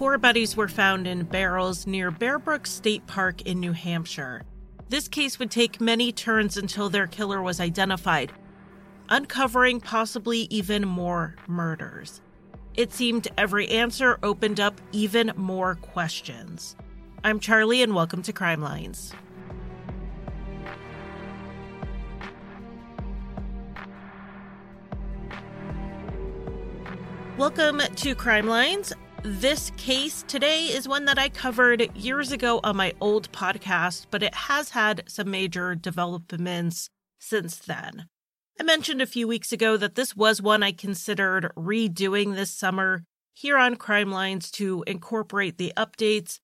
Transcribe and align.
Four 0.00 0.16
bodies 0.16 0.56
were 0.56 0.66
found 0.66 1.06
in 1.06 1.24
barrels 1.24 1.86
near 1.86 2.10
Bear 2.10 2.38
Brook 2.38 2.66
State 2.66 3.06
Park 3.06 3.42
in 3.42 3.60
New 3.60 3.72
Hampshire. 3.72 4.44
This 4.88 5.08
case 5.08 5.38
would 5.38 5.50
take 5.50 5.78
many 5.78 6.10
turns 6.10 6.56
until 6.56 6.88
their 6.88 7.06
killer 7.06 7.42
was 7.42 7.60
identified, 7.60 8.32
uncovering 9.10 9.78
possibly 9.78 10.46
even 10.48 10.88
more 10.88 11.36
murders. 11.46 12.22
It 12.72 12.94
seemed 12.94 13.28
every 13.36 13.68
answer 13.68 14.18
opened 14.22 14.58
up 14.58 14.80
even 14.92 15.32
more 15.36 15.74
questions. 15.74 16.76
I'm 17.22 17.38
Charlie, 17.38 17.82
and 17.82 17.94
welcome 17.94 18.22
to 18.22 18.32
Crime 18.32 18.62
Lines. 18.62 19.12
Welcome 27.36 27.82
to 27.96 28.14
Crime 28.14 28.46
Lines. 28.46 28.94
This 29.22 29.70
case 29.76 30.24
today 30.26 30.64
is 30.64 30.88
one 30.88 31.04
that 31.04 31.18
I 31.18 31.28
covered 31.28 31.94
years 31.94 32.32
ago 32.32 32.58
on 32.64 32.76
my 32.76 32.94
old 33.02 33.30
podcast, 33.32 34.06
but 34.10 34.22
it 34.22 34.34
has 34.34 34.70
had 34.70 35.02
some 35.08 35.30
major 35.30 35.74
developments 35.74 36.88
since 37.18 37.58
then. 37.58 38.08
I 38.58 38.62
mentioned 38.62 39.02
a 39.02 39.06
few 39.06 39.28
weeks 39.28 39.52
ago 39.52 39.76
that 39.76 39.94
this 39.94 40.16
was 40.16 40.40
one 40.40 40.62
I 40.62 40.72
considered 40.72 41.52
redoing 41.54 42.34
this 42.34 42.50
summer 42.50 43.04
here 43.34 43.58
on 43.58 43.76
Crime 43.76 44.10
Lines 44.10 44.50
to 44.52 44.84
incorporate 44.86 45.58
the 45.58 45.74
updates 45.76 46.38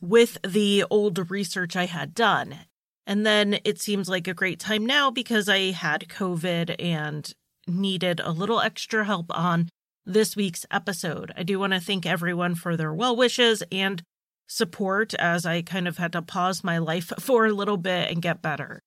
with 0.00 0.38
the 0.46 0.84
old 0.88 1.28
research 1.28 1.74
I 1.74 1.86
had 1.86 2.14
done. 2.14 2.56
And 3.04 3.26
then 3.26 3.58
it 3.64 3.80
seems 3.80 4.08
like 4.08 4.28
a 4.28 4.34
great 4.34 4.60
time 4.60 4.86
now 4.86 5.10
because 5.10 5.48
I 5.48 5.72
had 5.72 6.08
COVID 6.08 6.76
and 6.78 7.32
needed 7.66 8.20
a 8.20 8.30
little 8.30 8.60
extra 8.60 9.04
help 9.04 9.26
on 9.36 9.70
this 10.06 10.36
week's 10.36 10.64
episode. 10.70 11.32
I 11.36 11.42
do 11.42 11.58
want 11.58 11.72
to 11.72 11.80
thank 11.80 12.06
everyone 12.06 12.54
for 12.54 12.76
their 12.76 12.94
well 12.94 13.16
wishes 13.16 13.62
and 13.72 14.02
support 14.46 15.12
as 15.14 15.44
I 15.44 15.62
kind 15.62 15.88
of 15.88 15.98
had 15.98 16.12
to 16.12 16.22
pause 16.22 16.62
my 16.62 16.78
life 16.78 17.12
for 17.20 17.46
a 17.46 17.52
little 17.52 17.76
bit 17.76 18.10
and 18.10 18.22
get 18.22 18.40
better. 18.40 18.80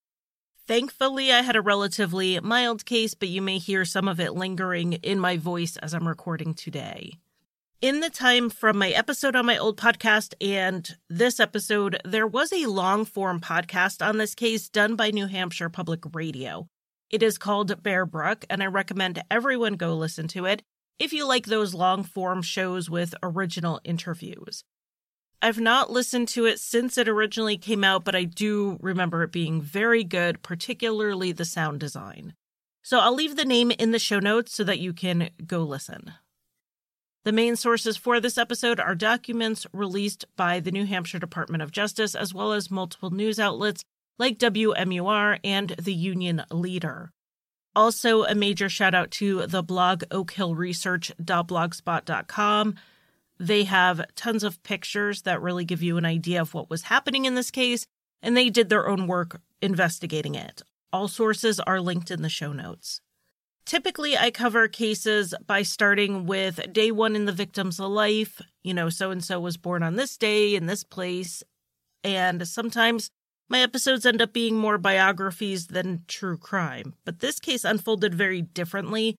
Thankfully, 0.68 1.32
I 1.32 1.42
had 1.42 1.56
a 1.56 1.62
relatively 1.62 2.40
mild 2.40 2.86
case, 2.86 3.16
but 3.16 3.28
you 3.28 3.42
may 3.42 3.58
hear 3.58 3.86
some 3.86 4.08
of 4.08 4.20
it 4.20 4.36
lingering 4.36 4.94
in 4.94 5.20
my 5.20 5.36
voice 5.36 5.78
as 5.78 5.94
I'm 5.94 6.08
recording 6.08 6.54
today. 6.54 7.14
In 7.82 8.02
the 8.02 8.10
time 8.10 8.50
from 8.50 8.78
my 8.78 8.90
episode 8.90 9.36
on 9.36 9.46
my 9.46 9.58
old 9.58 9.78
podcast 9.78 10.34
and 10.40 10.88
this 11.10 11.40
episode, 11.40 12.00
there 12.06 12.28
was 12.28 12.54
a 12.54 12.68
long 12.68 13.06
form 13.06 13.40
podcast 13.40 14.06
on 14.06 14.18
this 14.18 14.36
case 14.36 14.70
done 14.70 14.96
by 14.96 15.12
New 15.12 15.28
Hampshire 15.28 15.70
Public 15.70 16.02
Radio. 16.14 16.68
It 17.10 17.24
is 17.24 17.40
called 17.40 17.82
Bear 17.82 18.06
Brook, 18.06 18.46
and 18.50 18.62
I 18.62 18.68
recommend 18.68 19.24
everyone 19.32 19.74
go 19.74 19.96
listen 19.96 20.28
to 20.30 20.46
it 20.46 20.62
if 21.00 21.14
you 21.14 21.26
like 21.26 21.46
those 21.46 21.74
long 21.74 22.04
form 22.04 22.42
shows 22.42 22.90
with 22.90 23.16
original 23.24 23.80
interviews. 23.84 24.64
I've 25.42 25.60
not 25.60 25.90
listened 25.90 26.28
to 26.30 26.46
it 26.46 26.60
since 26.60 26.98
it 26.98 27.08
originally 27.08 27.58
came 27.58 27.84
out, 27.84 28.04
but 28.04 28.16
I 28.16 28.26
do 28.26 28.78
remember 28.82 29.24
it 29.24 29.32
being 29.32 29.62
very 29.62 30.04
good, 30.04 30.44
particularly 30.44 31.32
the 31.32 31.46
sound 31.46 31.80
design. 31.80 32.34
So 32.84 33.00
I'll 33.00 33.14
leave 33.14 33.38
the 33.38 33.46
name 33.46 33.72
in 33.72 33.92
the 33.92 34.00
show 34.00 34.20
notes 34.20 34.54
so 34.54 34.66
that 34.66 34.80
you 34.80 34.92
can 34.92 35.30
go 35.46 35.64
listen. 35.64 36.14
The 37.24 37.32
main 37.32 37.56
sources 37.56 37.96
for 37.96 38.20
this 38.20 38.38
episode 38.38 38.80
are 38.80 38.96
documents 38.96 39.66
released 39.72 40.26
by 40.36 40.60
the 40.60 40.72
New 40.72 40.86
Hampshire 40.86 41.20
Department 41.20 41.64
of 41.64 41.72
Justice, 41.72 42.16
as 42.16 42.34
well 42.34 42.52
as 42.52 42.72
multiple 42.72 43.12
news 43.12 43.40
outlets 43.40 43.84
like 44.18 44.38
WMUR 44.40 45.40
and 45.44 45.70
the 45.72 45.94
Union 45.94 46.44
Leader. 46.52 47.12
Also, 47.76 48.24
a 48.24 48.36
major 48.36 48.70
shout 48.70 48.96
out 48.96 49.12
to 49.12 49.46
the 49.48 49.64
blog 49.64 50.04
oakhillresearch.blogspot.com. 50.12 52.76
They 53.40 53.64
have 53.64 54.06
tons 54.16 54.44
of 54.44 54.62
pictures 54.64 55.22
that 55.22 55.42
really 55.42 55.64
give 55.64 55.82
you 55.82 55.98
an 55.98 56.06
idea 56.06 56.42
of 56.42 56.54
what 56.54 56.70
was 56.70 56.84
happening 56.84 57.26
in 57.26 57.36
this 57.36 57.52
case, 57.52 57.86
and 58.22 58.36
they 58.36 58.50
did 58.50 58.70
their 58.70 58.90
own 58.90 59.08
work 59.08 59.40
investigating 59.62 60.36
it. 60.36 60.62
All 60.92 61.08
sources 61.08 61.60
are 61.60 61.80
linked 61.80 62.12
in 62.12 62.22
the 62.22 62.30
show 62.30 62.52
notes. 62.52 63.02
Typically, 63.66 64.18
I 64.18 64.32
cover 64.32 64.68
cases 64.68 65.34
by 65.46 65.62
starting 65.62 66.26
with 66.26 66.74
day 66.74 66.92
one 66.92 67.16
in 67.16 67.26
the 67.26 67.32
victim's 67.32 67.80
life. 67.80 68.42
You 68.64 68.74
know, 68.74 68.90
so 68.90 69.12
and 69.12 69.24
so 69.24 69.40
was 69.40 69.58
born 69.58 69.84
on 69.84 69.96
this 69.96 70.18
day 70.18 70.56
in 70.56 70.66
this 70.66 70.84
place. 70.84 71.44
And 72.04 72.48
sometimes 72.48 73.12
my 73.50 73.62
episodes 73.62 74.06
end 74.06 74.22
up 74.22 74.32
being 74.32 74.56
more 74.56 74.78
biographies 74.78 75.68
than 75.68 76.04
true 76.08 76.38
crime, 76.38 76.94
but 77.04 77.20
this 77.20 77.40
case 77.40 77.64
unfolded 77.64 78.14
very 78.14 78.42
differently 78.42 79.16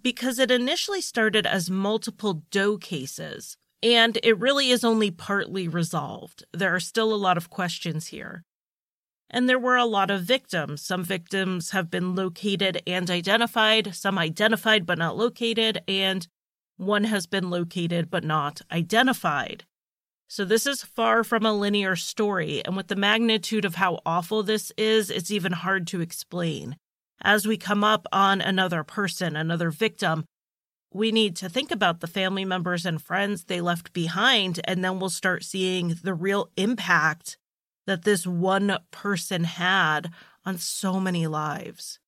because 0.00 0.38
it 0.38 0.50
initially 0.50 1.00
started 1.00 1.46
as 1.46 1.70
multiple 1.70 2.42
Doe 2.50 2.78
cases, 2.78 3.56
and 3.82 4.18
it 4.22 4.38
really 4.38 4.70
is 4.70 4.84
only 4.84 5.10
partly 5.10 5.68
resolved. 5.68 6.44
There 6.52 6.74
are 6.74 6.80
still 6.80 7.12
a 7.12 7.16
lot 7.16 7.36
of 7.36 7.50
questions 7.50 8.08
here. 8.08 8.42
And 9.30 9.48
there 9.48 9.58
were 9.58 9.76
a 9.76 9.84
lot 9.84 10.10
of 10.10 10.22
victims. 10.22 10.82
Some 10.82 11.02
victims 11.02 11.70
have 11.70 11.90
been 11.90 12.14
located 12.14 12.82
and 12.86 13.10
identified, 13.10 13.94
some 13.94 14.18
identified 14.18 14.86
but 14.86 14.98
not 14.98 15.16
located, 15.16 15.82
and 15.88 16.26
one 16.76 17.04
has 17.04 17.26
been 17.26 17.50
located 17.50 18.10
but 18.10 18.22
not 18.24 18.60
identified. 18.70 19.64
So, 20.26 20.44
this 20.44 20.66
is 20.66 20.82
far 20.82 21.22
from 21.22 21.44
a 21.44 21.52
linear 21.52 21.96
story, 21.96 22.64
and 22.64 22.76
with 22.76 22.88
the 22.88 22.96
magnitude 22.96 23.64
of 23.64 23.74
how 23.74 24.00
awful 24.06 24.42
this 24.42 24.72
is, 24.76 25.10
it's 25.10 25.30
even 25.30 25.52
hard 25.52 25.86
to 25.88 26.00
explain. 26.00 26.76
As 27.20 27.46
we 27.46 27.56
come 27.56 27.84
up 27.84 28.06
on 28.10 28.40
another 28.40 28.84
person, 28.84 29.36
another 29.36 29.70
victim, 29.70 30.24
we 30.92 31.12
need 31.12 31.36
to 31.36 31.48
think 31.48 31.70
about 31.70 32.00
the 32.00 32.06
family 32.06 32.44
members 32.44 32.86
and 32.86 33.02
friends 33.02 33.44
they 33.44 33.60
left 33.60 33.92
behind, 33.92 34.60
and 34.64 34.82
then 34.82 34.98
we'll 34.98 35.10
start 35.10 35.44
seeing 35.44 35.96
the 36.02 36.14
real 36.14 36.50
impact 36.56 37.36
that 37.86 38.04
this 38.04 38.26
one 38.26 38.78
person 38.90 39.44
had 39.44 40.10
on 40.46 40.56
so 40.56 40.98
many 40.98 41.26
lives. 41.26 41.98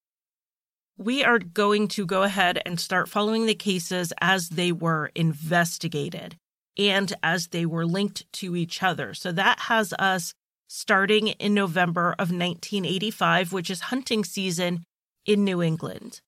We 0.96 1.22
are 1.22 1.38
going 1.38 1.88
to 1.88 2.06
go 2.06 2.22
ahead 2.22 2.62
and 2.64 2.80
start 2.80 3.10
following 3.10 3.44
the 3.44 3.54
cases 3.54 4.12
as 4.22 4.48
they 4.48 4.72
were 4.72 5.10
investigated 5.14 6.38
and 6.78 7.12
as 7.22 7.48
they 7.48 7.66
were 7.66 7.86
linked 7.86 8.30
to 8.34 8.56
each 8.56 8.82
other. 8.82 9.14
So 9.14 9.32
that 9.32 9.60
has 9.60 9.92
us 9.98 10.34
starting 10.68 11.28
in 11.28 11.54
November 11.54 12.12
of 12.12 12.30
1985, 12.30 13.52
which 13.52 13.70
is 13.70 13.82
hunting 13.82 14.24
season 14.24 14.84
in 15.24 15.44
New 15.44 15.62
England. 15.62 16.20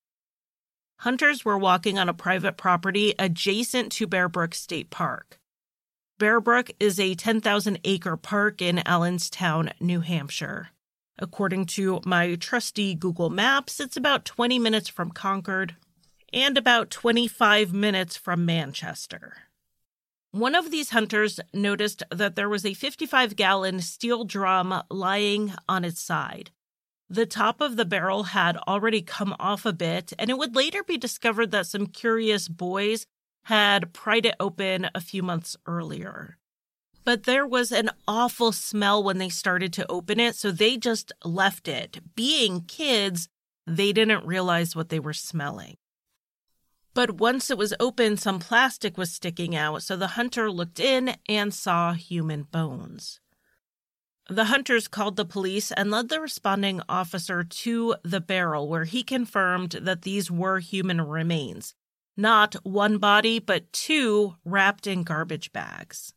Hunters 1.01 1.45
were 1.45 1.59
walking 1.59 1.99
on 1.99 2.09
a 2.09 2.15
private 2.15 2.57
property 2.57 3.15
adjacent 3.19 3.93
to 3.93 4.07
Bear 4.07 4.29
Brook 4.29 4.55
State 4.55 4.91
Park. 4.91 5.39
Bear 6.19 6.41
Brook 6.41 6.71
is 6.81 6.99
a 6.99 7.15
10,000 7.15 7.79
acre 7.85 8.17
park 8.17 8.61
in 8.61 8.81
Allenstown, 8.81 9.71
New 9.81 10.01
Hampshire. 10.01 10.71
According 11.17 11.67
to 11.67 12.01
my 12.05 12.35
trusty 12.35 12.95
Google 12.95 13.31
Maps, 13.31 13.79
it's 13.79 13.97
about 13.97 14.25
20 14.25 14.59
minutes 14.59 14.89
from 14.89 15.11
Concord 15.11 15.77
and 16.33 16.59
about 16.59 16.91
25 16.91 17.73
minutes 17.73 18.17
from 18.17 18.45
Manchester. 18.45 19.48
One 20.39 20.55
of 20.55 20.71
these 20.71 20.91
hunters 20.91 21.41
noticed 21.53 22.05
that 22.13 22.37
there 22.37 22.49
was 22.49 22.65
a 22.65 22.73
55 22.73 23.35
gallon 23.35 23.81
steel 23.81 24.23
drum 24.23 24.85
lying 24.89 25.53
on 25.69 25.85
its 25.85 26.01
side. 26.01 26.53
The 27.11 27.27
top 27.27 27.61
of 27.61 27.75
the 27.75 27.85
barrel 27.85 28.23
had 28.23 28.57
already 28.59 29.03
come 29.03 29.35
off 29.41 29.67
a 29.67 29.73
bit, 29.73 30.13
and 30.17 30.31
it 30.31 30.39
would 30.39 30.55
later 30.55 30.85
be 30.85 30.97
discovered 30.97 31.51
that 31.51 31.67
some 31.67 31.89
curious 31.89 32.47
boys 32.47 33.05
had 33.47 33.93
pried 33.93 34.27
it 34.27 34.37
open 34.39 34.89
a 34.95 35.01
few 35.01 35.25
months 35.25 35.57
earlier. 35.67 36.37
But 37.03 37.25
there 37.25 37.47
was 37.47 37.73
an 37.73 37.91
awful 38.07 38.53
smell 38.53 39.03
when 39.03 39.19
they 39.19 39.31
started 39.31 39.73
to 39.73 39.91
open 39.91 40.21
it, 40.21 40.37
so 40.37 40.53
they 40.53 40.77
just 40.77 41.11
left 41.25 41.67
it. 41.67 41.99
Being 42.15 42.61
kids, 42.61 43.29
they 43.67 43.93
didn't 43.93 44.25
realize 44.25 44.77
what 44.77 44.89
they 44.89 45.01
were 45.01 45.13
smelling. 45.13 45.75
But 46.99 47.21
once 47.21 47.49
it 47.49 47.57
was 47.57 47.75
open, 47.79 48.17
some 48.17 48.41
plastic 48.41 48.99
was 48.99 49.13
sticking 49.13 49.55
out, 49.55 49.85
so 49.85 49.95
the 49.95 50.17
hunter 50.19 50.51
looked 50.51 50.81
in 50.81 51.15
and 51.29 51.55
saw 51.55 51.93
human 51.93 52.43
bones. 52.43 53.21
The 54.29 54.47
hunters 54.47 54.89
called 54.89 55.15
the 55.15 55.25
police 55.25 55.71
and 55.71 55.93
led 55.93 56.09
the 56.09 56.21
responding 56.21 56.83
officer 56.89 57.45
to 57.45 57.95
the 58.03 58.21
barrel, 58.21 58.67
where 58.67 58.83
he 58.83 59.05
confirmed 59.05 59.79
that 59.81 60.03
these 60.03 60.29
were 60.29 60.59
human 60.59 61.01
remains. 61.01 61.73
Not 62.17 62.55
one 62.65 62.99
body, 62.99 63.39
but 63.39 63.73
two 63.73 64.35
wrapped 64.45 64.89
in 64.89 65.05
garbage 65.05 65.53
bags. 65.53 66.15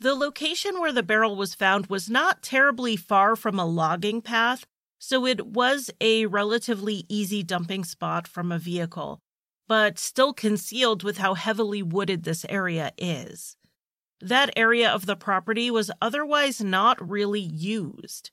The 0.00 0.16
location 0.16 0.80
where 0.80 0.92
the 0.92 1.04
barrel 1.04 1.36
was 1.36 1.54
found 1.54 1.86
was 1.86 2.10
not 2.10 2.42
terribly 2.42 2.96
far 2.96 3.36
from 3.36 3.60
a 3.60 3.64
logging 3.64 4.20
path, 4.20 4.66
so 4.98 5.24
it 5.24 5.46
was 5.46 5.92
a 6.00 6.26
relatively 6.26 7.04
easy 7.08 7.44
dumping 7.44 7.84
spot 7.84 8.26
from 8.26 8.50
a 8.50 8.58
vehicle, 8.58 9.22
but 9.68 9.98
still 9.98 10.32
concealed 10.32 11.02
with 11.02 11.18
how 11.18 11.34
heavily 11.34 11.82
wooded 11.82 12.24
this 12.24 12.44
area 12.48 12.92
is. 12.96 13.56
That 14.20 14.50
area 14.56 14.90
of 14.90 15.06
the 15.06 15.14
property 15.14 15.70
was 15.70 15.90
otherwise 16.02 16.60
not 16.60 17.06
really 17.06 17.40
used. 17.40 18.30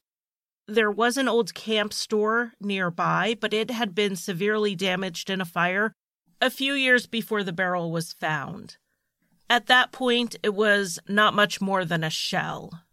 There 0.68 0.90
was 0.90 1.18
an 1.18 1.28
old 1.28 1.54
camp 1.54 1.94
store 1.94 2.54
nearby, 2.60 3.36
but 3.40 3.54
it 3.54 3.70
had 3.70 3.94
been 3.94 4.16
severely 4.16 4.76
damaged 4.76 5.30
in 5.30 5.42
a 5.42 5.46
fire 5.46 5.94
a 6.42 6.50
few 6.50 6.74
years 6.74 7.06
before 7.06 7.44
the 7.44 7.54
barrel 7.54 7.92
was 7.92 8.14
found. 8.14 8.78
At 9.48 9.68
that 9.68 9.92
point, 9.92 10.36
it 10.42 10.56
was 10.56 11.00
not 11.08 11.36
much 11.36 11.62
more 11.62 11.86
than 11.86 12.04
a 12.04 12.10
shell. 12.10 12.85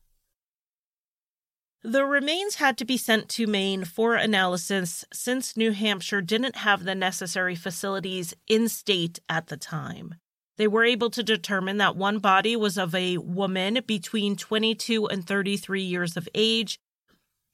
The 1.84 2.04
remains 2.04 2.56
had 2.56 2.78
to 2.78 2.84
be 2.84 2.96
sent 2.96 3.28
to 3.30 3.48
Maine 3.48 3.84
for 3.84 4.14
analysis 4.14 5.04
since 5.12 5.56
New 5.56 5.72
Hampshire 5.72 6.20
didn't 6.20 6.56
have 6.56 6.84
the 6.84 6.94
necessary 6.94 7.56
facilities 7.56 8.34
in 8.46 8.68
state 8.68 9.18
at 9.28 9.48
the 9.48 9.56
time. 9.56 10.14
They 10.58 10.68
were 10.68 10.84
able 10.84 11.10
to 11.10 11.24
determine 11.24 11.78
that 11.78 11.96
one 11.96 12.20
body 12.20 12.54
was 12.54 12.78
of 12.78 12.94
a 12.94 13.18
woman 13.18 13.80
between 13.84 14.36
22 14.36 15.08
and 15.08 15.26
33 15.26 15.82
years 15.82 16.16
of 16.16 16.28
age, 16.36 16.78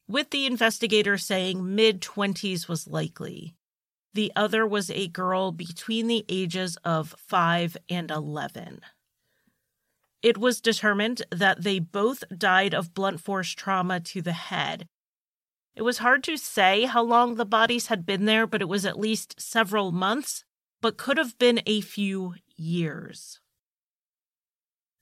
with 0.06 0.28
the 0.28 0.44
investigator 0.44 1.16
saying 1.16 1.75
mid 1.75 2.02
20s 2.02 2.69
was 2.69 2.86
likely. 2.86 3.54
The 4.12 4.30
other 4.36 4.66
was 4.66 4.90
a 4.90 5.08
girl 5.08 5.52
between 5.52 6.06
the 6.06 6.26
ages 6.28 6.76
of 6.84 7.14
5 7.19 7.78
and 7.88 8.10
11. 8.10 8.80
It 10.22 10.36
was 10.36 10.60
determined 10.60 11.22
that 11.30 11.62
they 11.62 11.78
both 11.78 12.24
died 12.36 12.74
of 12.74 12.94
blunt 12.94 13.20
force 13.20 13.52
trauma 13.52 14.00
to 14.00 14.20
the 14.20 14.32
head. 14.32 14.86
It 15.76 15.82
was 15.82 15.98
hard 15.98 16.24
to 16.24 16.36
say 16.36 16.86
how 16.86 17.02
long 17.04 17.36
the 17.36 17.44
bodies 17.44 17.86
had 17.86 18.04
been 18.04 18.24
there, 18.24 18.46
but 18.46 18.60
it 18.60 18.68
was 18.68 18.84
at 18.84 18.98
least 18.98 19.40
several 19.40 19.92
months, 19.92 20.44
but 20.80 20.96
could 20.96 21.18
have 21.18 21.38
been 21.38 21.60
a 21.66 21.80
few 21.80 22.34
years. 22.56 23.38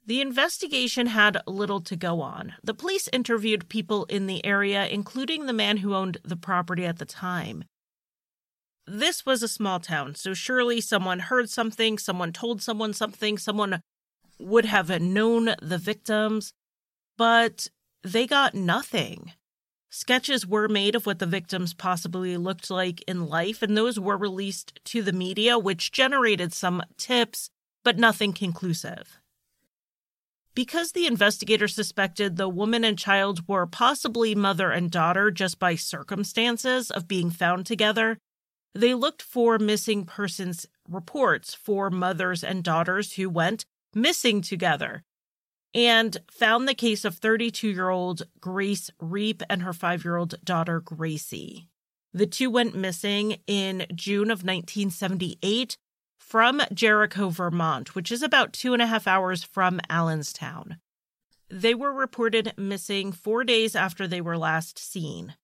The 0.04 0.20
investigation 0.20 1.08
had 1.08 1.42
little 1.46 1.80
to 1.80 1.96
go 1.96 2.20
on. 2.20 2.52
The 2.62 2.74
police 2.74 3.08
interviewed 3.12 3.68
people 3.68 4.04
in 4.04 4.26
the 4.26 4.44
area, 4.44 4.86
including 4.86 5.46
the 5.46 5.52
man 5.52 5.78
who 5.78 5.94
owned 5.94 6.18
the 6.22 6.36
property 6.36 6.84
at 6.84 6.98
the 6.98 7.06
time. 7.06 7.64
This 8.86 9.26
was 9.26 9.42
a 9.42 9.48
small 9.48 9.80
town, 9.80 10.14
so 10.14 10.32
surely 10.32 10.80
someone 10.80 11.18
heard 11.18 11.50
something, 11.50 11.98
someone 11.98 12.32
told 12.32 12.62
someone 12.62 12.92
something, 12.92 13.36
someone 13.36 13.80
would 14.38 14.64
have 14.64 15.00
known 15.00 15.54
the 15.62 15.78
victims, 15.78 16.52
but 17.16 17.68
they 18.02 18.26
got 18.26 18.54
nothing. 18.54 19.32
Sketches 19.90 20.46
were 20.46 20.68
made 20.68 20.94
of 20.94 21.06
what 21.06 21.20
the 21.20 21.26
victims 21.26 21.72
possibly 21.72 22.36
looked 22.36 22.70
like 22.70 23.02
in 23.08 23.26
life, 23.26 23.62
and 23.62 23.76
those 23.76 23.98
were 23.98 24.16
released 24.16 24.78
to 24.84 25.00
the 25.00 25.12
media, 25.12 25.58
which 25.58 25.92
generated 25.92 26.52
some 26.52 26.82
tips, 26.98 27.50
but 27.82 27.98
nothing 27.98 28.32
conclusive. 28.32 29.18
Because 30.54 30.92
the 30.92 31.06
investigator 31.06 31.68
suspected 31.68 32.36
the 32.36 32.48
woman 32.48 32.84
and 32.84 32.98
child 32.98 33.46
were 33.46 33.66
possibly 33.66 34.34
mother 34.34 34.70
and 34.70 34.90
daughter 34.90 35.30
just 35.30 35.58
by 35.58 35.74
circumstances 35.76 36.90
of 36.90 37.08
being 37.08 37.30
found 37.30 37.66
together, 37.66 38.18
they 38.74 38.94
looked 38.94 39.22
for 39.22 39.58
missing 39.58 40.04
persons 40.04 40.66
reports 40.88 41.54
for 41.54 41.90
mothers 41.90 42.44
and 42.44 42.62
daughters 42.62 43.14
who 43.14 43.28
went 43.28 43.64
missing 43.96 44.42
together 44.42 45.02
and 45.74 46.18
found 46.30 46.68
the 46.68 46.74
case 46.74 47.04
of 47.04 47.16
32 47.16 47.68
year 47.68 47.88
old 47.88 48.22
Grace 48.38 48.90
Reep 49.00 49.42
and 49.50 49.62
her 49.62 49.72
five 49.72 50.04
year 50.04 50.16
old 50.16 50.36
daughter 50.44 50.80
Gracie. 50.80 51.68
The 52.12 52.26
two 52.26 52.50
went 52.50 52.74
missing 52.74 53.38
in 53.46 53.86
June 53.94 54.30
of 54.30 54.44
1978 54.44 55.76
from 56.18 56.62
Jericho, 56.72 57.28
Vermont, 57.28 57.94
which 57.94 58.10
is 58.10 58.22
about 58.22 58.52
two 58.52 58.72
and 58.72 58.82
a 58.82 58.86
half 58.86 59.06
hours 59.06 59.42
from 59.44 59.80
Allenstown. 59.90 60.78
They 61.48 61.74
were 61.74 61.92
reported 61.92 62.52
missing 62.56 63.12
four 63.12 63.44
days 63.44 63.76
after 63.76 64.08
they 64.08 64.20
were 64.20 64.38
last 64.38 64.78
seen. 64.78 65.34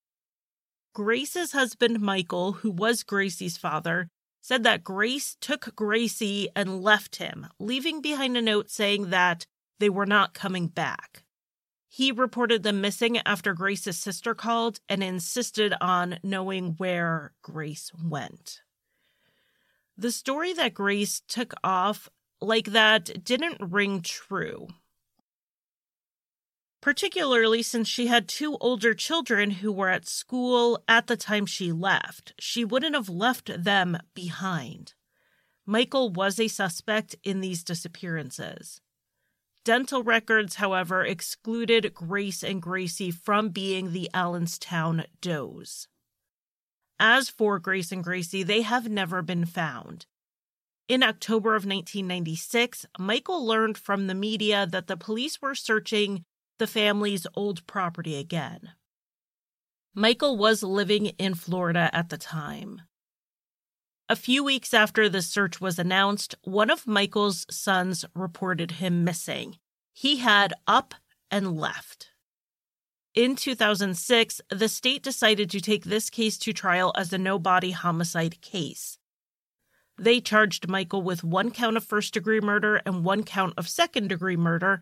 Grace's 0.94 1.52
husband, 1.52 2.00
Michael, 2.00 2.52
who 2.52 2.70
was 2.70 3.02
Gracie's 3.02 3.56
father, 3.56 4.08
said 4.42 4.64
that 4.64 4.84
Grace 4.84 5.36
took 5.40 5.74
Gracie 5.76 6.48
and 6.54 6.82
left 6.82 7.16
him, 7.16 7.46
leaving 7.60 8.02
behind 8.02 8.36
a 8.36 8.42
note 8.42 8.68
saying 8.70 9.10
that 9.10 9.46
they 9.78 9.88
were 9.88 10.04
not 10.04 10.34
coming 10.34 10.66
back. 10.66 11.24
He 11.88 12.10
reported 12.10 12.62
them 12.62 12.80
missing 12.80 13.18
after 13.24 13.54
Grace's 13.54 13.98
sister 13.98 14.34
called 14.34 14.80
and 14.88 15.02
insisted 15.02 15.74
on 15.80 16.18
knowing 16.24 16.74
where 16.78 17.32
Grace 17.42 17.92
went. 18.02 18.62
The 19.96 20.10
story 20.10 20.52
that 20.54 20.74
Grace 20.74 21.22
took 21.28 21.54
off 21.62 22.08
like 22.40 22.66
that 22.66 23.24
didn't 23.24 23.60
ring 23.60 24.00
true 24.02 24.68
particularly 26.82 27.62
since 27.62 27.88
she 27.88 28.08
had 28.08 28.28
two 28.28 28.58
older 28.60 28.92
children 28.92 29.50
who 29.50 29.72
were 29.72 29.88
at 29.88 30.06
school 30.06 30.82
at 30.88 31.06
the 31.06 31.16
time 31.16 31.46
she 31.46 31.72
left. 31.72 32.34
She 32.38 32.64
wouldn't 32.64 32.96
have 32.96 33.08
left 33.08 33.50
them 33.62 33.96
behind. 34.14 34.92
Michael 35.64 36.10
was 36.10 36.40
a 36.40 36.48
suspect 36.48 37.14
in 37.22 37.40
these 37.40 37.62
disappearances. 37.62 38.80
Dental 39.64 40.02
records, 40.02 40.56
however, 40.56 41.04
excluded 41.04 41.94
Grace 41.94 42.42
and 42.42 42.60
Gracie 42.60 43.12
from 43.12 43.50
being 43.50 43.92
the 43.92 44.10
Allenstown 44.12 45.04
does. 45.20 45.86
As 46.98 47.28
for 47.28 47.60
Grace 47.60 47.92
and 47.92 48.02
Gracie, 48.02 48.42
they 48.42 48.62
have 48.62 48.88
never 48.88 49.22
been 49.22 49.46
found. 49.46 50.06
In 50.88 51.04
October 51.04 51.50
of 51.50 51.64
1996, 51.64 52.86
Michael 52.98 53.46
learned 53.46 53.78
from 53.78 54.08
the 54.08 54.16
media 54.16 54.66
that 54.66 54.88
the 54.88 54.96
police 54.96 55.40
were 55.40 55.54
searching 55.54 56.24
the 56.62 56.66
family's 56.68 57.26
old 57.34 57.66
property 57.66 58.14
again. 58.14 58.70
Michael 59.96 60.36
was 60.36 60.62
living 60.62 61.06
in 61.18 61.34
Florida 61.34 61.90
at 61.92 62.08
the 62.08 62.16
time. 62.16 62.82
A 64.08 64.14
few 64.14 64.44
weeks 64.44 64.72
after 64.72 65.08
the 65.08 65.22
search 65.22 65.60
was 65.60 65.76
announced, 65.76 66.36
one 66.44 66.70
of 66.70 66.86
Michael's 66.86 67.46
sons 67.50 68.04
reported 68.14 68.70
him 68.82 69.02
missing. 69.02 69.56
He 69.92 70.18
had 70.18 70.54
up 70.68 70.94
and 71.32 71.58
left. 71.58 72.10
In 73.12 73.34
2006, 73.34 74.40
the 74.48 74.68
state 74.68 75.02
decided 75.02 75.50
to 75.50 75.60
take 75.60 75.82
this 75.82 76.10
case 76.10 76.38
to 76.38 76.52
trial 76.52 76.92
as 76.96 77.12
a 77.12 77.18
no 77.18 77.40
body 77.40 77.72
homicide 77.72 78.40
case. 78.40 78.98
They 79.98 80.20
charged 80.20 80.68
Michael 80.68 81.02
with 81.02 81.24
one 81.24 81.50
count 81.50 81.76
of 81.76 81.82
first 81.82 82.14
degree 82.14 82.40
murder 82.40 82.80
and 82.86 83.04
one 83.04 83.24
count 83.24 83.54
of 83.56 83.68
second 83.68 84.10
degree 84.10 84.36
murder, 84.36 84.80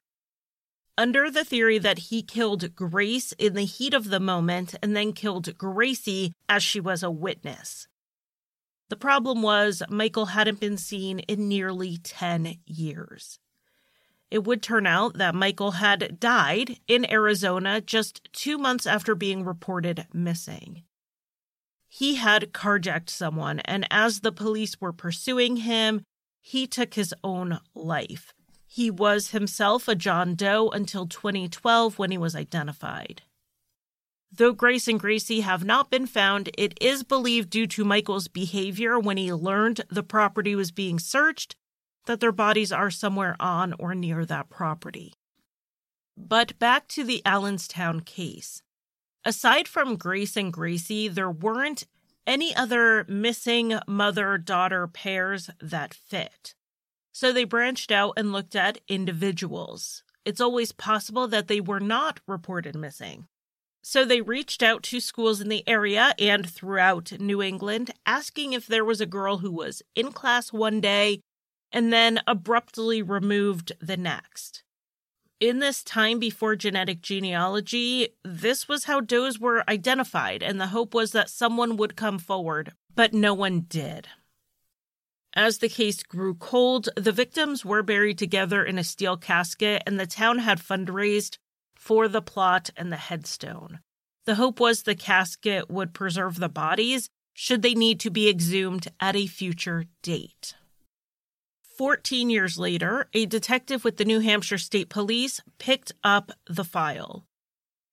under 1.00 1.31
the 1.31 1.47
theory 1.47 1.79
that 1.79 2.11
he 2.11 2.23
killed 2.23 2.76
Grace 2.76 3.32
in 3.38 3.55
the 3.55 3.64
heat 3.64 3.94
of 3.94 4.11
the 4.11 4.20
moment 4.20 4.75
and 4.82 4.94
then 4.94 5.14
killed 5.14 5.57
Gracie 5.57 6.35
as 6.47 6.62
she 6.62 6.78
was 6.78 7.02
a 7.02 7.11
witness. 7.11 7.88
The 8.90 8.97
problem 8.97 9.40
was 9.40 9.83
Michael 9.88 10.26
hadn't 10.26 10.61
been 10.61 10.76
seen 10.76 11.21
in 11.21 11.49
nearly 11.49 11.97
10 11.97 12.59
years. 12.66 13.38
It 14.30 14.45
would 14.45 14.62
turn 14.62 14.87
out 14.87 15.16
that 15.16 15.35
Michael 15.35 15.71
had 15.71 16.21
died 16.21 16.76
in 16.87 17.11
Arizona 17.11 17.80
just 17.80 18.28
two 18.35 18.59
months 18.59 18.87
after 18.87 19.14
being 19.14 19.42
reported 19.42 20.07
missing. 20.12 20.83
He 21.88 22.16
had 22.16 22.52
carjacked 22.52 23.09
someone, 23.09 23.61
and 23.61 23.87
as 23.90 24.21
the 24.21 24.33
police 24.33 24.78
were 24.83 24.92
pursuing 24.92 25.57
him, 25.57 26.02
he 26.42 26.66
took 26.66 26.92
his 26.92 27.14
own 27.25 27.59
life. 27.75 28.35
He 28.73 28.89
was 28.89 29.31
himself 29.31 29.89
a 29.89 29.97
John 29.97 30.37
Doe 30.37 30.69
until 30.69 31.05
2012 31.05 31.99
when 31.99 32.12
he 32.12 32.19
was 32.19 32.37
identified. 32.37 33.23
Though 34.31 34.53
Grace 34.53 34.87
and 34.87 35.00
Gracie 35.00 35.41
have 35.41 35.65
not 35.65 35.91
been 35.91 36.07
found, 36.07 36.50
it 36.57 36.79
is 36.81 37.03
believed 37.03 37.50
due 37.50 37.67
to 37.67 37.85
Michael's 37.85 38.29
behavior 38.29 38.97
when 38.97 39.17
he 39.17 39.33
learned 39.33 39.81
the 39.91 40.05
property 40.05 40.55
was 40.55 40.71
being 40.71 41.00
searched 41.00 41.57
that 42.07 42.21
their 42.21 42.31
bodies 42.31 42.71
are 42.71 42.93
somewhere 42.93 43.35
on 43.41 43.75
or 43.81 43.93
near 43.93 44.25
that 44.25 44.49
property. 44.49 45.15
But 46.17 46.57
back 46.61 46.87
to 46.91 47.03
the 47.03 47.23
Allenstown 47.27 48.03
case. 48.03 48.62
Aside 49.25 49.67
from 49.67 49.97
Grace 49.97 50.37
and 50.37 50.53
Gracie, 50.53 51.09
there 51.09 51.29
weren't 51.29 51.89
any 52.25 52.55
other 52.55 53.05
missing 53.09 53.81
mother 53.89 54.39
daughter 54.39 54.87
pairs 54.87 55.50
that 55.61 55.93
fit. 55.93 56.55
So 57.12 57.33
they 57.33 57.45
branched 57.45 57.90
out 57.90 58.14
and 58.17 58.33
looked 58.33 58.55
at 58.55 58.81
individuals. 58.88 60.02
It's 60.25 60.40
always 60.40 60.73
possible 60.73 61.26
that 61.29 61.49
they 61.49 61.61
were 61.61 61.81
not 61.81 62.21
reported 62.26 62.76
missing. 62.76 63.26
So 63.83 64.05
they 64.05 64.21
reached 64.21 64.62
out 64.62 64.83
to 64.85 65.00
schools 65.00 65.40
in 65.40 65.49
the 65.49 65.67
area 65.67 66.14
and 66.19 66.49
throughout 66.49 67.12
New 67.19 67.40
England, 67.43 67.93
asking 68.05 68.52
if 68.52 68.67
there 68.67 68.85
was 68.85 69.00
a 69.00 69.07
girl 69.07 69.38
who 69.38 69.50
was 69.50 69.83
in 69.95 70.12
class 70.12 70.52
one 70.52 70.81
day 70.81 71.21
and 71.73 71.93
then 71.93 72.21
abruptly 72.26 73.00
removed 73.00 73.73
the 73.81 73.97
next. 73.97 74.62
In 75.40 75.61
this 75.61 75.83
time 75.83 76.19
before 76.19 76.55
genetic 76.55 77.00
genealogy, 77.00 78.09
this 78.23 78.69
was 78.69 78.85
how 78.85 79.00
does 79.00 79.38
were 79.38 79.64
identified, 79.71 80.43
and 80.43 80.61
the 80.61 80.67
hope 80.67 80.93
was 80.93 81.12
that 81.12 81.31
someone 81.31 81.79
would 81.79 81.97
come 81.97 82.19
forward, 82.19 82.73
but 82.95 83.14
no 83.14 83.33
one 83.33 83.61
did. 83.61 84.09
As 85.34 85.58
the 85.58 85.68
case 85.68 86.02
grew 86.02 86.34
cold, 86.34 86.88
the 86.96 87.12
victims 87.12 87.64
were 87.64 87.82
buried 87.82 88.18
together 88.18 88.64
in 88.64 88.78
a 88.78 88.84
steel 88.84 89.16
casket, 89.16 89.82
and 89.87 89.99
the 89.99 90.06
town 90.06 90.38
had 90.38 90.58
fundraised 90.58 91.38
for 91.76 92.08
the 92.08 92.22
plot 92.22 92.70
and 92.76 92.92
the 92.92 92.96
headstone. 92.96 93.80
The 94.25 94.34
hope 94.34 94.60
was 94.60 94.82
the 94.82 94.94
casket 94.94 95.70
would 95.70 95.94
preserve 95.94 96.37
the 96.37 96.49
bodies 96.49 97.08
should 97.32 97.62
they 97.62 97.75
need 97.75 98.00
to 98.00 98.10
be 98.10 98.28
exhumed 98.28 98.88
at 99.00 99.16
a 99.16 99.26
future 99.26 99.84
date. 100.02 100.54
14 101.78 102.28
years 102.28 102.58
later, 102.58 103.08
a 103.14 103.25
detective 103.25 103.84
with 103.84 103.96
the 103.96 104.04
New 104.04 104.20
Hampshire 104.20 104.58
State 104.58 104.90
Police 104.90 105.40
picked 105.58 105.92
up 106.04 106.32
the 106.46 106.64
file. 106.64 107.25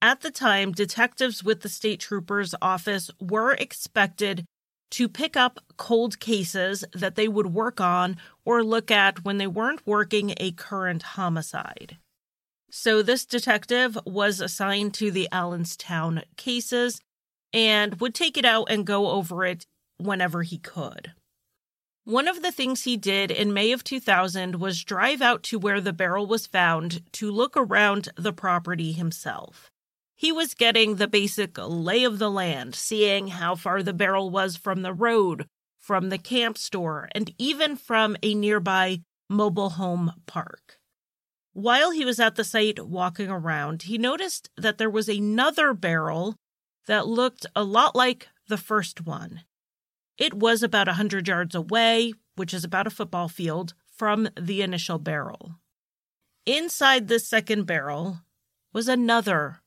At 0.01 0.21
the 0.21 0.31
time, 0.31 0.73
detectives 0.73 1.43
with 1.43 1.61
the 1.61 1.69
state 1.69 2.01
trooper's 2.01 2.53
office 2.61 3.09
were 3.21 3.53
expected 3.53 4.45
to 4.91 5.09
pick 5.09 5.35
up 5.35 5.59
cold 5.77 6.19
cases 6.19 6.83
that 6.93 7.15
they 7.15 7.27
would 7.27 7.53
work 7.53 7.81
on 7.81 8.17
or 8.45 8.63
look 8.63 8.89
at 8.91 9.23
when 9.23 9.37
they 9.37 9.47
weren't 9.47 9.85
working 9.85 10.33
a 10.37 10.51
current 10.51 11.03
homicide. 11.03 11.97
So, 12.69 13.01
this 13.01 13.25
detective 13.25 13.97
was 14.05 14.41
assigned 14.41 14.93
to 14.95 15.09
the 15.09 15.29
Allenstown 15.31 16.23
cases 16.35 16.99
and 17.53 17.99
would 18.01 18.13
take 18.13 18.37
it 18.37 18.45
out 18.45 18.67
and 18.69 18.85
go 18.85 19.11
over 19.11 19.45
it 19.45 19.65
whenever 19.97 20.43
he 20.43 20.57
could. 20.57 21.13
One 22.03 22.27
of 22.27 22.41
the 22.41 22.51
things 22.51 22.83
he 22.83 22.95
did 22.95 23.31
in 23.31 23.53
May 23.53 23.71
of 23.73 23.83
2000 23.83 24.55
was 24.55 24.83
drive 24.83 25.21
out 25.21 25.43
to 25.43 25.59
where 25.59 25.81
the 25.81 25.91
barrel 25.91 26.25
was 26.25 26.47
found 26.47 27.01
to 27.13 27.31
look 27.31 27.57
around 27.57 28.09
the 28.15 28.31
property 28.31 28.93
himself. 28.93 29.69
He 30.17 30.31
was 30.31 30.55
getting 30.55 30.95
the 30.95 31.07
basic 31.07 31.59
lay 31.59 32.03
of 32.03 32.17
the 32.17 32.31
land, 32.31 32.73
seeing 32.73 33.27
how 33.27 33.53
far 33.53 33.83
the 33.83 33.93
barrel 33.93 34.31
was 34.31 34.57
from 34.57 34.81
the 34.81 34.91
road, 34.91 35.45
from 35.77 36.09
the 36.09 36.17
camp 36.17 36.57
store, 36.57 37.07
and 37.13 37.31
even 37.37 37.75
from 37.75 38.17
a 38.23 38.33
nearby 38.33 39.01
mobile 39.29 39.69
home 39.71 40.13
park. 40.25 40.79
While 41.53 41.91
he 41.91 42.03
was 42.03 42.19
at 42.19 42.33
the 42.33 42.43
site 42.43 42.83
walking 42.83 43.29
around, 43.29 43.83
he 43.83 43.99
noticed 43.99 44.49
that 44.57 44.79
there 44.79 44.89
was 44.89 45.07
another 45.07 45.75
barrel 45.75 46.35
that 46.87 47.07
looked 47.07 47.45
a 47.55 47.63
lot 47.63 47.95
like 47.95 48.27
the 48.47 48.57
first 48.57 49.05
one. 49.05 49.43
It 50.17 50.33
was 50.33 50.63
about 50.63 50.87
a 50.87 50.97
100 50.97 51.27
yards 51.27 51.53
away, 51.53 52.13
which 52.35 52.55
is 52.55 52.63
about 52.63 52.87
a 52.87 52.91
football 52.91 53.27
field, 53.27 53.75
from 53.95 54.29
the 54.39 54.63
initial 54.63 54.97
barrel. 54.97 55.59
Inside 56.47 57.07
this 57.07 57.27
second 57.27 57.65
barrel 57.65 58.21
was 58.73 58.87
another 58.87 59.61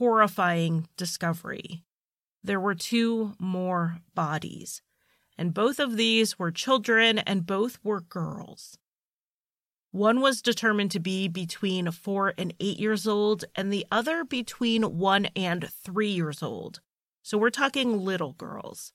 horrifying 0.00 0.88
discovery. 0.96 1.84
There 2.42 2.58
were 2.58 2.74
two 2.74 3.34
more 3.38 3.98
bodies, 4.14 4.80
and 5.36 5.52
both 5.52 5.78
of 5.78 5.98
these 5.98 6.38
were 6.38 6.50
children 6.50 7.18
and 7.18 7.44
both 7.44 7.78
were 7.84 8.00
girls. 8.00 8.78
One 9.90 10.22
was 10.22 10.40
determined 10.40 10.90
to 10.92 11.00
be 11.00 11.28
between 11.28 11.90
four 11.90 12.32
and 12.38 12.54
eight 12.60 12.78
years 12.78 13.06
old, 13.06 13.44
and 13.54 13.70
the 13.70 13.84
other 13.92 14.24
between 14.24 14.84
one 14.98 15.26
and 15.36 15.68
three 15.68 16.08
years 16.08 16.42
old. 16.42 16.80
So 17.22 17.36
we're 17.36 17.50
talking 17.50 17.98
little 17.98 18.32
girls. 18.32 18.94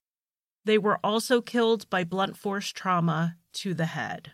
They 0.63 0.79
were 0.79 0.99
also 1.03 1.39
killed 1.39 1.87
by 1.91 2.03
blunt 2.03 2.35
force 2.35 2.69
trauma 2.69 3.35
to 3.53 3.75
the 3.75 3.85
head. 3.85 4.31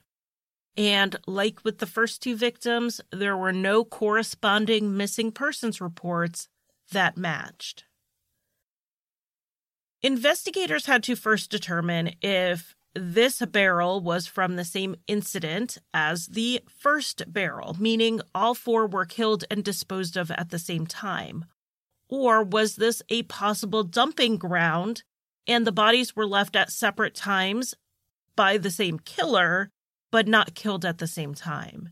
And 0.78 1.18
like 1.28 1.66
with 1.66 1.80
the 1.80 1.86
first 1.86 2.24
two 2.24 2.38
victims, 2.38 3.02
there 3.12 3.36
were 3.36 3.52
no 3.52 3.84
corresponding 3.84 4.96
missing 4.96 5.34
persons 5.34 5.82
reports 5.82 6.48
that 6.92 7.18
matched. 7.18 7.86
Investigators 10.04 10.86
had 10.86 11.04
to 11.04 11.16
first 11.16 11.52
determine 11.52 12.16
if 12.22 12.76
this 12.94 13.40
barrel 13.46 14.02
was 14.02 14.28
from 14.28 14.56
the 14.56 14.66
same 14.66 14.96
incident 15.08 15.78
as 15.94 16.28
the 16.28 16.62
first 16.68 17.24
barrel, 17.32 17.76
meaning 17.80 18.20
all 18.36 18.54
four 18.54 18.88
were 18.88 19.06
killed 19.06 19.46
and 19.50 19.64
disposed 19.64 20.18
of 20.18 20.32
at 20.32 20.50
the 20.50 20.60
same 20.60 20.86
time. 20.86 21.46
Or 22.10 22.44
was 22.44 22.76
this 22.76 23.02
a 23.10 23.24
possible 23.24 23.84
dumping 23.84 24.38
ground 24.38 25.04
and 25.48 25.66
the 25.66 25.72
bodies 25.72 26.16
were 26.16 26.28
left 26.28 26.56
at 26.56 26.72
separate 26.72 27.16
times 27.16 27.74
by 28.36 28.58
the 28.58 28.72
same 28.72 29.00
killer, 29.00 29.70
but 30.12 30.28
not 30.28 30.56
killed 30.56 30.86
at 30.86 30.98
the 30.98 31.08
same 31.08 31.34
time. 31.34 31.90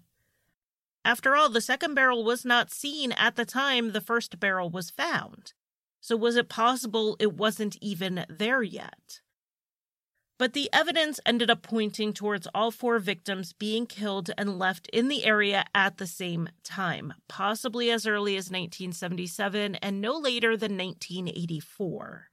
After 1.05 1.35
all, 1.35 1.49
the 1.49 1.61
second 1.61 1.95
barrel 1.95 2.23
was 2.23 2.45
not 2.45 2.71
seen 2.71 3.11
at 3.13 3.35
the 3.35 3.45
time 3.45 3.91
the 3.91 4.01
first 4.01 4.39
barrel 4.39 4.69
was 4.69 4.89
found. 4.89 5.53
So, 6.01 6.15
was 6.15 6.35
it 6.35 6.49
possible 6.49 7.15
it 7.19 7.33
wasn't 7.33 7.77
even 7.81 8.25
there 8.29 8.63
yet? 8.63 9.21
But 10.37 10.53
the 10.53 10.69
evidence 10.71 11.19
ended 11.25 11.49
up 11.49 11.61
pointing 11.61 12.13
towards 12.13 12.47
all 12.55 12.71
four 12.71 12.97
victims 12.99 13.51
being 13.51 13.85
killed 13.85 14.31
and 14.37 14.57
left 14.57 14.87
in 14.93 15.09
the 15.09 15.25
area 15.25 15.65
at 15.75 15.97
the 15.97 16.07
same 16.07 16.47
time, 16.63 17.13
possibly 17.27 17.91
as 17.91 18.07
early 18.07 18.37
as 18.37 18.45
1977 18.45 19.75
and 19.75 19.99
no 19.99 20.17
later 20.17 20.55
than 20.55 20.77
1984. 20.77 22.29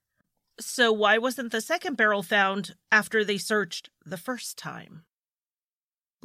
So, 0.61 0.93
why 0.93 1.19
wasn't 1.19 1.51
the 1.51 1.61
second 1.61 1.97
barrel 1.97 2.23
found 2.23 2.77
after 2.93 3.25
they 3.25 3.39
searched 3.39 3.91
the 4.05 4.17
first 4.17 4.57
time? 4.57 5.03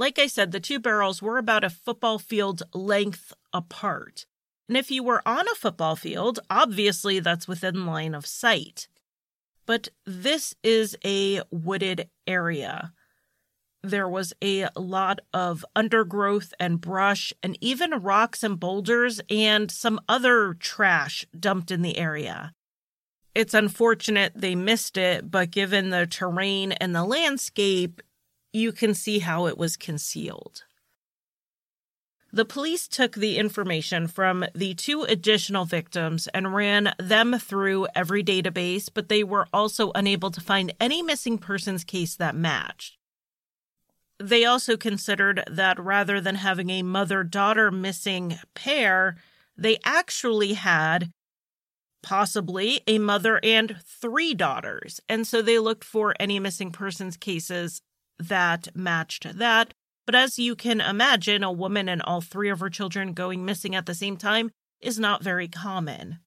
Like 0.02 0.18
I 0.18 0.26
said, 0.26 0.52
the 0.52 0.60
two 0.60 0.80
barrels 0.80 1.22
were 1.22 1.38
about 1.38 1.64
a 1.64 1.70
football 1.70 2.18
field 2.18 2.64
length 2.74 3.34
apart. 3.54 4.26
And 4.68 4.76
if 4.76 4.90
you 4.90 5.04
were 5.04 5.22
on 5.28 5.48
a 5.48 5.54
football 5.54 5.96
field, 5.96 6.40
obviously 6.50 7.20
that's 7.20 7.48
within 7.48 7.86
line 7.86 8.16
of 8.16 8.26
sight. 8.26 8.88
But 9.68 9.90
this 10.04 10.56
is 10.64 10.98
a 11.06 11.44
wooded 11.52 12.10
area. 12.26 12.94
There 13.84 14.10
was 14.10 14.34
a 14.44 14.70
lot 14.76 15.20
of 15.36 15.64
undergrowth 15.76 16.52
and 16.60 16.82
brush, 16.82 17.32
and 17.44 17.56
even 17.62 17.92
rocks 17.92 18.42
and 18.42 18.60
boulders, 18.60 19.22
and 19.30 19.70
some 19.70 20.02
other 20.10 20.56
trash 20.56 21.28
dumped 21.40 21.70
in 21.70 21.84
the 21.84 22.00
area. 22.00 22.54
It's 23.36 23.54
unfortunate 23.54 24.34
they 24.34 24.56
missed 24.56 24.98
it, 24.98 25.30
but 25.30 25.52
given 25.52 25.92
the 25.92 26.08
terrain 26.08 26.72
and 26.72 26.96
the 26.96 27.06
landscape, 27.06 28.02
you 28.54 28.72
can 28.72 28.94
see 28.94 29.20
how 29.20 29.48
it 29.48 29.58
was 29.58 29.78
concealed. 29.78 30.64
The 32.34 32.46
police 32.46 32.88
took 32.88 33.16
the 33.16 33.38
information 33.38 34.08
from 34.08 34.46
the 34.56 34.74
two 34.74 35.04
additional 35.04 35.66
victims 35.66 36.28
and 36.34 36.56
ran 36.56 36.94
them 36.98 37.38
through 37.38 37.88
every 37.94 38.24
database, 38.24 38.90
but 38.94 39.10
they 39.10 39.24
were 39.24 39.48
also 39.52 39.92
unable 39.96 40.32
to 40.32 40.40
find 40.40 40.74
any 40.80 41.02
missing 41.02 41.38
persons 41.38 41.84
case 41.84 42.16
that 42.16 42.36
matched. 42.36 42.98
They 44.18 44.46
also 44.46 44.78
considered 44.78 45.44
that 45.50 45.78
rather 45.80 46.22
than 46.22 46.36
having 46.36 46.70
a 46.70 46.84
mother 46.84 47.24
daughter 47.24 47.70
missing 47.70 48.38
pair, 48.54 49.18
they 49.58 49.78
actually 49.84 50.54
had 50.54 51.12
possibly 52.02 52.82
a 52.88 52.98
mother 52.98 53.40
and 53.44 53.76
three 53.86 54.34
daughters. 54.34 55.02
And 55.10 55.28
so 55.28 55.42
they 55.42 55.60
looked 55.60 55.84
for 55.84 56.16
any 56.20 56.40
missing 56.40 56.72
persons 56.72 57.18
cases 57.18 57.82
that 58.28 58.76
matched 58.76 59.38
that. 59.38 59.74
But 60.06 60.16
as 60.16 60.40
you 60.40 60.56
can 60.56 60.82
imagine, 60.82 61.44
a 61.44 61.52
woman 61.52 61.88
and 61.88 62.02
all 62.02 62.22
three 62.22 62.50
of 62.50 62.60
her 62.60 62.70
children 62.70 63.14
going 63.14 63.46
missing 63.46 63.76
at 63.76 63.86
the 63.86 63.94
same 63.94 64.18
time 64.18 64.52
is 64.82 65.00
not 65.00 65.24
very 65.24 65.48
common. 65.48 66.20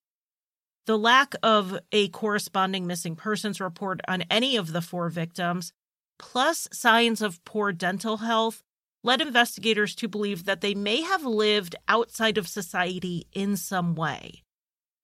The 0.87 0.99
lack 0.99 1.35
of 1.43 1.79
a 1.93 2.09
corresponding 2.09 2.87
missing 2.87 3.17
persons 3.17 3.61
report 3.61 4.01
on 4.07 4.23
any 4.31 4.57
of 4.57 4.73
the 4.73 4.83
four 4.83 5.09
victims, 5.09 5.73
plus 6.19 6.69
signs 6.73 7.23
of 7.23 7.45
poor 7.45 7.73
dental 7.73 8.19
health, 8.19 8.63
led 9.03 9.21
investigators 9.21 9.95
to 9.97 10.09
believe 10.09 10.45
that 10.45 10.61
they 10.61 10.75
may 10.75 11.03
have 11.03 11.25
lived 11.25 11.77
outside 11.89 12.39
of 12.39 12.49
society 12.49 13.27
in 13.33 13.57
some 13.57 13.95
way. 13.95 14.43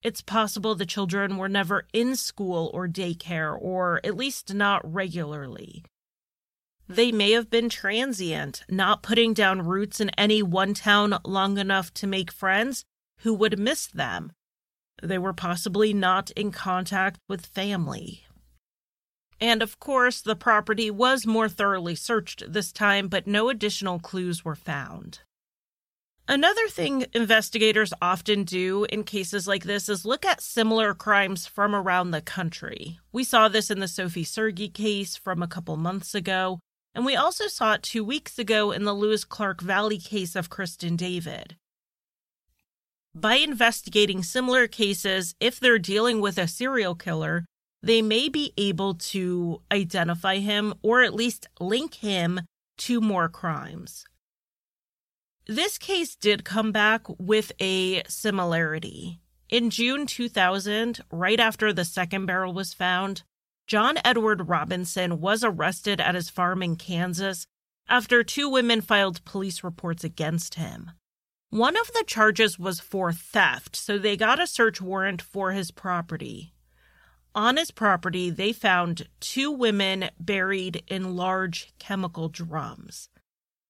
It's 0.03 0.21
possible 0.21 0.73
the 0.73 0.85
children 0.85 1.37
were 1.37 1.49
never 1.49 1.87
in 1.93 2.15
school 2.15 2.71
or 2.73 2.87
daycare, 2.87 3.55
or 3.59 4.01
at 4.03 4.17
least 4.17 4.53
not 4.53 4.81
regularly. 4.91 5.83
They 6.91 7.13
may 7.13 7.31
have 7.31 7.49
been 7.49 7.69
transient, 7.69 8.63
not 8.67 9.01
putting 9.01 9.33
down 9.33 9.61
roots 9.61 10.01
in 10.01 10.09
any 10.17 10.43
one 10.43 10.73
town 10.73 11.17
long 11.23 11.57
enough 11.57 11.93
to 11.93 12.05
make 12.05 12.33
friends 12.33 12.83
who 13.19 13.33
would 13.33 13.57
miss 13.57 13.87
them. 13.87 14.33
They 15.01 15.17
were 15.17 15.31
possibly 15.31 15.93
not 15.93 16.31
in 16.31 16.51
contact 16.51 17.17
with 17.29 17.45
family. 17.45 18.25
And 19.39 19.63
of 19.63 19.79
course, 19.79 20.19
the 20.19 20.35
property 20.35 20.91
was 20.91 21.25
more 21.25 21.47
thoroughly 21.47 21.95
searched 21.95 22.51
this 22.51 22.73
time, 22.73 23.07
but 23.07 23.25
no 23.25 23.47
additional 23.47 23.97
clues 23.97 24.43
were 24.43 24.55
found. 24.55 25.19
Another 26.27 26.67
thing 26.67 27.05
investigators 27.13 27.93
often 28.01 28.43
do 28.43 28.85
in 28.89 29.05
cases 29.05 29.47
like 29.47 29.63
this 29.63 29.87
is 29.87 30.05
look 30.05 30.25
at 30.25 30.41
similar 30.41 30.93
crimes 30.93 31.47
from 31.47 31.73
around 31.73 32.11
the 32.11 32.21
country. 32.21 32.99
We 33.13 33.23
saw 33.23 33.47
this 33.47 33.71
in 33.71 33.79
the 33.79 33.87
Sophie 33.87 34.25
Sergie 34.25 34.73
case 34.73 35.15
from 35.15 35.41
a 35.41 35.47
couple 35.47 35.77
months 35.77 36.13
ago, 36.13 36.59
and 36.93 37.05
we 37.05 37.15
also 37.15 37.47
saw 37.47 37.73
it 37.73 37.83
two 37.83 38.03
weeks 38.03 38.37
ago 38.37 38.71
in 38.71 38.83
the 38.83 38.93
Lewis 38.93 39.23
Clark 39.23 39.61
Valley 39.61 39.97
case 39.97 40.35
of 40.35 40.49
Kristen 40.49 40.95
David. 40.95 41.55
By 43.13 43.35
investigating 43.35 44.23
similar 44.23 44.67
cases, 44.67 45.35
if 45.39 45.59
they're 45.59 45.79
dealing 45.79 46.21
with 46.21 46.37
a 46.37 46.47
serial 46.47 46.95
killer, 46.95 47.45
they 47.83 48.01
may 48.01 48.29
be 48.29 48.53
able 48.57 48.93
to 48.95 49.61
identify 49.71 50.37
him 50.37 50.73
or 50.81 51.01
at 51.01 51.13
least 51.13 51.47
link 51.59 51.95
him 51.95 52.41
to 52.77 53.01
more 53.01 53.27
crimes. 53.27 54.05
This 55.47 55.77
case 55.77 56.15
did 56.15 56.45
come 56.45 56.71
back 56.71 57.01
with 57.19 57.51
a 57.59 58.03
similarity. 58.07 59.19
In 59.49 59.69
June 59.69 60.05
2000, 60.05 61.01
right 61.11 61.39
after 61.39 61.73
the 61.73 61.83
second 61.83 62.27
barrel 62.27 62.53
was 62.53 62.73
found, 62.73 63.23
John 63.71 63.99
Edward 64.03 64.49
Robinson 64.49 65.21
was 65.21 65.45
arrested 65.45 66.01
at 66.01 66.13
his 66.13 66.29
farm 66.29 66.61
in 66.61 66.75
Kansas 66.75 67.47
after 67.87 68.21
two 68.21 68.49
women 68.49 68.81
filed 68.81 69.23
police 69.23 69.63
reports 69.63 70.03
against 70.03 70.55
him. 70.55 70.91
One 71.51 71.77
of 71.77 71.87
the 71.93 72.03
charges 72.05 72.59
was 72.59 72.81
for 72.81 73.13
theft, 73.13 73.77
so 73.77 73.97
they 73.97 74.17
got 74.17 74.41
a 74.41 74.45
search 74.45 74.81
warrant 74.81 75.21
for 75.21 75.53
his 75.53 75.71
property. 75.71 76.53
On 77.33 77.55
his 77.55 77.71
property, 77.71 78.29
they 78.29 78.51
found 78.51 79.07
two 79.21 79.49
women 79.49 80.09
buried 80.19 80.83
in 80.89 81.15
large 81.15 81.71
chemical 81.79 82.27
drums. 82.27 83.07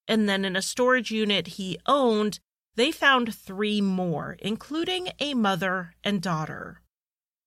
And 0.07 0.27
then 0.27 0.45
in 0.45 0.55
a 0.55 0.63
storage 0.63 1.11
unit 1.11 1.45
he 1.45 1.77
owned, 1.85 2.39
they 2.73 2.91
found 2.91 3.35
three 3.35 3.81
more, 3.81 4.35
including 4.39 5.09
a 5.19 5.35
mother 5.35 5.93
and 6.03 6.23
daughter. 6.23 6.81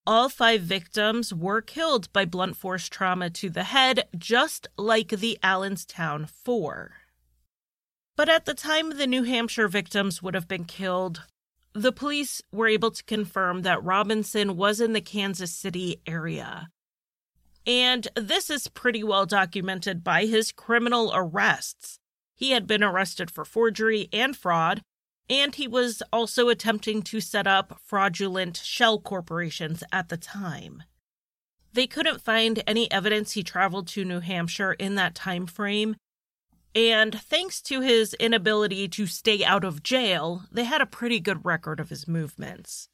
All 0.07 0.29
five 0.29 0.61
victims 0.61 1.33
were 1.33 1.63
killed 1.63 2.13
by 2.13 2.27
blunt 2.27 2.57
force 2.57 2.91
trauma 2.91 3.31
to 3.31 3.49
the 3.49 3.65
head, 3.65 4.07
just 4.19 4.69
like 4.77 5.09
the 5.09 5.39
Allenstown 5.43 6.27
Four. 6.27 6.93
But 8.15 8.29
at 8.29 8.45
the 8.45 8.53
time 8.53 8.91
the 8.91 9.07
New 9.07 9.23
Hampshire 9.23 9.67
victims 9.67 10.23
would 10.23 10.35
have 10.35 10.47
been 10.47 10.65
killed, 10.65 11.23
the 11.73 11.91
police 11.91 12.43
were 12.53 12.69
able 12.69 12.91
to 12.91 13.03
confirm 13.05 13.63
that 13.63 13.83
Robinson 13.83 14.57
was 14.57 14.79
in 14.79 14.93
the 14.93 15.01
Kansas 15.01 15.53
City 15.53 16.01
area. 16.07 16.69
And 17.67 18.07
this 18.15 18.51
is 18.51 18.69
pretty 18.69 19.03
well 19.03 19.25
documented 19.25 20.05
by 20.05 20.27
his 20.27 20.53
criminal 20.53 21.13
arrests. 21.15 21.99
He 22.35 22.51
had 22.51 22.67
been 22.67 22.85
arrested 22.85 23.31
for 23.31 23.47
forgery 23.47 24.11
and 24.13 24.37
fraud, 24.37 24.83
and 25.29 25.55
he 25.55 25.67
was 25.67 26.03
also 26.13 26.49
attempting 26.49 27.03
to 27.03 27.21
set 27.21 27.47
up 27.47 27.79
fraudulent 27.83 28.57
shell 28.57 28.99
corporations 28.99 29.83
at 29.93 30.09
the 30.09 30.17
time. 30.17 30.83
They 31.73 31.87
couldn't 31.87 32.21
find 32.21 32.63
any 32.67 32.91
evidence 32.93 33.33
he 33.33 33.43
traveled 33.43 33.89
to 33.89 34.05
New 34.05 34.21
Hampshire 34.21 34.75
in 34.75 34.95
that 34.95 35.15
time 35.15 35.47
frame, 35.47 35.97
and 36.75 37.21
thanks 37.21 37.61
to 37.63 37.81
his 37.81 38.15
inability 38.15 38.89
to 38.89 39.07
stay 39.07 39.45
out 39.45 39.65
of 39.65 39.83
jail, 39.83 40.43
they 40.51 40.65
had 40.65 40.81
a 40.81 40.87
pretty 40.87 41.21
good 41.21 41.45
record 41.45 41.81
of 41.81 41.89
his 41.89 42.09
movements. 42.09 42.89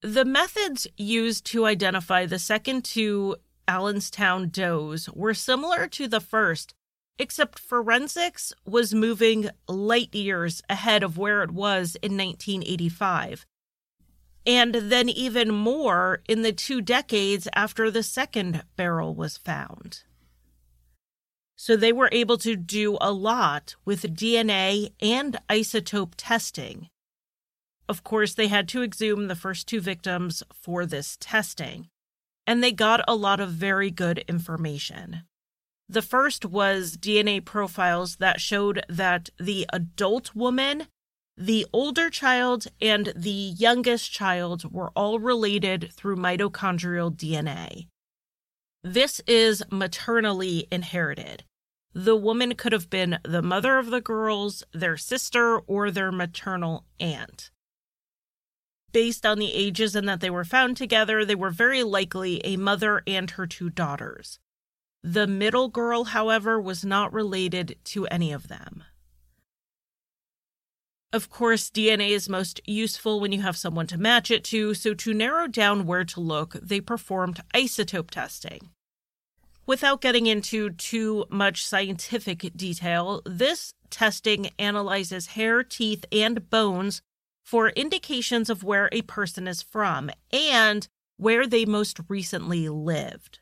The 0.00 0.24
methods 0.24 0.86
used 0.96 1.44
to 1.46 1.66
identify 1.66 2.24
the 2.24 2.38
second 2.38 2.84
two 2.84 3.36
Allenstown 3.66 4.48
does 4.48 5.08
were 5.10 5.34
similar 5.34 5.88
to 5.88 6.06
the 6.06 6.20
first, 6.20 6.74
except 7.18 7.58
forensics 7.58 8.52
was 8.64 8.94
moving 8.94 9.50
light 9.66 10.14
years 10.14 10.62
ahead 10.68 11.02
of 11.02 11.18
where 11.18 11.42
it 11.42 11.50
was 11.50 11.96
in 12.02 12.16
1985. 12.16 13.44
And 14.46 14.74
then 14.74 15.08
even 15.08 15.54
more 15.54 16.22
in 16.28 16.42
the 16.42 16.52
two 16.52 16.80
decades 16.80 17.48
after 17.54 17.90
the 17.90 18.02
second 18.02 18.62
barrel 18.76 19.14
was 19.14 19.36
found. 19.36 20.04
So 21.56 21.76
they 21.76 21.92
were 21.92 22.08
able 22.12 22.38
to 22.38 22.54
do 22.54 22.96
a 23.00 23.12
lot 23.12 23.74
with 23.84 24.14
DNA 24.16 24.92
and 25.02 25.36
isotope 25.50 26.12
testing. 26.16 26.88
Of 27.88 28.04
course, 28.04 28.34
they 28.34 28.48
had 28.48 28.68
to 28.68 28.82
exhume 28.82 29.26
the 29.26 29.34
first 29.34 29.66
two 29.66 29.80
victims 29.80 30.42
for 30.52 30.86
this 30.86 31.16
testing, 31.18 31.88
and 32.46 32.62
they 32.62 32.70
got 32.70 33.00
a 33.08 33.16
lot 33.16 33.40
of 33.40 33.50
very 33.50 33.90
good 33.90 34.24
information. 34.28 35.22
The 35.90 36.02
first 36.02 36.44
was 36.44 36.98
DNA 36.98 37.42
profiles 37.42 38.16
that 38.16 38.40
showed 38.40 38.84
that 38.90 39.30
the 39.38 39.66
adult 39.72 40.34
woman, 40.34 40.88
the 41.34 41.64
older 41.72 42.10
child, 42.10 42.66
and 42.80 43.12
the 43.16 43.30
youngest 43.30 44.12
child 44.12 44.70
were 44.70 44.90
all 44.94 45.18
related 45.18 45.90
through 45.94 46.16
mitochondrial 46.16 47.10
DNA. 47.16 47.86
This 48.84 49.20
is 49.26 49.62
maternally 49.70 50.68
inherited. 50.70 51.44
The 51.94 52.16
woman 52.16 52.54
could 52.54 52.72
have 52.72 52.90
been 52.90 53.18
the 53.24 53.42
mother 53.42 53.78
of 53.78 53.86
the 53.90 54.02
girls, 54.02 54.62
their 54.72 54.98
sister, 54.98 55.58
or 55.60 55.90
their 55.90 56.12
maternal 56.12 56.84
aunt. 57.00 57.50
Based 58.92 59.24
on 59.24 59.38
the 59.38 59.52
ages 59.54 59.96
and 59.96 60.06
that 60.08 60.20
they 60.20 60.30
were 60.30 60.44
found 60.44 60.76
together, 60.76 61.24
they 61.24 61.34
were 61.34 61.50
very 61.50 61.82
likely 61.82 62.44
a 62.44 62.58
mother 62.58 63.02
and 63.06 63.30
her 63.32 63.46
two 63.46 63.70
daughters. 63.70 64.38
The 65.10 65.26
middle 65.26 65.68
girl, 65.68 66.04
however, 66.04 66.60
was 66.60 66.84
not 66.84 67.14
related 67.14 67.78
to 67.84 68.06
any 68.08 68.30
of 68.30 68.48
them. 68.48 68.84
Of 71.14 71.30
course, 71.30 71.70
DNA 71.70 72.10
is 72.10 72.28
most 72.28 72.60
useful 72.66 73.18
when 73.18 73.32
you 73.32 73.40
have 73.40 73.56
someone 73.56 73.86
to 73.86 73.96
match 73.96 74.30
it 74.30 74.44
to, 74.44 74.74
so 74.74 74.92
to 74.92 75.14
narrow 75.14 75.46
down 75.46 75.86
where 75.86 76.04
to 76.04 76.20
look, 76.20 76.52
they 76.62 76.82
performed 76.82 77.40
isotope 77.54 78.10
testing. 78.10 78.68
Without 79.64 80.02
getting 80.02 80.26
into 80.26 80.68
too 80.68 81.24
much 81.30 81.64
scientific 81.64 82.54
detail, 82.54 83.22
this 83.24 83.72
testing 83.88 84.50
analyzes 84.58 85.28
hair, 85.28 85.62
teeth, 85.62 86.04
and 86.12 86.50
bones 86.50 87.00
for 87.42 87.70
indications 87.70 88.50
of 88.50 88.62
where 88.62 88.90
a 88.92 89.00
person 89.00 89.48
is 89.48 89.62
from 89.62 90.10
and 90.30 90.86
where 91.16 91.46
they 91.46 91.64
most 91.64 91.98
recently 92.10 92.68
lived. 92.68 93.40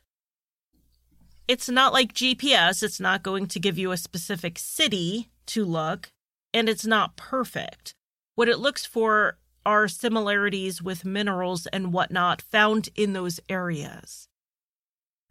It's 1.47 1.69
not 1.69 1.93
like 1.93 2.13
GPS, 2.13 2.83
it's 2.83 2.99
not 2.99 3.23
going 3.23 3.47
to 3.47 3.59
give 3.59 3.77
you 3.77 3.93
a 3.93 3.97
specific 3.97 4.59
city 4.59 5.29
to 5.47 5.63
look, 5.63 6.11
and 6.53 6.67
it's 6.67 6.85
not 6.85 7.15
perfect. 7.15 7.93
What 8.35 8.49
it 8.49 8.59
looks 8.59 8.85
for 8.85 9.37
are 9.65 9.87
similarities 9.87 10.81
with 10.81 11.05
minerals 11.05 11.65
and 11.67 11.93
whatnot 11.93 12.41
found 12.41 12.89
in 12.95 13.13
those 13.13 13.39
areas. 13.47 14.27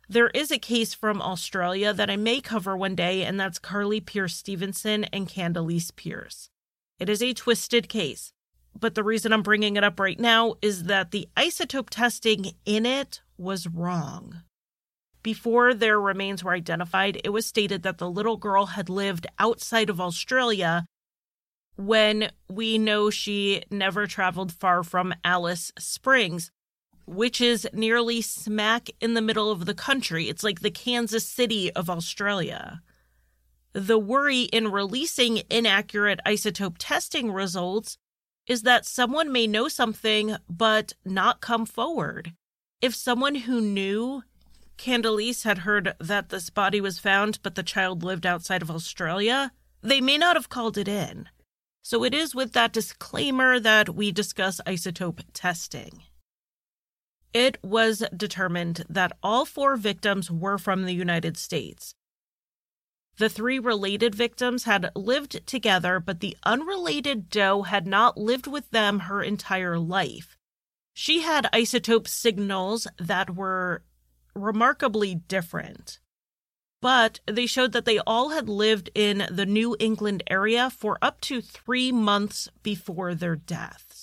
There 0.08 0.28
is 0.28 0.50
a 0.50 0.58
case 0.58 0.94
from 0.94 1.20
Australia 1.20 1.92
that 1.92 2.08
I 2.08 2.16
may 2.16 2.40
cover 2.40 2.76
one 2.76 2.94
day, 2.94 3.22
and 3.22 3.38
that's 3.38 3.58
Karlie 3.58 4.00
Pearce 4.00 4.36
Stevenson 4.36 5.04
and 5.04 5.28
Khandalyce 5.28 5.94
Pearce. 5.94 6.48
It 6.98 7.10
is 7.10 7.22
a 7.22 7.34
twisted 7.34 7.90
case, 7.90 8.32
but 8.78 8.94
the 8.94 9.04
reason 9.04 9.34
I'm 9.34 9.42
bringing 9.42 9.76
it 9.76 9.84
up 9.84 10.00
right 10.00 10.18
now 10.18 10.54
is 10.62 10.84
that 10.84 11.10
the 11.10 11.28
isotope 11.36 11.90
testing 11.90 12.52
in 12.64 12.86
it 12.86 13.20
was 13.36 13.66
wrong. 13.66 14.42
Before 15.26 15.74
their 15.74 16.00
remains 16.00 16.44
were 16.44 16.52
identified, 16.52 17.20
it 17.24 17.30
was 17.30 17.44
stated 17.46 17.82
that 17.82 17.98
the 17.98 18.08
little 18.08 18.36
girl 18.36 18.66
had 18.66 18.88
lived 18.88 19.26
outside 19.40 19.90
of 19.90 20.00
Australia 20.00 20.86
when 21.74 22.30
we 22.48 22.78
know 22.78 23.10
she 23.10 23.64
never 23.68 24.06
traveled 24.06 24.52
far 24.52 24.84
from 24.84 25.12
Alice 25.24 25.72
Springs, 25.80 26.52
which 27.06 27.40
is 27.40 27.66
nearly 27.72 28.20
smack 28.20 28.88
in 29.00 29.14
the 29.14 29.20
middle 29.20 29.50
of 29.50 29.64
the 29.64 29.74
country. 29.74 30.28
It's 30.28 30.44
like 30.44 30.60
the 30.60 30.70
Kansas 30.70 31.26
City 31.26 31.72
of 31.72 31.90
Australia. 31.90 32.80
The 33.72 33.98
worry 33.98 34.42
in 34.42 34.70
releasing 34.70 35.42
inaccurate 35.50 36.20
isotope 36.24 36.76
testing 36.78 37.32
results 37.32 37.98
is 38.46 38.62
that 38.62 38.86
someone 38.86 39.32
may 39.32 39.48
know 39.48 39.66
something 39.66 40.36
but 40.48 40.92
not 41.04 41.40
come 41.40 41.66
forward. 41.66 42.32
If 42.80 42.94
someone 42.94 43.34
who 43.34 43.60
knew 43.60 44.22
Khandalyce 44.78 45.44
had 45.44 45.58
heard 45.58 45.94
that 45.98 46.28
this 46.28 46.50
body 46.50 46.80
was 46.80 46.98
found 46.98 47.42
but 47.42 47.54
the 47.54 47.62
child 47.62 48.02
lived 48.02 48.26
outside 48.26 48.62
of 48.62 48.70
Australia, 48.70 49.52
they 49.82 50.00
may 50.00 50.18
not 50.18 50.36
have 50.36 50.48
called 50.48 50.76
it 50.76 50.88
in. 50.88 51.28
So 51.82 52.04
it 52.04 52.14
is 52.14 52.34
with 52.34 52.52
that 52.52 52.72
disclaimer 52.72 53.60
that 53.60 53.94
we 53.94 54.10
discuss 54.10 54.60
isotope 54.66 55.22
testing 55.32 56.02
it 57.36 57.58
was 57.62 58.02
determined 58.16 58.82
that 58.88 59.12
all 59.22 59.44
four 59.44 59.76
victims 59.76 60.30
were 60.30 60.56
from 60.56 60.84
the 60.84 60.94
United 60.94 61.36
States. 61.36 61.94
The 63.18 63.28
three 63.28 63.58
related 63.58 64.14
victims 64.14 64.64
had 64.64 64.90
lived 64.96 65.46
together, 65.46 66.00
but 66.00 66.20
the 66.20 66.34
unrelated 66.44 67.28
doe 67.28 67.62
had 67.62 67.86
not 67.86 68.16
lived 68.16 68.46
with 68.46 68.70
them 68.70 69.00
her 69.00 69.22
entire 69.22 69.78
life. 69.78 70.38
She 70.94 71.20
had 71.20 71.50
isotope 71.52 72.08
signals 72.08 72.86
that 72.98 73.36
were 73.36 73.82
remarkably 74.36 75.14
different, 75.14 75.98
but 76.80 77.20
they 77.26 77.46
showed 77.46 77.72
that 77.72 77.84
they 77.84 77.98
all 78.00 78.30
had 78.30 78.48
lived 78.48 78.90
in 78.94 79.26
the 79.30 79.46
New 79.46 79.76
England 79.80 80.22
area 80.28 80.70
for 80.70 80.98
up 81.02 81.20
to 81.22 81.40
three 81.40 81.90
months 81.90 82.48
before 82.62 83.14
their 83.14 83.36
deaths 83.36 83.96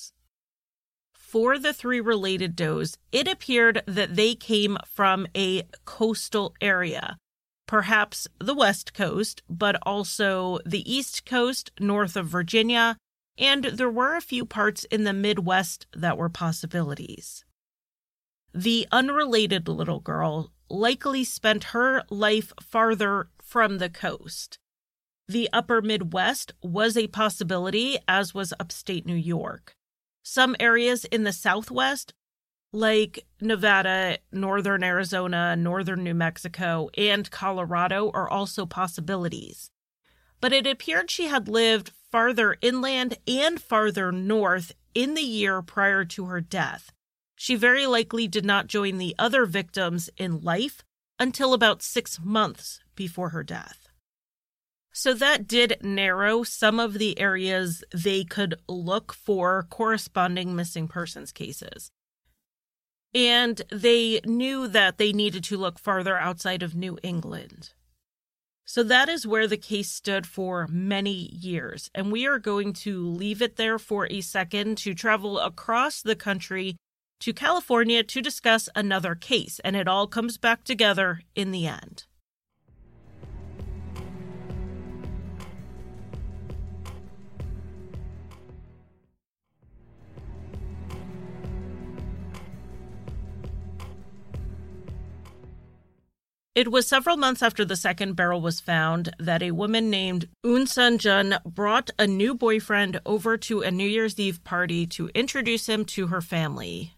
for 1.34 1.58
the 1.58 1.74
three 1.74 2.00
related 2.00 2.56
does, 2.56 2.96
it 3.12 3.28
appeared 3.28 3.82
that 3.88 4.16
they 4.16 4.36
came 4.36 4.78
from 4.86 5.26
a 5.36 5.64
coastal 5.84 6.54
area, 6.62 7.18
perhaps 7.66 8.28
the 8.38 8.54
West 8.54 8.94
Coast, 8.94 9.42
but 9.50 9.76
also 9.82 10.60
the 10.64 10.88
East 10.88 11.26
Coast, 11.26 11.72
north 11.80 12.16
of 12.16 12.28
Virginia, 12.28 12.98
and 13.36 13.64
there 13.64 13.90
were 13.90 14.16
a 14.16 14.22
few 14.22 14.46
parts 14.46 14.84
in 14.92 15.06
the 15.06 15.12
Midwest 15.12 15.88
that 15.92 16.20
were 16.20 16.30
possibilities. 16.30 17.44
The 18.54 18.88
unrelated 18.92 19.68
little 19.68 20.00
girl 20.00 20.52
likely 20.70 21.24
spent 21.24 21.66
her 21.66 22.04
life 22.10 22.54
farther 22.62 23.30
from 23.42 23.80
the 23.80 23.90
coast. 23.90 24.60
The 25.28 25.50
upper 25.52 25.82
Midwest 25.82 26.54
was 26.62 26.96
a 26.96 27.08
possibility, 27.08 27.98
as 28.08 28.34
was 28.34 28.54
upstate 28.60 29.06
New 29.06 29.16
York. 29.16 29.76
Some 30.22 30.56
areas 30.60 31.06
in 31.06 31.24
the 31.24 31.34
Southwest, 31.34 32.14
like 32.72 33.26
Nevada, 33.42 34.20
northern 34.32 34.84
Arizona, 34.84 35.56
northern 35.56 36.04
New 36.04 36.14
Mexico, 36.14 36.90
and 36.98 37.30
Colorado, 37.32 38.12
are 38.14 38.30
also 38.30 38.66
possibilities. 38.66 39.72
but 40.44 40.52
it 40.52 40.68
appeared 40.68 41.10
she 41.10 41.28
had 41.28 41.48
lived 41.48 41.94
farther 42.12 42.58
inland 42.62 43.18
and 43.26 43.62
farther 43.62 44.12
north 44.12 44.74
in 44.94 45.14
the 45.14 45.22
year 45.22 45.62
prior 45.62 46.04
to 46.04 46.26
her 46.26 46.42
death. 46.42 46.92
She 47.44 47.56
very 47.56 47.86
likely 47.86 48.30
did 48.30 48.46
not 48.46 48.68
join 48.68 49.00
the 49.00 49.14
other 49.20 49.46
victims 49.46 50.10
in 50.16 50.40
life 50.40 50.82
until 51.20 51.54
about 51.54 51.82
six 51.82 52.18
months 52.24 52.80
before 52.96 53.32
her 53.32 53.44
death. 53.44 53.90
So 54.94 55.14
that 55.16 55.46
did 55.46 55.76
narrow 55.82 56.44
some 56.44 56.80
of 56.80 56.94
the 56.94 57.20
areas 57.20 57.84
they 57.94 58.24
could 58.24 58.56
look 58.70 59.12
for 59.12 59.68
corresponding 59.70 60.56
missing 60.56 60.88
persons 60.88 61.34
cases. 61.34 61.92
And 63.14 63.62
they 63.70 64.22
knew 64.26 64.70
that 64.70 64.98
they 64.98 65.12
needed 65.12 65.44
to 65.44 65.58
look 65.58 65.78
farther 65.78 66.18
outside 66.18 66.64
of 66.64 66.76
New 66.76 66.98
England. 67.04 67.74
So 68.64 68.84
that 68.84 69.10
is 69.10 69.28
where 69.28 69.48
the 69.48 69.58
case 69.58 69.92
stood 69.92 70.26
for 70.26 70.66
many 70.72 71.12
years. 71.34 71.92
And 71.94 72.10
we 72.10 72.26
are 72.26 72.40
going 72.40 72.72
to 72.86 73.06
leave 73.06 73.42
it 73.42 73.58
there 73.58 73.78
for 73.80 74.08
a 74.10 74.22
second 74.22 74.78
to 74.78 74.94
travel 74.94 75.40
across 75.40 76.02
the 76.02 76.16
country 76.16 76.78
to 77.20 77.34
California 77.34 78.04
to 78.04 78.22
discuss 78.22 78.70
another 78.76 79.16
case. 79.16 79.60
And 79.64 79.76
it 79.76 79.88
all 79.88 80.08
comes 80.08 80.38
back 80.38 80.64
together 80.64 81.22
in 81.36 81.52
the 81.52 81.68
end. 81.68 82.06
It 96.56 96.72
was 96.72 96.86
several 96.86 97.18
months 97.18 97.42
after 97.42 97.66
the 97.66 97.76
second 97.76 98.14
barrel 98.14 98.40
was 98.40 98.60
found 98.60 99.16
that 99.18 99.42
a 99.42 99.50
woman 99.50 99.90
named 99.90 100.30
Eun 100.46 100.68
Sun 100.68 101.00
Jun 101.00 101.40
brought 101.44 101.90
a 101.98 102.06
new 102.06 102.36
boyfriend 102.36 103.02
over 103.08 103.38
to 103.38 103.62
a 103.62 103.72
New 103.72 103.88
Year's 103.88 104.20
Eve 104.20 104.44
party 104.44 104.86
to 104.88 105.10
introduce 105.16 105.68
him 105.68 105.84
to 105.86 106.08
her 106.08 106.22
family. 106.22 106.94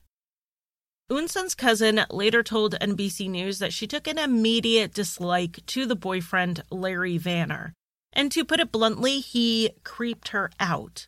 Eun 1.11 1.29
Sun's 1.29 1.53
cousin 1.53 2.01
later 2.09 2.41
told 2.41 2.73
NBC 2.81 3.29
News 3.29 3.59
that 3.59 3.73
she 3.73 3.85
took 3.85 4.07
an 4.07 4.17
immediate 4.17 4.91
dislike 4.91 5.63
to 5.67 5.85
the 5.85 5.95
boyfriend, 5.95 6.63
Larry 6.71 7.19
Vanner. 7.19 7.73
And 8.11 8.31
to 8.31 8.43
put 8.43 8.59
it 8.59 8.71
bluntly, 8.71 9.19
he 9.19 9.71
creeped 9.83 10.29
her 10.29 10.49
out. 10.59 11.07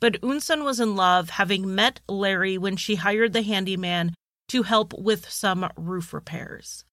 But 0.00 0.20
Eun 0.20 0.40
Sun 0.40 0.62
was 0.62 0.78
in 0.78 0.94
love, 0.94 1.30
having 1.30 1.74
met 1.74 2.00
Larry 2.08 2.56
when 2.56 2.76
she 2.76 2.96
hired 2.96 3.32
the 3.32 3.42
handyman 3.42 4.14
to 4.48 4.62
help 4.62 4.92
with 4.96 5.28
some 5.28 5.68
roof 5.76 6.12
repairs. 6.12 6.84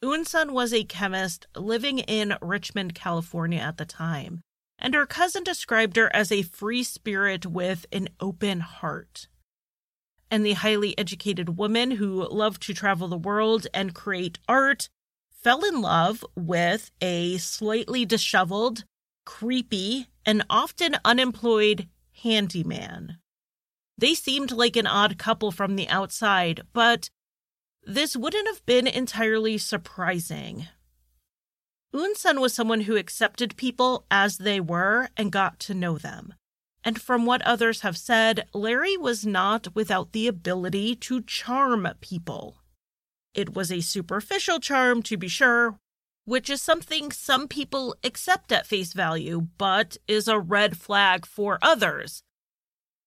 Eun 0.00 0.52
was 0.52 0.72
a 0.72 0.84
chemist 0.84 1.48
living 1.56 1.98
in 1.98 2.36
Richmond, 2.40 2.94
California 2.94 3.58
at 3.58 3.78
the 3.78 3.84
time, 3.84 4.42
and 4.78 4.94
her 4.94 5.06
cousin 5.06 5.42
described 5.42 5.96
her 5.96 6.14
as 6.14 6.30
a 6.30 6.42
free 6.42 6.84
spirit 6.84 7.46
with 7.46 7.84
an 7.90 8.10
open 8.20 8.60
heart. 8.60 9.26
And 10.30 10.44
the 10.44 10.52
highly 10.52 10.96
educated 10.98 11.56
woman 11.56 11.92
who 11.92 12.28
loved 12.28 12.62
to 12.62 12.74
travel 12.74 13.08
the 13.08 13.16
world 13.16 13.66
and 13.72 13.94
create 13.94 14.38
art 14.48 14.88
fell 15.30 15.64
in 15.64 15.80
love 15.80 16.24
with 16.34 16.90
a 17.00 17.38
slightly 17.38 18.04
disheveled, 18.04 18.84
creepy, 19.24 20.08
and 20.26 20.44
often 20.50 20.96
unemployed 21.04 21.88
handyman. 22.22 23.18
They 23.96 24.14
seemed 24.14 24.52
like 24.52 24.76
an 24.76 24.86
odd 24.86 25.18
couple 25.18 25.50
from 25.50 25.76
the 25.76 25.88
outside, 25.88 26.62
but 26.72 27.10
this 27.82 28.16
wouldn't 28.16 28.46
have 28.46 28.64
been 28.66 28.86
entirely 28.86 29.58
surprising. 29.58 30.68
Eun 31.94 32.40
was 32.40 32.52
someone 32.52 32.82
who 32.82 32.96
accepted 32.96 33.56
people 33.56 34.04
as 34.10 34.38
they 34.38 34.60
were 34.60 35.08
and 35.16 35.32
got 35.32 35.58
to 35.60 35.74
know 35.74 35.96
them. 35.96 36.34
And 36.88 36.98
from 36.98 37.26
what 37.26 37.42
others 37.42 37.82
have 37.82 37.98
said, 37.98 38.48
Larry 38.54 38.96
was 38.96 39.26
not 39.26 39.74
without 39.74 40.12
the 40.12 40.26
ability 40.26 40.96
to 40.96 41.20
charm 41.20 41.86
people. 42.00 42.62
It 43.34 43.54
was 43.54 43.70
a 43.70 43.82
superficial 43.82 44.58
charm, 44.58 45.02
to 45.02 45.18
be 45.18 45.28
sure, 45.28 45.76
which 46.24 46.48
is 46.48 46.62
something 46.62 47.12
some 47.12 47.46
people 47.46 47.94
accept 48.02 48.52
at 48.52 48.66
face 48.66 48.94
value, 48.94 49.48
but 49.58 49.98
is 50.08 50.28
a 50.28 50.38
red 50.38 50.78
flag 50.78 51.26
for 51.26 51.58
others, 51.60 52.22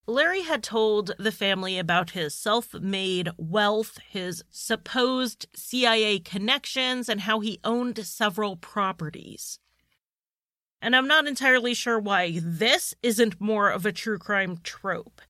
Larry 0.06 0.44
had 0.44 0.62
told 0.62 1.16
the 1.18 1.32
family 1.32 1.80
about 1.80 2.12
his 2.12 2.36
self 2.36 2.76
made 2.76 3.30
wealth, 3.38 3.98
his 4.08 4.44
supposed 4.52 5.48
CIA 5.56 6.20
connections, 6.20 7.10
and 7.10 7.22
how 7.22 7.40
he 7.40 7.60
owned 7.64 8.06
several 8.06 8.58
properties. 8.58 9.58
And 10.82 10.96
I'm 10.96 11.08
not 11.08 11.28
entirely 11.28 11.74
sure 11.74 12.00
why 12.00 12.40
this 12.42 12.96
isn't 13.04 13.40
more 13.40 13.70
of 13.70 13.86
a 13.86 13.92
true 13.92 14.18
crime 14.18 14.58
trope. 14.64 15.22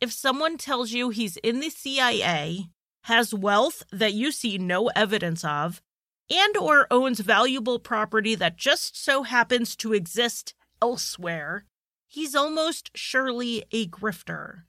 If 0.00 0.12
someone 0.12 0.56
tells 0.56 0.92
you 0.92 1.10
he's 1.10 1.36
in 1.38 1.60
the 1.60 1.70
CIA, 1.70 2.68
has 3.02 3.34
wealth 3.34 3.82
that 3.92 4.14
you 4.14 4.32
see 4.32 4.58
no 4.58 4.88
evidence 4.88 5.44
of, 5.44 5.82
and 6.30 6.56
or 6.56 6.86
owns 6.90 7.20
valuable 7.20 7.78
property 7.78 8.34
that 8.34 8.56
just 8.56 9.02
so 9.02 9.22
happens 9.22 9.76
to 9.76 9.92
exist 9.92 10.54
elsewhere, 10.80 11.64
he's 12.06 12.34
almost 12.34 12.90
surely 12.94 13.64
a 13.72 13.86
grifter. 13.88 14.62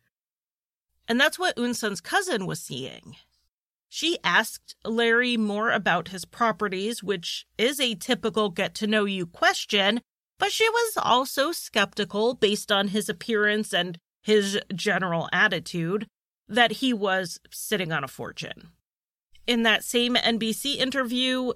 And 1.08 1.20
that's 1.20 1.40
what 1.40 1.56
Eun 1.56 1.76
Sun's 1.76 2.02
cousin 2.02 2.46
was 2.46 2.62
seeing. 2.62 3.16
She 3.90 4.20
asked 4.24 4.76
Larry 4.86 5.36
more 5.36 5.72
about 5.72 6.10
his 6.10 6.24
properties, 6.24 7.04
which 7.04 7.48
is 7.58 7.80
a 7.80 7.96
typical 7.96 8.50
get 8.50 8.76
to 8.76 8.88
know 8.88 9.06
you 9.06 9.26
question, 9.26 10.02
but 10.40 10.52
she 10.52 10.68
was 10.68 10.98
also 10.98 11.52
skeptical 11.52 12.34
based 12.34 12.72
on 12.72 12.88
his 12.88 13.10
appearance 13.10 13.74
and 13.74 14.00
his 14.24 14.60
general 14.74 15.30
attitude 15.32 16.08
that 16.48 16.74
he 16.74 16.94
was 16.94 17.40
sitting 17.52 17.92
on 17.92 18.04
a 18.04 18.08
fortune. 18.08 18.70
In 19.46 19.64
that 19.64 19.84
same 19.84 20.16
NBC 20.16 20.78
interview, 20.78 21.54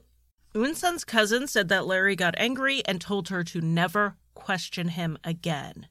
Eun 0.54 0.76
Sun's 0.76 1.04
cousin 1.04 1.48
said 1.48 1.70
that 1.70 1.88
Larry 1.88 2.16
got 2.16 2.36
angry 2.38 2.84
and 2.86 3.02
told 3.02 3.30
her 3.30 3.44
to 3.46 3.62
never 3.62 4.18
question 4.36 4.90
him 4.90 5.18
again. 5.24 5.88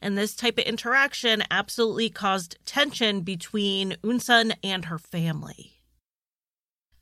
And 0.00 0.16
this 0.16 0.36
type 0.36 0.58
of 0.58 0.64
interaction 0.64 1.42
absolutely 1.50 2.10
caused 2.10 2.58
tension 2.64 3.22
between 3.22 3.96
Eun 4.04 4.20
Sun 4.20 4.54
and 4.62 4.84
her 4.86 4.98
family. 4.98 5.77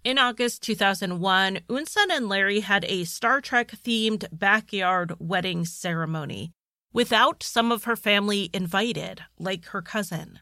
In 0.07 0.19
August 0.19 0.63
2001, 0.63 1.63
Eun 1.69 1.89
Sun 1.89 2.13
and 2.13 2.29
Larry 2.29 2.61
had 2.61 2.85
a 2.85 3.03
Star 3.03 3.41
Trek 3.41 3.73
themed 3.73 4.29
backyard 4.31 5.17
wedding 5.19 5.65
ceremony 5.65 6.53
without 6.93 7.43
some 7.43 7.73
of 7.73 7.83
her 7.83 7.97
family 7.97 8.49
invited, 8.53 9.25
like 9.37 9.65
her 9.65 9.83
cousin. 9.83 10.39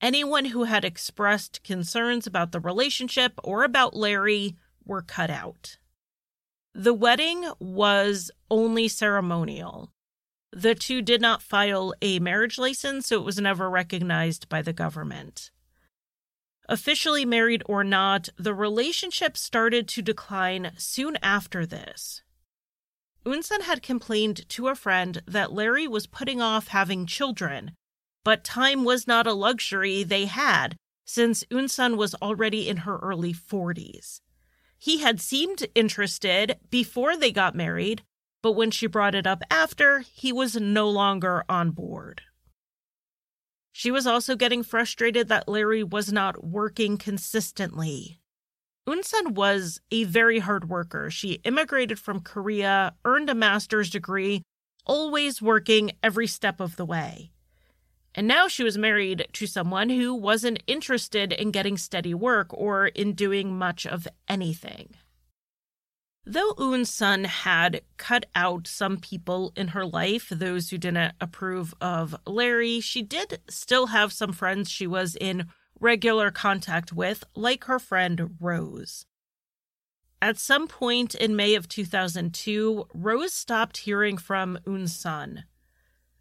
Anyone 0.00 0.46
who 0.46 0.64
had 0.64 0.86
expressed 0.86 1.62
concerns 1.62 2.26
about 2.26 2.52
the 2.52 2.58
relationship 2.58 3.34
or 3.44 3.64
about 3.64 3.94
Larry 3.94 4.56
were 4.82 5.02
cut 5.02 5.28
out. 5.28 5.76
The 6.72 6.94
wedding 6.94 7.52
was 7.58 8.30
only 8.50 8.88
ceremonial. 8.88 9.92
The 10.52 10.74
two 10.74 11.02
did 11.02 11.20
not 11.20 11.42
file 11.42 11.92
a 12.00 12.18
marriage 12.18 12.56
license, 12.56 13.08
so 13.08 13.16
it 13.16 13.26
was 13.26 13.38
never 13.38 13.68
recognized 13.68 14.48
by 14.48 14.62
the 14.62 14.72
government. 14.72 15.50
Officially 16.70 17.24
married 17.24 17.64
or 17.66 17.82
not, 17.82 18.28
the 18.36 18.54
relationship 18.54 19.36
started 19.36 19.88
to 19.88 20.02
decline 20.02 20.70
soon 20.76 21.18
after 21.20 21.66
this. 21.66 22.22
Eun 23.26 23.42
Sun 23.42 23.62
had 23.62 23.82
complained 23.82 24.48
to 24.50 24.68
a 24.68 24.76
friend 24.76 25.20
that 25.26 25.52
Larry 25.52 25.88
was 25.88 26.06
putting 26.06 26.40
off 26.40 26.68
having 26.68 27.06
children, 27.06 27.72
but 28.22 28.44
time 28.44 28.84
was 28.84 29.08
not 29.08 29.26
a 29.26 29.32
luxury 29.32 30.04
they 30.04 30.26
had 30.26 30.76
since 31.04 31.42
Eun 31.50 31.68
Sun 31.68 31.96
was 31.96 32.14
already 32.22 32.68
in 32.68 32.78
her 32.78 32.98
early 32.98 33.34
40s. 33.34 34.20
He 34.78 34.98
had 34.98 35.20
seemed 35.20 35.66
interested 35.74 36.56
before 36.70 37.16
they 37.16 37.32
got 37.32 37.56
married, 37.56 38.02
but 38.42 38.52
when 38.52 38.70
she 38.70 38.86
brought 38.86 39.16
it 39.16 39.26
up 39.26 39.42
after, 39.50 40.00
he 40.00 40.32
was 40.32 40.54
no 40.54 40.88
longer 40.88 41.44
on 41.48 41.72
board. 41.72 42.22
She 43.80 43.90
was 43.90 44.06
also 44.06 44.36
getting 44.36 44.62
frustrated 44.62 45.28
that 45.28 45.48
Larry 45.48 45.82
was 45.82 46.12
not 46.12 46.44
working 46.44 46.98
consistently. 46.98 48.20
Eun 48.86 49.02
Sun 49.02 49.32
was 49.32 49.80
a 49.90 50.04
very 50.04 50.40
hard 50.40 50.68
worker. 50.68 51.10
She 51.10 51.40
immigrated 51.44 51.98
from 51.98 52.20
Korea, 52.20 52.92
earned 53.06 53.30
a 53.30 53.34
master's 53.34 53.88
degree, 53.88 54.42
always 54.84 55.40
working 55.40 55.92
every 56.02 56.26
step 56.26 56.60
of 56.60 56.76
the 56.76 56.84
way. 56.84 57.30
And 58.14 58.28
now 58.28 58.48
she 58.48 58.62
was 58.62 58.76
married 58.76 59.26
to 59.32 59.46
someone 59.46 59.88
who 59.88 60.14
wasn't 60.14 60.62
interested 60.66 61.32
in 61.32 61.50
getting 61.50 61.78
steady 61.78 62.12
work 62.12 62.48
or 62.52 62.88
in 62.88 63.14
doing 63.14 63.56
much 63.56 63.86
of 63.86 64.06
anything. 64.28 64.90
Though 66.24 66.52
Eun 66.58 66.86
Sun 66.86 67.24
had 67.24 67.80
cut 67.96 68.26
out 68.34 68.66
some 68.66 68.98
people 68.98 69.52
in 69.56 69.68
her 69.68 69.86
life, 69.86 70.28
those 70.28 70.68
who 70.68 70.78
didn't 70.78 71.14
approve 71.20 71.74
of 71.80 72.14
Larry, 72.26 72.80
she 72.80 73.02
did 73.02 73.40
still 73.48 73.86
have 73.86 74.12
some 74.12 74.32
friends 74.32 74.70
she 74.70 74.86
was 74.86 75.16
in 75.16 75.48
regular 75.80 76.30
contact 76.30 76.92
with, 76.92 77.24
like 77.34 77.64
her 77.64 77.78
friend 77.78 78.36
Rose. 78.38 79.06
At 80.22 80.38
some 80.38 80.68
point 80.68 81.14
in 81.14 81.34
May 81.34 81.54
of 81.54 81.66
2002, 81.66 82.86
Rose 82.92 83.32
stopped 83.32 83.78
hearing 83.78 84.18
from 84.18 84.58
Eun 84.66 84.88
Sun. 84.88 85.44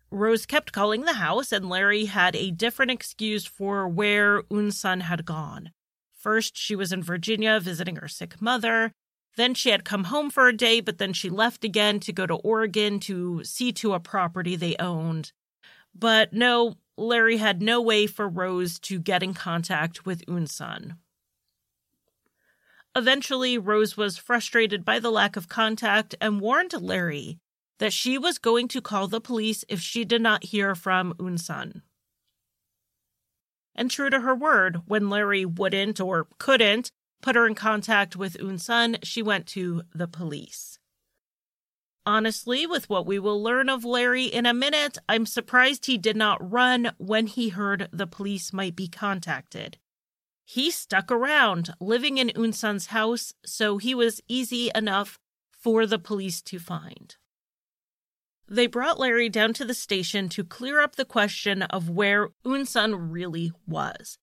Rose 0.10 0.46
kept 0.46 0.72
calling 0.72 1.02
the 1.02 1.14
house, 1.14 1.52
and 1.52 1.68
Larry 1.68 2.06
had 2.06 2.36
a 2.36 2.52
different 2.52 2.92
excuse 2.92 3.46
for 3.46 3.88
where 3.88 4.44
Eun 4.44 4.72
Sun 4.72 5.02
had 5.02 5.26
gone. 5.26 5.72
First, 6.14 6.58
she 6.58 6.76
was 6.76 6.94
in 6.94 7.04
Virginia 7.04 7.60
visiting 7.60 7.98
her 7.98 8.08
sick 8.08 8.42
mother. 8.42 8.94
Then 9.40 9.54
she 9.54 9.70
had 9.70 9.86
come 9.86 10.04
home 10.04 10.30
for 10.30 10.50
a 10.50 10.54
day, 10.54 10.82
but 10.82 10.98
then 10.98 11.14
she 11.14 11.30
left 11.30 11.64
again 11.64 12.02
to 12.02 12.12
go 12.12 12.26
to 12.26 12.34
Oregon 12.34 13.00
to 13.00 13.42
see 13.46 13.72
to 13.72 13.94
a 13.94 14.00
property 14.02 14.58
they 14.58 14.76
owned. 14.78 15.32
But 15.96 16.34
no, 16.34 16.76
Larry 16.98 17.38
had 17.38 17.62
no 17.62 17.80
way 17.80 18.06
for 18.06 18.28
Rose 18.28 18.78
to 18.80 19.00
get 19.00 19.24
in 19.24 19.34
contact 19.34 20.06
with 20.06 20.26
Eun 20.26 20.50
Sun. 20.50 20.98
Eventually, 22.94 23.58
Rose 23.58 23.96
was 23.96 24.18
frustrated 24.18 24.84
by 24.84 25.00
the 25.00 25.10
lack 25.10 25.38
of 25.38 25.48
contact 25.48 26.16
and 26.20 26.42
warned 26.42 26.74
Larry 26.74 27.40
that 27.78 27.94
she 27.94 28.18
was 28.18 28.40
going 28.40 28.68
to 28.68 28.82
call 28.82 29.08
the 29.08 29.22
police 29.22 29.64
if 29.70 29.80
she 29.80 30.04
did 30.04 30.22
not 30.22 30.44
hear 30.44 30.76
from 30.76 31.14
Eun 31.14 31.40
Sun. 31.40 31.84
And 33.74 33.90
true 33.90 34.10
to 34.10 34.20
her 34.20 34.36
word, 34.36 34.82
when 34.86 35.10
Larry 35.10 35.46
wouldn't 35.46 36.02
or 36.02 36.28
couldn't 36.40 36.92
put 37.22 37.36
her 37.36 37.46
in 37.46 37.56
contact 37.56 38.16
with 38.16 38.38
Eun 38.38 38.60
Sun, 38.60 38.98
she 39.04 39.22
went 39.22 39.46
to 39.48 39.84
the 39.94 40.08
police. 40.08 40.80
Honestly, 42.06 42.66
with 42.66 42.90
what 42.90 43.06
we 43.06 43.20
will 43.20 43.42
learn 43.42 43.70
of 43.70 43.86
Larry 43.86 44.26
in 44.26 44.46
a 44.46 44.54
minute, 44.54 44.98
I'm 45.08 45.26
surprised 45.26 45.86
he 45.86 45.98
did 45.98 46.16
not 46.16 46.52
run 46.52 46.92
when 46.98 47.28
he 47.28 47.50
heard 47.50 47.90
the 47.92 48.08
police 48.08 48.52
might 48.52 48.76
be 48.76 48.88
contacted. 48.88 49.78
He 50.44 50.72
stuck 50.72 51.12
around, 51.12 51.74
living 51.80 52.18
in 52.18 52.30
Eun 52.30 52.54
Sun's 52.54 52.88
house, 52.88 53.34
so 53.46 53.78
he 53.78 53.94
was 53.94 54.22
easy 54.28 54.72
enough 54.74 55.20
for 55.52 55.86
the 55.86 56.00
police 56.00 56.42
to 56.44 56.58
find. 56.58 57.16
They 58.48 58.66
brought 58.66 59.00
Larry 59.00 59.30
down 59.30 59.54
to 59.54 59.66
the 59.66 59.76
station 59.76 60.28
to 60.30 60.44
clear 60.44 60.82
up 60.82 60.96
the 60.96 61.06
question 61.06 61.62
of 61.62 61.90
where 61.90 62.30
Eun 62.44 62.66
Sun 62.66 63.12
really 63.12 63.52
was. 63.68 64.18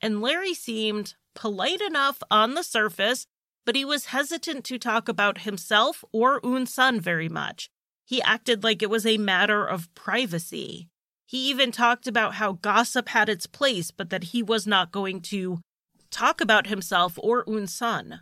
And 0.00 0.20
Larry 0.20 0.54
seemed 0.54 1.16
polite 1.34 1.80
enough 1.80 2.22
on 2.30 2.54
the 2.54 2.62
surface, 2.62 3.26
but 3.64 3.76
he 3.76 3.84
was 3.84 4.06
hesitant 4.06 4.64
to 4.64 4.78
talk 4.78 5.08
about 5.08 5.42
himself 5.42 6.04
or 6.12 6.40
Eun 6.40 6.66
Sun 6.66 7.00
very 7.00 7.28
much. 7.28 7.68
He 8.04 8.20
acted 8.22 8.64
like 8.64 8.82
it 8.82 8.90
was 8.90 9.06
a 9.06 9.18
matter 9.18 9.64
of 9.64 9.92
privacy. 9.94 10.88
He 11.26 11.48
even 11.48 11.72
talked 11.72 12.06
about 12.06 12.34
how 12.34 12.52
gossip 12.52 13.08
had 13.08 13.28
its 13.28 13.46
place, 13.46 13.90
but 13.90 14.10
that 14.10 14.24
he 14.24 14.42
was 14.42 14.66
not 14.66 14.92
going 14.92 15.20
to 15.22 15.60
talk 16.10 16.40
about 16.40 16.66
himself 16.66 17.18
or 17.22 17.44
Eun 17.46 17.68
Sun. 17.68 18.20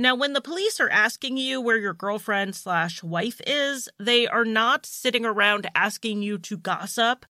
Now, 0.00 0.14
when 0.14 0.32
the 0.32 0.40
police 0.40 0.78
are 0.78 0.88
asking 0.88 1.38
you 1.38 1.60
where 1.60 1.76
your 1.76 1.92
girlfriend 1.92 2.54
slash 2.54 3.02
wife 3.02 3.40
is, 3.46 3.88
they 3.98 4.28
are 4.28 4.44
not 4.44 4.86
sitting 4.86 5.26
around 5.26 5.68
asking 5.74 6.22
you 6.22 6.38
to 6.38 6.56
gossip 6.56 7.26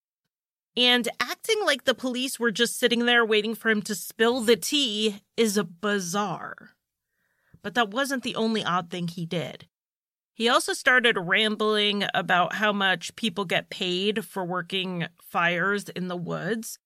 and 0.79 1.09
acting 1.21 1.57
like 1.65 1.85
the 1.85 1.95
police 1.95 2.39
were 2.39 2.53
just 2.53 2.79
sitting 2.79 3.05
there 3.05 3.25
waiting 3.25 3.57
for 3.57 3.69
him 3.69 3.83
to 3.83 3.97
spill 3.97 4.41
the 4.41 4.55
tea 4.55 5.23
is 5.37 5.61
bizarre. 5.81 6.71
But 7.63 7.75
that 7.75 7.91
wasn't 7.91 8.23
the 8.23 8.37
only 8.37 8.63
odd 8.63 8.89
thing 8.89 9.09
he 9.09 9.27
did. 9.27 9.67
He 10.33 10.49
also 10.49 10.73
started 10.73 11.19
rambling 11.19 12.05
about 12.15 12.55
how 12.55 12.73
much 12.73 13.17
people 13.17 13.45
get 13.45 13.71
paid 13.71 14.25
for 14.25 14.45
working 14.45 15.09
fires 15.21 15.89
in 15.89 16.07
the 16.07 16.17
woods. 16.17 16.79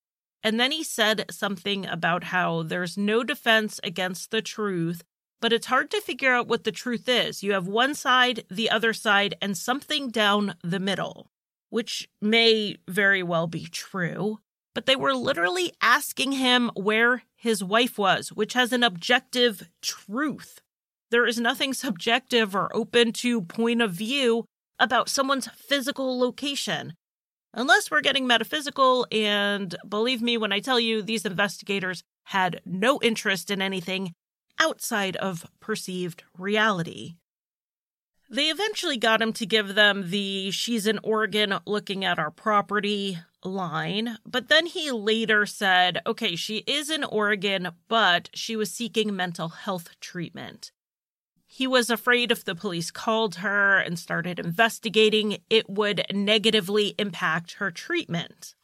And 0.43 0.59
then 0.59 0.73
he 0.73 0.83
said 0.83 1.27
something 1.31 1.85
about 1.85 2.25
how 2.25 2.63
there's 2.63 2.97
no 2.97 3.23
defense 3.23 3.79
against 3.85 4.31
the 4.31 4.41
truth 4.41 5.03
but 5.43 5.53
it's 5.53 5.67
hard 5.67 5.91
to 5.91 6.01
figure 6.01 6.33
out 6.33 6.47
what 6.47 6.63
the 6.63 6.71
truth 6.71 7.09
is. 7.09 7.43
You 7.43 7.53
have 7.53 7.67
one 7.67 7.97
side, 7.97 8.45
the 8.49 8.71
other 8.71 8.93
side, 8.93 9.35
and 9.43 9.59
something 9.59 10.09
down 10.09 10.55
the 10.63 10.79
middle, 10.79 11.32
which 11.73 12.07
may 12.21 12.77
very 12.87 13.23
well 13.23 13.47
be 13.47 13.65
true. 13.65 14.39
But 14.75 14.85
they 14.85 14.95
were 14.95 15.15
literally 15.15 15.73
asking 15.81 16.33
him 16.33 16.71
where 16.75 17.23
his 17.35 17.65
wife 17.65 17.97
was, 17.97 18.31
which 18.31 18.53
has 18.53 18.75
an 18.75 18.83
objective 18.83 19.71
truth. 19.81 20.61
There 21.11 21.27
is 21.27 21.41
nothing 21.41 21.73
subjective 21.73 22.55
or 22.55 22.75
open 22.77 23.13
to 23.15 23.41
point 23.41 23.81
of 23.81 23.93
view 23.93 24.45
about 24.79 25.09
someone's 25.09 25.49
physical 25.49 26.19
location. 26.19 26.93
Unless 27.55 27.91
we're 27.91 28.03
getting 28.03 28.27
metaphysical, 28.27 29.07
and 29.11 29.75
believe 29.89 30.21
me 30.21 30.37
when 30.37 30.53
I 30.53 30.61
tell 30.61 30.79
you, 30.79 31.01
these 31.01 31.25
investigators 31.25 32.03
had 32.25 32.61
no 32.67 33.01
interest 33.01 33.51
in 33.51 33.63
anything 33.63 34.13
outside 34.61 35.17
of 35.17 35.47
perceived 35.59 36.23
reality. 36.37 37.15
They 38.33 38.47
eventually 38.47 38.97
got 38.97 39.21
him 39.21 39.35
to 39.35 39.45
give 39.45 39.75
them 39.75 40.09
the 40.09 40.51
she's 40.53 40.87
in 40.87 40.99
Oregon 41.03 41.59
looking 41.67 42.03
at 42.03 42.19
our 42.19 42.31
property 42.31 43.19
line, 43.45 44.17
but 44.25 44.49
then 44.49 44.65
he 44.65 44.91
later 44.91 45.45
said, 45.45 46.01
okay, 46.07 46.35
she 46.35 46.59
is 46.67 46.89
in 46.89 47.05
Oregon, 47.05 47.73
but 47.89 48.31
she 48.33 48.57
was 48.57 48.73
seeking 48.73 49.15
mental 49.15 49.51
health 49.51 49.91
treatment. 50.01 50.73
He 51.45 51.67
was 51.67 51.91
afraid 51.91 52.33
if 52.33 52.43
the 52.43 52.55
police 52.55 52.91
called 52.91 53.35
her 53.37 53.77
and 53.77 53.99
started 53.99 54.39
investigating, 54.39 55.37
it 55.51 55.69
would 55.69 56.07
negatively 56.11 56.95
impact 56.99 57.55
her 57.55 57.71
treatment. 57.71 58.55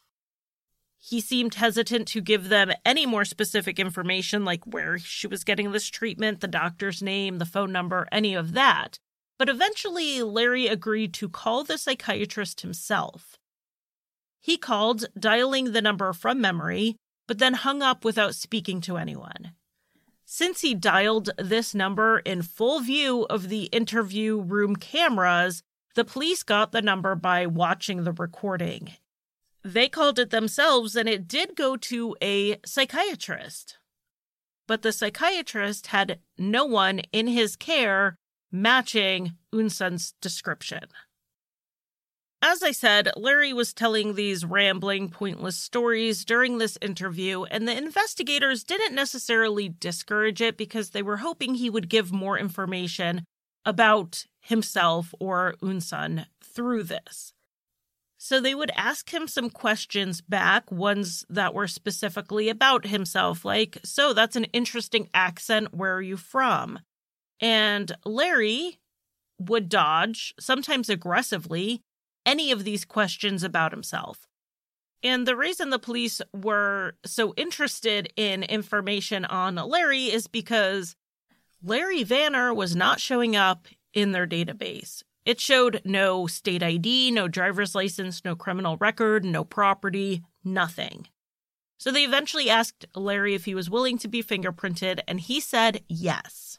He 0.97 1.21
seemed 1.21 1.53
hesitant 1.53 2.07
to 2.07 2.21
give 2.21 2.49
them 2.49 2.71
any 2.83 3.05
more 3.05 3.23
specific 3.23 3.77
information, 3.77 4.43
like 4.43 4.65
where 4.65 4.97
she 4.97 5.27
was 5.27 5.43
getting 5.43 5.71
this 5.71 5.89
treatment, 5.89 6.41
the 6.41 6.47
doctor's 6.47 7.03
name, 7.03 7.37
the 7.37 7.45
phone 7.45 7.71
number, 7.71 8.07
any 8.11 8.33
of 8.33 8.53
that. 8.53 8.97
But 9.39 9.49
eventually, 9.49 10.21
Larry 10.21 10.67
agreed 10.67 11.11
to 11.15 11.27
call 11.27 11.63
the 11.63 11.79
psychiatrist 11.79 12.61
himself. 12.61 13.39
He 14.39 14.57
called, 14.57 15.05
dialing 15.17 15.71
the 15.71 15.81
number 15.81 16.13
from 16.13 16.39
memory, 16.39 16.97
but 17.27 17.39
then 17.39 17.55
hung 17.55 17.81
up 17.81 18.05
without 18.05 18.35
speaking 18.35 18.81
to 18.81 18.97
anyone. 18.97 19.53
Since 20.25 20.61
he 20.61 20.75
dialed 20.75 21.31
this 21.39 21.73
number 21.73 22.19
in 22.19 22.43
full 22.43 22.81
view 22.81 23.23
of 23.31 23.49
the 23.49 23.63
interview 23.71 24.39
room 24.39 24.75
cameras, 24.75 25.63
the 25.95 26.05
police 26.05 26.43
got 26.43 26.71
the 26.71 26.83
number 26.83 27.15
by 27.15 27.47
watching 27.47 28.03
the 28.03 28.13
recording 28.13 28.91
they 29.63 29.89
called 29.89 30.19
it 30.19 30.29
themselves, 30.29 30.95
and 30.95 31.09
it 31.09 31.27
did 31.27 31.55
go 31.55 31.75
to 31.75 32.15
a 32.21 32.57
psychiatrist. 32.65 33.77
But 34.67 34.81
the 34.81 34.91
psychiatrist 34.91 35.87
had 35.87 36.19
no 36.37 36.65
one 36.65 36.99
in 37.11 37.27
his 37.27 37.55
care 37.55 38.15
matching 38.51 39.35
Eun 39.53 39.71
Sun's 39.71 40.13
description. 40.21 40.83
As 42.41 42.63
I 42.63 42.71
said, 42.71 43.09
Larry 43.17 43.51
was 43.51 43.73
telling 43.73 44.15
these 44.15 44.45
rambling, 44.45 45.09
pointless 45.09 45.57
stories 45.57 46.23
during 46.23 46.57
this 46.57 46.77
interview, 46.81 47.43
and 47.43 47.67
the 47.67 47.77
investigators 47.77 48.63
didn't 48.63 48.95
necessarily 48.95 49.67
discourage 49.67 50.41
it 50.41 50.55
because 50.55 50.91
they 50.91 51.03
were 51.03 51.17
hoping 51.17 51.55
he 51.55 51.69
would 51.69 51.89
give 51.89 52.13
more 52.13 52.39
information 52.39 53.25
about 53.65 54.25
himself 54.39 55.13
or 55.19 55.55
Eun 55.61 55.81
Sun 55.81 56.27
through 56.41 56.83
this. 56.83 57.33
So 58.17 58.39
they 58.39 58.55
would 58.55 58.71
ask 58.75 59.13
him 59.13 59.27
some 59.27 59.49
questions 59.49 60.21
back, 60.21 60.71
ones 60.71 61.25
that 61.29 61.53
were 61.53 61.67
specifically 61.67 62.49
about 62.49 62.87
himself, 62.87 63.43
like, 63.43 63.79
So 63.83 64.13
that's 64.13 64.35
an 64.35 64.45
interesting 64.45 65.09
accent. 65.13 65.73
Where 65.73 65.95
are 65.95 66.01
you 66.01 66.17
from? 66.17 66.79
And 67.41 67.91
Larry 68.05 68.79
would 69.39 69.69
dodge, 69.69 70.33
sometimes 70.39 70.89
aggressively, 70.89 71.81
any 72.25 72.51
of 72.51 72.63
these 72.63 72.85
questions 72.85 73.43
about 73.43 73.71
himself. 73.71 74.27
And 75.01 75.25
the 75.25 75.35
reason 75.35 75.69
the 75.69 75.79
police 75.79 76.21
were 76.33 76.95
so 77.05 77.33
interested 77.37 78.11
in 78.17 78.43
information 78.43 79.23
on 79.23 79.55
Larry 79.55 80.05
is 80.05 80.27
because 80.27 80.95
Larry 81.63 82.03
Vanner 82.03 82.53
was 82.53 82.75
not 82.75 82.99
showing 82.99 83.35
up 83.35 83.67
in 83.93 84.11
their 84.11 84.27
database. 84.27 85.03
It 85.25 85.39
showed 85.39 85.81
no 85.85 86.27
state 86.27 86.63
ID, 86.63 87.11
no 87.11 87.27
driver's 87.27 87.75
license, 87.75 88.23
no 88.25 88.35
criminal 88.35 88.77
record, 88.77 89.23
no 89.23 89.43
property, 89.43 90.23
nothing. 90.43 91.07
So 91.77 91.91
they 91.91 92.03
eventually 92.03 92.49
asked 92.49 92.85
Larry 92.93 93.35
if 93.35 93.45
he 93.45 93.55
was 93.55 93.69
willing 93.69 93.97
to 93.99 94.07
be 94.07 94.21
fingerprinted, 94.21 94.99
and 95.07 95.19
he 95.19 95.39
said 95.39 95.83
yes. 95.87 96.58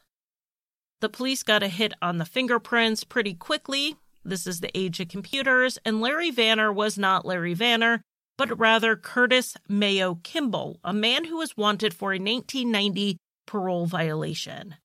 The 1.01 1.09
police 1.09 1.43
got 1.43 1.63
a 1.63 1.69
hit 1.69 1.95
on 2.03 2.19
the 2.19 2.25
fingerprints 2.25 3.05
pretty 3.05 3.35
quickly. 3.35 3.97
This 4.23 4.47
is 4.47 4.61
the 4.61 4.77
age 4.77 5.01
of 5.01 5.09
computers, 5.09 5.79
and 5.85 6.01
Larry 6.01 6.31
Vanner 6.31 6.75
was 6.75 6.99
not 6.99 7.25
Larry 7.25 7.55
Vanner, 7.55 8.01
but 8.37 8.59
rather 8.59 8.97
Curtis 8.97 9.57
Mayo 9.67 10.21
Kimball, 10.23 10.79
a 10.85 10.93
man 10.93 11.25
who 11.25 11.39
was 11.39 11.57
wanted 11.57 11.95
for 11.95 12.13
a 12.13 12.19
1990 12.19 13.17
parole 13.47 13.87
violation. 13.87 14.77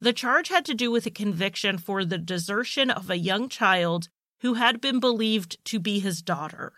The 0.00 0.12
charge 0.12 0.48
had 0.48 0.64
to 0.64 0.74
do 0.74 0.90
with 0.90 1.06
a 1.06 1.10
conviction 1.10 1.78
for 1.78 2.04
the 2.04 2.18
desertion 2.18 2.90
of 2.90 3.08
a 3.08 3.18
young 3.18 3.48
child 3.48 4.08
who 4.40 4.54
had 4.54 4.80
been 4.80 5.00
believed 5.00 5.62
to 5.66 5.78
be 5.78 6.00
his 6.00 6.22
daughter. 6.22 6.72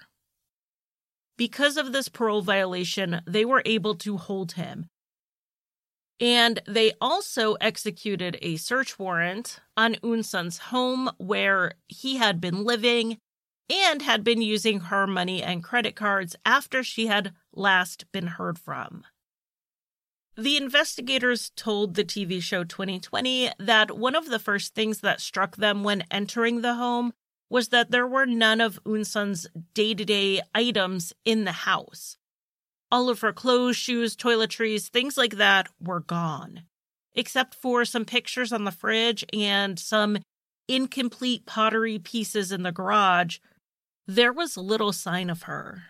Because 1.37 1.76
of 1.76 1.92
this 1.92 2.08
parole 2.08 2.42
violation, 2.42 3.22
they 3.26 3.44
were 3.44 3.62
able 3.64 3.94
to 3.96 4.18
hold 4.18 4.52
him. 4.52 4.87
And 6.20 6.62
they 6.66 6.92
also 7.00 7.55
executed 7.55 8.38
a 8.40 8.57
search 8.57 8.98
warrant 8.98 9.61
on 9.77 9.96
Eunsoon's 10.03 10.59
home 10.59 11.11
where 11.18 11.72
he 11.88 12.16
had 12.16 12.40
been 12.40 12.64
living 12.64 13.18
and 13.68 14.03
had 14.03 14.22
been 14.22 14.42
using 14.42 14.81
her 14.81 15.07
money 15.07 15.42
and 15.42 15.64
credit 15.64 15.96
cards 15.96 16.37
after 16.44 16.85
she 16.85 17.07
had 17.07 17.33
last 17.53 18.05
been 18.12 18.27
heard 18.27 18.59
from. 18.59 19.05
The 20.37 20.57
investigators 20.57 21.50
told 21.57 21.94
the 21.94 22.05
TV 22.05 22.42
show 22.42 22.64
20/20 22.64 23.53
that 23.59 23.96
one 23.96 24.14
of 24.14 24.27
the 24.27 24.38
first 24.38 24.74
things 24.74 25.00
that 25.00 25.20
struck 25.20 25.57
them 25.57 25.85
when 25.85 26.05
entering 26.11 26.61
the 26.61 26.74
home 26.74 27.12
was 27.48 27.68
that 27.68 27.90
there 27.90 28.07
were 28.07 28.27
none 28.27 28.61
of 28.61 28.81
Eunsoon's 28.85 29.46
day 29.74 29.94
to 29.94 30.05
day 30.05 30.42
items 30.55 31.12
in 31.24 31.44
the 31.44 31.53
house. 31.53 32.16
All 32.90 33.08
of 33.08 33.20
her 33.20 33.32
clothes, 33.32 33.76
shoes, 33.76 34.16
toiletries, 34.16 34.88
things 34.88 35.16
like 35.16 35.36
that 35.36 35.68
were 35.80 36.00
gone, 36.00 36.62
except 37.14 37.54
for 37.54 37.84
some 37.84 38.04
pictures 38.04 38.52
on 38.52 38.64
the 38.64 38.70
fridge 38.70 39.24
and 39.32 39.78
some 39.78 40.18
incomplete 40.68 41.44
pottery 41.46 41.98
pieces 41.98 42.52
in 42.52 42.62
the 42.62 42.72
garage. 42.72 43.38
There 44.06 44.32
was 44.32 44.56
little 44.56 44.92
sign 44.92 45.30
of 45.30 45.42
her. 45.42 45.84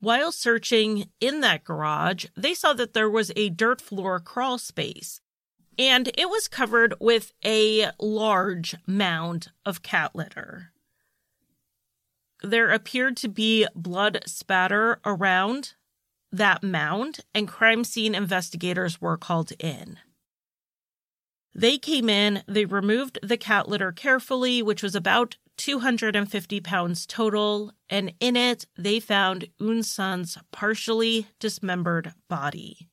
While 0.00 0.32
searching 0.32 1.10
in 1.20 1.42
that 1.42 1.62
garage, 1.62 2.26
they 2.36 2.54
saw 2.54 2.72
that 2.72 2.92
there 2.92 3.08
was 3.08 3.30
a 3.36 3.50
dirt 3.50 3.80
floor 3.80 4.18
crawl 4.18 4.58
space, 4.58 5.20
and 5.78 6.08
it 6.18 6.28
was 6.28 6.48
covered 6.48 6.94
with 7.00 7.32
a 7.44 7.90
large 8.00 8.74
mound 8.86 9.52
of 9.64 9.82
cat 9.84 10.16
litter. 10.16 10.72
There 12.42 12.70
appeared 12.70 13.16
to 13.18 13.28
be 13.28 13.68
blood 13.76 14.24
spatter 14.26 14.98
around 15.04 15.74
that 16.32 16.62
mound, 16.62 17.20
and 17.34 17.46
crime 17.46 17.84
scene 17.84 18.14
investigators 18.14 19.00
were 19.00 19.16
called 19.16 19.52
in. 19.58 19.98
They 21.54 21.76
came 21.76 22.08
in, 22.08 22.42
they 22.48 22.64
removed 22.64 23.18
the 23.22 23.36
cat 23.36 23.68
litter 23.68 23.92
carefully, 23.92 24.62
which 24.62 24.82
was 24.82 24.94
about 24.94 25.36
250 25.58 26.60
pounds 26.60 27.06
total, 27.06 27.72
and 27.90 28.14
in 28.20 28.36
it 28.36 28.66
they 28.76 28.98
found 28.98 29.48
Eunsoon's 29.60 30.38
partially 30.50 31.26
dismembered 31.38 32.14
body. 32.28 32.88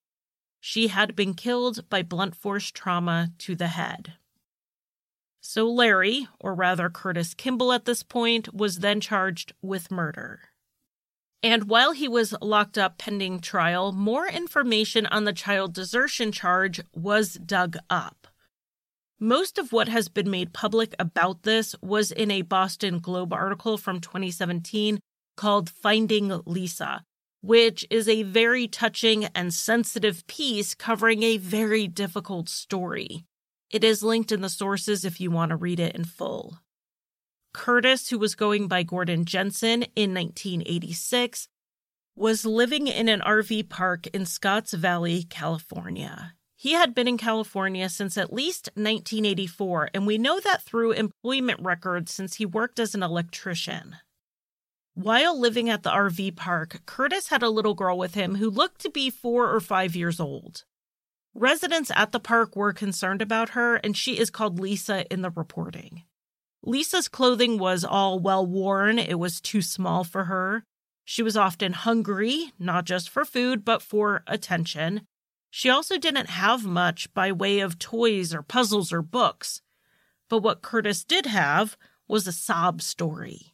She 0.59 0.87
had 0.87 1.15
been 1.15 1.33
killed 1.33 1.89
by 1.89 2.03
blunt 2.03 2.35
force 2.35 2.69
trauma 2.69 3.29
to 3.39 3.55
the 3.55 3.69
head. 3.69 4.13
So 5.39 5.69
Larry, 5.69 6.27
or 6.39 6.53
rather 6.53 6.89
Curtis 6.89 7.33
Kimball 7.33 7.71
at 7.71 7.85
this 7.85 8.03
point, 8.03 8.53
was 8.53 8.79
then 8.79 8.99
charged 8.99 9.53
with 9.61 9.89
murder. 9.89 10.48
And 11.41 11.69
while 11.69 11.93
he 11.93 12.07
was 12.07 12.35
locked 12.41 12.77
up 12.77 12.97
pending 12.97 13.39
trial, 13.39 13.91
more 13.93 14.27
information 14.27 15.05
on 15.05 15.23
the 15.23 15.33
child 15.33 15.73
desertion 15.73 16.31
charge 16.31 16.81
was 16.93 17.35
dug 17.35 17.77
up. 17.89 18.27
Most 19.21 19.57
of 19.57 19.71
what 19.71 19.87
has 19.87 20.09
been 20.09 20.29
made 20.29 20.53
public 20.53 20.95
about 20.99 21.43
this 21.43 21.75
was 21.81 22.11
in 22.11 22.31
a 22.31 22.41
Boston 22.41 22.99
Globe 22.99 23.33
article 23.33 23.77
from 23.77 23.99
2017 23.99 24.99
called 25.37 25.69
Finding 25.69 26.41
Lisa, 26.45 27.03
which 27.41 27.85
is 27.89 28.09
a 28.09 28.23
very 28.23 28.67
touching 28.67 29.25
and 29.35 29.53
sensitive 29.53 30.25
piece 30.27 30.75
covering 30.75 31.23
a 31.23 31.37
very 31.37 31.87
difficult 31.87 32.49
story. 32.49 33.25
It 33.69 33.83
is 33.83 34.03
linked 34.03 34.31
in 34.31 34.41
the 34.41 34.49
sources 34.49 35.05
if 35.05 35.21
you 35.21 35.31
want 35.31 35.49
to 35.49 35.55
read 35.55 35.79
it 35.79 35.95
in 35.95 36.03
full. 36.03 36.59
Curtis, 37.53 38.09
who 38.09 38.19
was 38.19 38.35
going 38.35 38.67
by 38.67 38.83
Gordon 38.83 39.25
Jensen 39.25 39.83
in 39.95 40.13
1986, 40.13 41.47
was 42.15 42.45
living 42.45 42.87
in 42.87 43.07
an 43.07 43.21
RV 43.21 43.69
park 43.69 44.07
in 44.07 44.25
Scotts 44.25 44.73
Valley, 44.73 45.23
California. 45.23 46.33
He 46.55 46.73
had 46.73 46.93
been 46.93 47.07
in 47.07 47.17
California 47.17 47.87
since 47.87 48.17
at 48.17 48.33
least 48.33 48.69
1984, 48.73 49.91
and 49.93 50.05
we 50.05 50.17
know 50.17 50.39
that 50.41 50.61
through 50.61 50.91
employment 50.91 51.61
records 51.61 52.13
since 52.13 52.35
he 52.35 52.45
worked 52.45 52.79
as 52.79 52.93
an 52.93 53.01
electrician. 53.01 53.95
While 54.93 55.39
living 55.39 55.69
at 55.69 55.83
the 55.83 55.91
RV 55.91 56.35
park, 56.35 56.81
Curtis 56.85 57.29
had 57.29 57.41
a 57.41 57.49
little 57.49 57.73
girl 57.73 57.97
with 57.97 58.15
him 58.15 58.35
who 58.35 58.49
looked 58.49 58.81
to 58.81 58.89
be 58.89 59.09
four 59.09 59.49
or 59.49 59.61
five 59.61 59.95
years 59.95 60.19
old. 60.19 60.65
Residents 61.33 61.91
at 61.95 62.11
the 62.11 62.19
park 62.19 62.57
were 62.57 62.73
concerned 62.73 63.21
about 63.21 63.51
her, 63.51 63.77
and 63.77 63.95
she 63.95 64.19
is 64.19 64.29
called 64.29 64.59
Lisa 64.59 65.05
in 65.09 65.21
the 65.21 65.29
reporting. 65.29 66.03
Lisa's 66.63 67.07
clothing 67.07 67.57
was 67.57 67.83
all 67.83 68.19
well 68.19 68.45
worn, 68.45 68.99
it 68.99 69.19
was 69.19 69.39
too 69.39 69.61
small 69.61 70.03
for 70.03 70.25
her. 70.25 70.63
She 71.05 71.23
was 71.23 71.37
often 71.37 71.73
hungry, 71.73 72.51
not 72.59 72.85
just 72.85 73.09
for 73.09 73.25
food, 73.25 73.65
but 73.65 73.81
for 73.81 74.23
attention. 74.27 75.01
She 75.49 75.69
also 75.69 75.97
didn't 75.97 76.29
have 76.29 76.65
much 76.65 77.11
by 77.13 77.31
way 77.31 77.59
of 77.59 77.79
toys 77.79 78.33
or 78.33 78.43
puzzles 78.43 78.93
or 78.93 79.01
books. 79.01 79.61
But 80.29 80.39
what 80.39 80.61
Curtis 80.61 81.03
did 81.03 81.25
have 81.25 81.77
was 82.07 82.27
a 82.27 82.31
sob 82.31 82.81
story. 82.81 83.53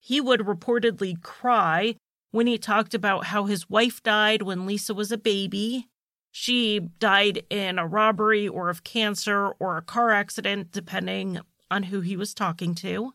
He 0.00 0.20
would 0.20 0.40
reportedly 0.40 1.20
cry 1.22 1.96
when 2.32 2.46
he 2.46 2.58
talked 2.58 2.94
about 2.94 3.26
how 3.26 3.44
his 3.44 3.70
wife 3.70 4.02
died 4.02 4.42
when 4.42 4.66
Lisa 4.66 4.94
was 4.94 5.12
a 5.12 5.18
baby. 5.18 5.88
She 6.32 6.80
died 6.98 7.44
in 7.48 7.78
a 7.78 7.86
robbery 7.86 8.48
or 8.48 8.68
of 8.68 8.84
cancer 8.84 9.48
or 9.58 9.76
a 9.76 9.82
car 9.82 10.10
accident, 10.10 10.72
depending 10.72 11.40
on 11.70 11.84
who 11.84 12.00
he 12.00 12.16
was 12.16 12.34
talking 12.34 12.74
to. 12.76 13.12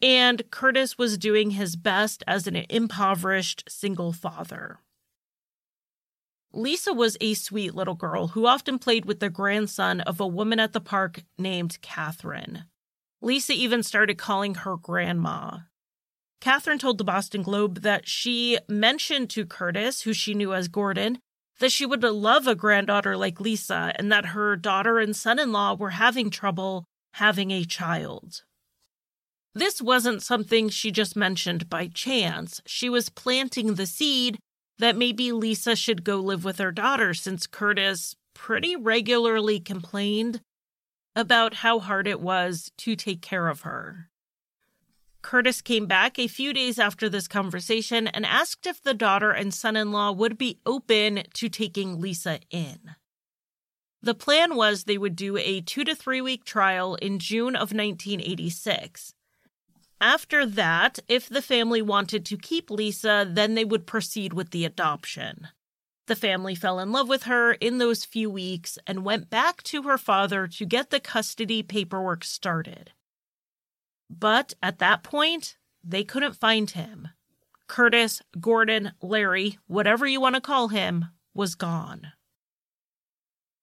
And 0.00 0.42
Curtis 0.50 0.98
was 0.98 1.16
doing 1.16 1.52
his 1.52 1.76
best 1.76 2.24
as 2.26 2.46
an 2.46 2.56
impoverished 2.68 3.64
single 3.68 4.12
father. 4.12 4.78
Lisa 6.52 6.92
was 6.92 7.16
a 7.20 7.34
sweet 7.34 7.74
little 7.74 7.94
girl 7.94 8.28
who 8.28 8.46
often 8.46 8.78
played 8.78 9.06
with 9.06 9.20
the 9.20 9.30
grandson 9.30 10.00
of 10.02 10.20
a 10.20 10.26
woman 10.26 10.60
at 10.60 10.72
the 10.72 10.80
park 10.80 11.22
named 11.38 11.78
Catherine. 11.80 12.64
Lisa 13.22 13.52
even 13.52 13.82
started 13.82 14.18
calling 14.18 14.56
her 14.56 14.76
grandma. 14.76 15.58
Catherine 16.40 16.78
told 16.78 16.98
the 16.98 17.04
Boston 17.04 17.42
Globe 17.42 17.82
that 17.82 18.08
she 18.08 18.58
mentioned 18.68 19.30
to 19.30 19.46
Curtis, 19.46 20.02
who 20.02 20.12
she 20.12 20.34
knew 20.34 20.52
as 20.52 20.66
Gordon, 20.66 21.20
that 21.60 21.70
she 21.70 21.86
would 21.86 22.02
love 22.02 22.48
a 22.48 22.56
granddaughter 22.56 23.16
like 23.16 23.40
Lisa 23.40 23.92
and 23.94 24.10
that 24.10 24.26
her 24.26 24.56
daughter 24.56 24.98
and 24.98 25.14
son 25.14 25.38
in 25.38 25.52
law 25.52 25.74
were 25.74 25.90
having 25.90 26.28
trouble 26.28 26.84
having 27.12 27.50
a 27.50 27.64
child. 27.64 28.42
This 29.54 29.82
wasn't 29.82 30.22
something 30.22 30.68
she 30.68 30.90
just 30.90 31.14
mentioned 31.14 31.68
by 31.68 31.88
chance. 31.88 32.60
She 32.66 32.88
was 32.88 33.10
planting 33.10 33.74
the 33.74 33.86
seed 33.86 34.38
that 34.78 34.96
maybe 34.96 35.30
Lisa 35.30 35.76
should 35.76 36.04
go 36.04 36.16
live 36.16 36.44
with 36.44 36.58
her 36.58 36.72
daughter 36.72 37.12
since 37.12 37.46
Curtis 37.46 38.16
pretty 38.34 38.74
regularly 38.76 39.60
complained 39.60 40.40
about 41.14 41.54
how 41.56 41.78
hard 41.78 42.06
it 42.06 42.20
was 42.20 42.72
to 42.78 42.96
take 42.96 43.20
care 43.20 43.48
of 43.48 43.60
her. 43.60 44.08
Curtis 45.20 45.60
came 45.60 45.86
back 45.86 46.18
a 46.18 46.26
few 46.26 46.52
days 46.52 46.78
after 46.78 47.08
this 47.08 47.28
conversation 47.28 48.08
and 48.08 48.26
asked 48.26 48.66
if 48.66 48.82
the 48.82 48.94
daughter 48.94 49.30
and 49.30 49.54
son 49.54 49.76
in 49.76 49.92
law 49.92 50.10
would 50.10 50.36
be 50.36 50.58
open 50.66 51.22
to 51.34 51.48
taking 51.48 52.00
Lisa 52.00 52.40
in. 52.50 52.96
The 54.02 54.14
plan 54.14 54.56
was 54.56 54.84
they 54.84 54.98
would 54.98 55.14
do 55.14 55.36
a 55.36 55.60
two 55.60 55.84
to 55.84 55.94
three 55.94 56.20
week 56.20 56.44
trial 56.44 56.96
in 56.96 57.18
June 57.20 57.54
of 57.54 57.72
1986. 57.72 59.14
After 60.00 60.44
that, 60.44 60.98
if 61.06 61.28
the 61.28 61.40
family 61.40 61.80
wanted 61.80 62.26
to 62.26 62.36
keep 62.36 62.70
Lisa, 62.70 63.24
then 63.30 63.54
they 63.54 63.64
would 63.64 63.86
proceed 63.86 64.32
with 64.32 64.50
the 64.50 64.64
adoption. 64.64 65.48
The 66.08 66.16
family 66.16 66.56
fell 66.56 66.80
in 66.80 66.90
love 66.90 67.08
with 67.08 67.22
her 67.24 67.52
in 67.52 67.78
those 67.78 68.04
few 68.04 68.28
weeks 68.28 68.76
and 68.88 69.04
went 69.04 69.30
back 69.30 69.62
to 69.64 69.82
her 69.82 69.96
father 69.96 70.48
to 70.48 70.66
get 70.66 70.90
the 70.90 70.98
custody 70.98 71.62
paperwork 71.62 72.24
started. 72.24 72.90
But 74.10 74.54
at 74.60 74.80
that 74.80 75.04
point, 75.04 75.56
they 75.84 76.02
couldn't 76.02 76.34
find 76.34 76.68
him. 76.68 77.08
Curtis, 77.68 78.20
Gordon, 78.40 78.92
Larry, 79.00 79.58
whatever 79.68 80.06
you 80.06 80.20
want 80.20 80.34
to 80.34 80.40
call 80.40 80.68
him, 80.68 81.06
was 81.32 81.54
gone. 81.54 82.08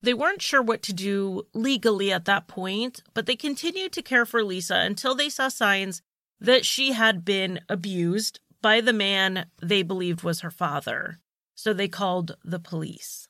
They 0.02 0.14
weren't 0.14 0.41
sure 0.41 0.62
what 0.62 0.82
to 0.84 0.93
do 0.93 1.43
legally 1.54 2.12
at 2.12 2.26
that 2.26 2.47
point, 2.47 3.04
but 3.14 3.26
they 3.26 3.36
continued 3.36 3.91
to 3.93 4.02
care 4.02 4.26
for 4.26 4.43
Lisa 4.43 4.76
until 4.76 5.14
they 5.14 5.30
saw 5.30 5.50
signs 5.50 6.02
that 6.39 6.66
she 6.66 6.93
had 6.93 7.26
been 7.26 7.60
abused 7.68 8.39
by 8.62 8.82
the 8.82 8.93
man 8.93 9.45
they 9.62 9.84
believed 9.84 10.24
was 10.24 10.41
her 10.41 10.52
father. 10.52 11.20
So 11.56 11.74
they 11.74 11.89
called 11.89 12.38
the 12.43 12.60
police. 12.60 13.28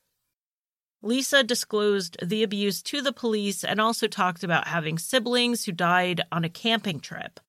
Lisa 1.02 1.42
disclosed 1.42 2.16
the 2.22 2.42
abuse 2.42 2.82
to 2.82 3.00
the 3.00 3.12
police 3.12 3.64
and 3.64 3.80
also 3.80 4.06
talked 4.06 4.44
about 4.44 4.68
having 4.68 4.98
siblings 4.98 5.64
who 5.64 5.72
died 5.72 6.20
on 6.30 6.44
a 6.44 6.50
camping 6.50 7.00
trip. 7.00 7.40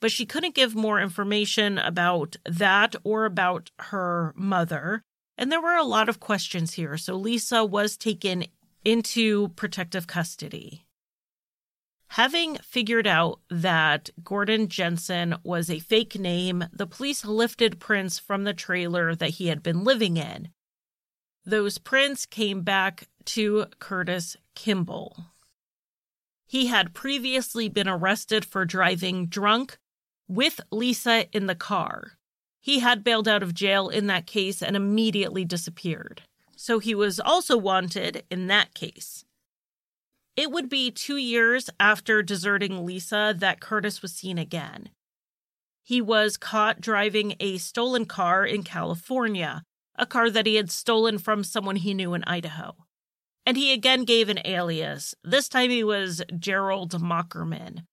But 0.00 0.12
she 0.12 0.24
couldn't 0.24 0.54
give 0.54 0.74
more 0.74 1.00
information 1.00 1.76
about 1.76 2.36
that 2.44 2.94
or 3.04 3.26
about 3.26 3.70
her 3.78 4.32
mother. 4.36 5.02
And 5.40 5.50
there 5.50 5.62
were 5.62 5.76
a 5.76 5.84
lot 5.84 6.10
of 6.10 6.20
questions 6.20 6.74
here. 6.74 6.98
So 6.98 7.16
Lisa 7.16 7.64
was 7.64 7.96
taken 7.96 8.44
into 8.84 9.48
protective 9.48 10.06
custody. 10.06 10.84
Having 12.08 12.56
figured 12.56 13.06
out 13.06 13.40
that 13.48 14.10
Gordon 14.22 14.68
Jensen 14.68 15.36
was 15.42 15.70
a 15.70 15.78
fake 15.78 16.18
name, 16.18 16.64
the 16.74 16.86
police 16.86 17.24
lifted 17.24 17.80
prints 17.80 18.18
from 18.18 18.44
the 18.44 18.52
trailer 18.52 19.14
that 19.14 19.30
he 19.30 19.46
had 19.46 19.62
been 19.62 19.82
living 19.82 20.18
in. 20.18 20.50
Those 21.46 21.78
prints 21.78 22.26
came 22.26 22.60
back 22.60 23.08
to 23.26 23.64
Curtis 23.78 24.36
Kimball. 24.54 25.24
He 26.46 26.66
had 26.66 26.92
previously 26.92 27.70
been 27.70 27.88
arrested 27.88 28.44
for 28.44 28.66
driving 28.66 29.26
drunk 29.26 29.78
with 30.28 30.60
Lisa 30.70 31.34
in 31.34 31.46
the 31.46 31.54
car. 31.54 32.18
He 32.60 32.80
had 32.80 33.02
bailed 33.02 33.26
out 33.26 33.42
of 33.42 33.54
jail 33.54 33.88
in 33.88 34.06
that 34.08 34.26
case 34.26 34.62
and 34.62 34.76
immediately 34.76 35.44
disappeared. 35.44 36.22
So 36.56 36.78
he 36.78 36.94
was 36.94 37.18
also 37.18 37.56
wanted 37.56 38.24
in 38.30 38.46
that 38.48 38.74
case. 38.74 39.24
It 40.36 40.50
would 40.50 40.68
be 40.68 40.90
two 40.90 41.16
years 41.16 41.70
after 41.80 42.22
deserting 42.22 42.84
Lisa 42.84 43.34
that 43.36 43.60
Curtis 43.60 44.02
was 44.02 44.12
seen 44.12 44.38
again. 44.38 44.90
He 45.82 46.00
was 46.00 46.36
caught 46.36 46.80
driving 46.80 47.34
a 47.40 47.58
stolen 47.58 48.04
car 48.04 48.44
in 48.44 48.62
California, 48.62 49.62
a 49.96 50.06
car 50.06 50.30
that 50.30 50.46
he 50.46 50.54
had 50.54 50.70
stolen 50.70 51.18
from 51.18 51.42
someone 51.42 51.76
he 51.76 51.94
knew 51.94 52.14
in 52.14 52.24
Idaho. 52.24 52.76
And 53.44 53.56
he 53.56 53.72
again 53.72 54.04
gave 54.04 54.28
an 54.28 54.40
alias. 54.44 55.14
This 55.24 55.48
time 55.48 55.70
he 55.70 55.82
was 55.82 56.22
Gerald 56.38 56.92
Mockerman. 56.92 57.84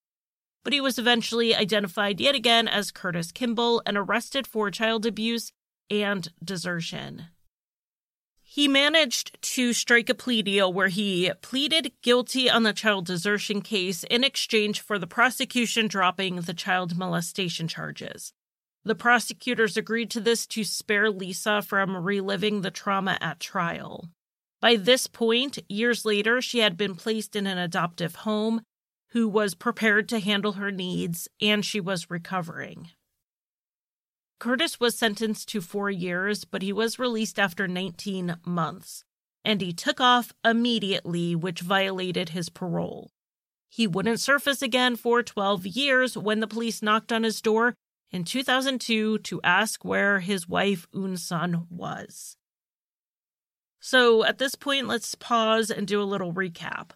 But 0.68 0.74
he 0.74 0.82
was 0.82 1.00
eventually 1.00 1.56
identified 1.56 2.20
yet 2.20 2.36
again 2.36 2.68
as 2.68 2.92
Curtis 2.92 3.32
Kimball 3.32 3.82
and 3.86 3.96
arrested 3.98 4.46
for 4.46 4.70
child 4.70 5.06
abuse 5.06 5.54
and 5.90 6.28
desertion. 6.44 7.28
He 8.42 8.68
managed 8.68 9.42
to 9.54 9.72
strike 9.72 10.10
a 10.10 10.14
plea 10.14 10.42
deal 10.42 10.74
where 10.74 10.90
he 10.90 11.32
pleaded 11.42 11.94
guilty 12.02 12.50
on 12.50 12.64
the 12.64 12.74
child 12.74 13.06
desertion 13.06 13.62
case 13.62 14.04
in 14.04 14.26
exchange 14.26 14.82
for 14.82 15.00
the 15.00 15.08
prosecution 15.08 15.88
dropping 15.88 16.42
the 16.42 16.54
child 16.54 16.98
molestation 16.98 17.70
charges. 17.70 18.34
The 18.84 18.94
prosecutors 18.94 19.78
agreed 19.78 20.12
to 20.12 20.20
this 20.20 20.46
to 20.48 20.66
spare 20.66 21.10
Lisa 21.10 21.62
from 21.62 21.96
reliving 21.96 22.60
the 22.60 22.72
trauma 22.72 23.18
at 23.22 23.40
trial. 23.40 24.10
By 24.60 24.76
this 24.76 25.08
point, 25.08 25.60
years 25.70 26.04
later, 26.04 26.42
she 26.42 26.60
had 26.60 26.76
been 26.76 26.96
placed 26.96 27.38
in 27.38 27.48
an 27.48 27.58
adoptive 27.58 28.16
home 28.16 28.64
who 29.10 29.28
was 29.28 29.56
prepared 29.56 30.10
to 30.10 30.20
handle 30.20 30.54
her 30.54 30.72
needs 30.72 31.28
and 31.42 31.64
she 31.66 31.80
was 31.80 32.10
recovering. 32.10 32.90
Curtis 34.40 34.80
was 34.80 34.98
sentenced 34.98 35.50
to 35.50 35.62
four 35.62 35.90
years, 35.90 36.46
but 36.46 36.62
he 36.62 36.72
was 36.72 37.00
released 37.00 37.40
after 37.40 37.68
19 37.68 38.38
months, 38.46 39.04
and 39.44 39.62
he 39.62 39.74
took 39.74 40.00
off 40.00 40.32
immediately, 40.46 41.36
which 41.36 41.62
violated 41.62 42.30
his 42.30 42.50
parole. 42.50 43.12
He 43.70 43.88
wouldn't 43.88 44.20
surface 44.20 44.62
again 44.62 44.96
for 44.96 45.24
12 45.24 45.66
years 45.66 46.18
when 46.18 46.40
the 46.40 46.48
police 46.48 46.82
knocked 46.82 47.12
on 47.12 47.24
his 47.24 47.42
door 47.42 47.74
in 48.12 48.24
2002 48.24 49.20
to 49.20 49.42
ask 49.44 49.84
where 49.84 50.20
his 50.20 50.48
wife 50.48 50.88
Eunsoon 50.94 51.66
was. 51.70 52.38
So 53.80 54.24
at 54.24 54.38
this 54.38 54.56
point, 54.56 54.88
let's 54.88 55.16
pause 55.16 55.70
and 55.70 55.88
do 55.88 56.02
a 56.02 56.04
little 56.04 56.34
recap. 56.34 56.92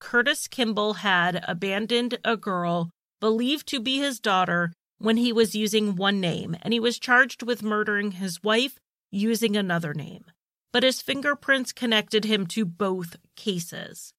Curtis 0.00 0.48
Kimball 0.48 0.94
had 0.94 1.44
abandoned 1.46 2.18
a 2.24 2.36
girl 2.36 2.90
believed 3.20 3.66
to 3.68 3.80
be 3.80 3.98
his 3.98 4.20
daughter 4.20 4.72
when 4.98 5.16
he 5.16 5.32
was 5.32 5.54
using 5.54 5.96
one 5.96 6.20
name, 6.20 6.56
and 6.62 6.72
he 6.72 6.80
was 6.80 6.98
charged 6.98 7.42
with 7.42 7.62
murdering 7.62 8.12
his 8.12 8.42
wife 8.42 8.78
using 9.10 9.56
another 9.56 9.94
name. 9.94 10.24
But 10.72 10.82
his 10.82 11.00
fingerprints 11.00 11.72
connected 11.72 12.24
him 12.24 12.46
to 12.48 12.64
both 12.64 13.16
cases. 13.36 14.12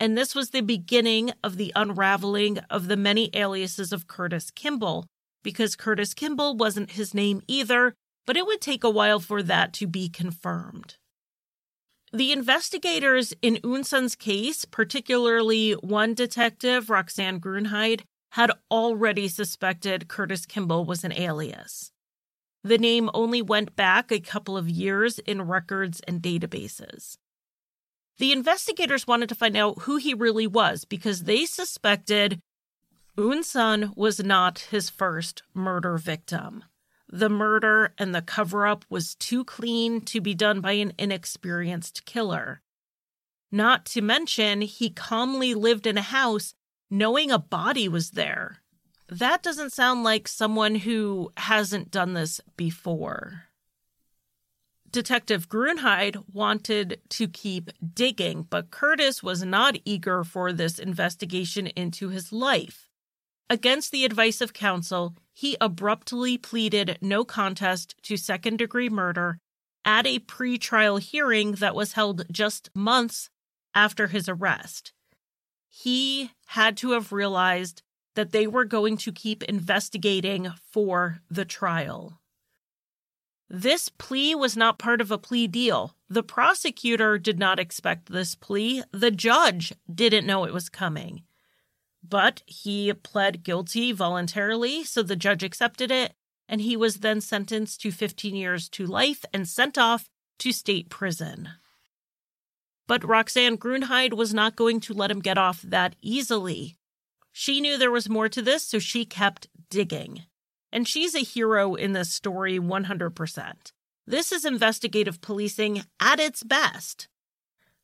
And 0.00 0.18
this 0.18 0.34
was 0.34 0.50
the 0.50 0.60
beginning 0.60 1.32
of 1.44 1.56
the 1.56 1.72
unraveling 1.76 2.58
of 2.70 2.88
the 2.88 2.96
many 2.96 3.30
aliases 3.34 3.92
of 3.92 4.08
Curtis 4.08 4.50
Kimball, 4.50 5.06
because 5.42 5.76
Curtis 5.76 6.14
Kimball 6.14 6.56
wasn't 6.56 6.92
his 6.92 7.14
name 7.14 7.42
either, 7.46 7.94
but 8.26 8.36
it 8.36 8.46
would 8.46 8.60
take 8.60 8.82
a 8.82 8.90
while 8.90 9.20
for 9.20 9.42
that 9.42 9.72
to 9.74 9.86
be 9.86 10.08
confirmed. 10.08 10.96
The 12.14 12.32
investigators 12.32 13.32
in 13.40 13.56
Eunsoon's 13.64 14.14
case, 14.16 14.66
particularly 14.66 15.72
one 15.72 16.12
detective, 16.12 16.90
Roxanne 16.90 17.40
Gruenheid, 17.40 18.02
had 18.32 18.50
already 18.70 19.28
suspected 19.28 20.08
Curtis 20.08 20.44
Kimball 20.44 20.84
was 20.84 21.04
an 21.04 21.12
alias. 21.12 21.90
The 22.62 22.76
name 22.76 23.08
only 23.14 23.40
went 23.40 23.76
back 23.76 24.12
a 24.12 24.20
couple 24.20 24.58
of 24.58 24.68
years 24.68 25.18
in 25.20 25.42
records 25.42 26.00
and 26.06 26.20
databases. 26.20 27.16
The 28.18 28.32
investigators 28.32 29.06
wanted 29.06 29.30
to 29.30 29.34
find 29.34 29.56
out 29.56 29.80
who 29.80 29.96
he 29.96 30.12
really 30.12 30.46
was 30.46 30.84
because 30.84 31.22
they 31.22 31.46
suspected 31.46 32.40
Eunsun 33.16 33.96
was 33.96 34.22
not 34.22 34.60
his 34.70 34.90
first 34.90 35.42
murder 35.54 35.96
victim. 35.96 36.64
The 37.14 37.28
murder 37.28 37.92
and 37.98 38.14
the 38.14 38.22
cover 38.22 38.66
up 38.66 38.86
was 38.88 39.14
too 39.14 39.44
clean 39.44 40.00
to 40.06 40.20
be 40.20 40.34
done 40.34 40.62
by 40.62 40.72
an 40.72 40.94
inexperienced 40.98 42.06
killer. 42.06 42.62
Not 43.50 43.84
to 43.86 44.00
mention, 44.00 44.62
he 44.62 44.88
calmly 44.88 45.52
lived 45.52 45.86
in 45.86 45.98
a 45.98 46.02
house 46.02 46.54
knowing 46.90 47.30
a 47.30 47.38
body 47.38 47.86
was 47.86 48.12
there. 48.12 48.62
That 49.08 49.42
doesn't 49.42 49.74
sound 49.74 50.04
like 50.04 50.26
someone 50.26 50.74
who 50.74 51.32
hasn't 51.36 51.90
done 51.90 52.14
this 52.14 52.40
before. 52.56 53.44
Detective 54.90 55.50
Gruenheid 55.50 56.22
wanted 56.32 56.98
to 57.10 57.28
keep 57.28 57.70
digging, 57.94 58.46
but 58.48 58.70
Curtis 58.70 59.22
was 59.22 59.42
not 59.42 59.76
eager 59.84 60.24
for 60.24 60.50
this 60.50 60.78
investigation 60.78 61.66
into 61.66 62.08
his 62.08 62.32
life. 62.32 62.88
Against 63.50 63.90
the 63.90 64.06
advice 64.06 64.40
of 64.40 64.54
counsel, 64.54 65.14
he 65.32 65.56
abruptly 65.60 66.36
pleaded 66.38 66.98
no 67.00 67.24
contest 67.24 67.94
to 68.02 68.16
second 68.16 68.58
degree 68.58 68.88
murder 68.88 69.38
at 69.84 70.06
a 70.06 70.20
pre-trial 70.20 70.98
hearing 70.98 71.52
that 71.52 71.74
was 71.74 71.94
held 71.94 72.24
just 72.30 72.70
months 72.74 73.30
after 73.74 74.08
his 74.08 74.28
arrest 74.28 74.92
he 75.74 76.30
had 76.48 76.76
to 76.76 76.90
have 76.92 77.12
realized 77.12 77.82
that 78.14 78.30
they 78.30 78.46
were 78.46 78.66
going 78.66 78.98
to 78.98 79.10
keep 79.10 79.42
investigating 79.44 80.52
for 80.70 81.22
the 81.30 81.46
trial. 81.46 82.20
This 83.48 83.88
plea 83.88 84.34
was 84.34 84.54
not 84.54 84.78
part 84.78 85.00
of 85.00 85.10
a 85.10 85.16
plea 85.16 85.46
deal. 85.46 85.96
The 86.10 86.22
prosecutor 86.22 87.16
did 87.18 87.38
not 87.38 87.58
expect 87.58 88.12
this 88.12 88.34
plea. 88.34 88.82
The 88.92 89.10
judge 89.10 89.72
didn't 89.92 90.26
know 90.26 90.44
it 90.44 90.52
was 90.52 90.68
coming. 90.68 91.22
But 92.02 92.42
he 92.46 92.92
pled 92.92 93.44
guilty 93.44 93.92
voluntarily, 93.92 94.84
so 94.84 95.02
the 95.02 95.16
judge 95.16 95.42
accepted 95.42 95.90
it, 95.90 96.14
and 96.48 96.60
he 96.60 96.76
was 96.76 96.96
then 96.96 97.20
sentenced 97.20 97.80
to 97.82 97.92
15 97.92 98.34
years 98.34 98.68
to 98.70 98.86
life 98.86 99.24
and 99.32 99.48
sent 99.48 99.78
off 99.78 100.08
to 100.40 100.52
state 100.52 100.88
prison. 100.90 101.50
But 102.86 103.04
Roxanne 103.04 103.56
Gruenheid 103.56 104.14
was 104.14 104.34
not 104.34 104.56
going 104.56 104.80
to 104.80 104.94
let 104.94 105.10
him 105.10 105.20
get 105.20 105.38
off 105.38 105.62
that 105.62 105.96
easily. 106.02 106.76
She 107.30 107.60
knew 107.60 107.78
there 107.78 107.90
was 107.90 108.08
more 108.08 108.28
to 108.28 108.42
this, 108.42 108.64
so 108.64 108.78
she 108.78 109.04
kept 109.04 109.48
digging. 109.70 110.24
And 110.70 110.88
she's 110.88 111.14
a 111.14 111.20
hero 111.20 111.74
in 111.74 111.92
this 111.92 112.12
story 112.12 112.58
100%. 112.58 113.72
This 114.06 114.32
is 114.32 114.44
investigative 114.44 115.20
policing 115.20 115.84
at 116.00 116.18
its 116.18 116.42
best. 116.42 117.08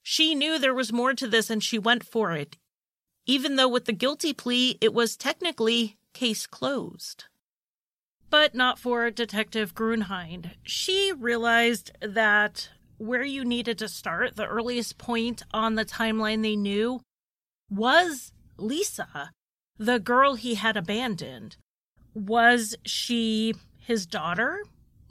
She 0.02 0.34
knew 0.34 0.58
there 0.58 0.74
was 0.74 0.92
more 0.92 1.14
to 1.14 1.28
this 1.28 1.48
and 1.48 1.62
she 1.62 1.78
went 1.78 2.04
for 2.04 2.32
it, 2.32 2.56
even 3.28 3.56
though 3.56 3.68
with 3.68 3.84
the 3.84 3.92
guilty 3.92 4.32
plea, 4.32 4.78
it 4.80 4.94
was 4.94 5.16
technically 5.16 5.98
case 6.14 6.46
closed. 6.46 7.26
But 8.30 8.54
not 8.54 8.78
for 8.78 9.10
Detective 9.10 9.74
Gruenheid. 9.74 10.52
She 10.62 11.12
realized 11.12 11.92
that 12.00 12.70
where 12.96 13.22
you 13.22 13.44
needed 13.44 13.78
to 13.78 13.88
start, 13.88 14.36
the 14.36 14.46
earliest 14.46 14.98
point 14.98 15.42
on 15.52 15.74
the 15.74 15.84
timeline 15.84 16.42
they 16.42 16.56
knew 16.56 17.00
was 17.70 18.32
Lisa, 18.56 19.32
the 19.78 20.00
girl 20.00 20.34
he 20.34 20.54
had 20.54 20.76
abandoned. 20.76 21.56
Was 22.14 22.74
she 22.84 23.54
his 23.78 24.06
daughter? 24.06 24.62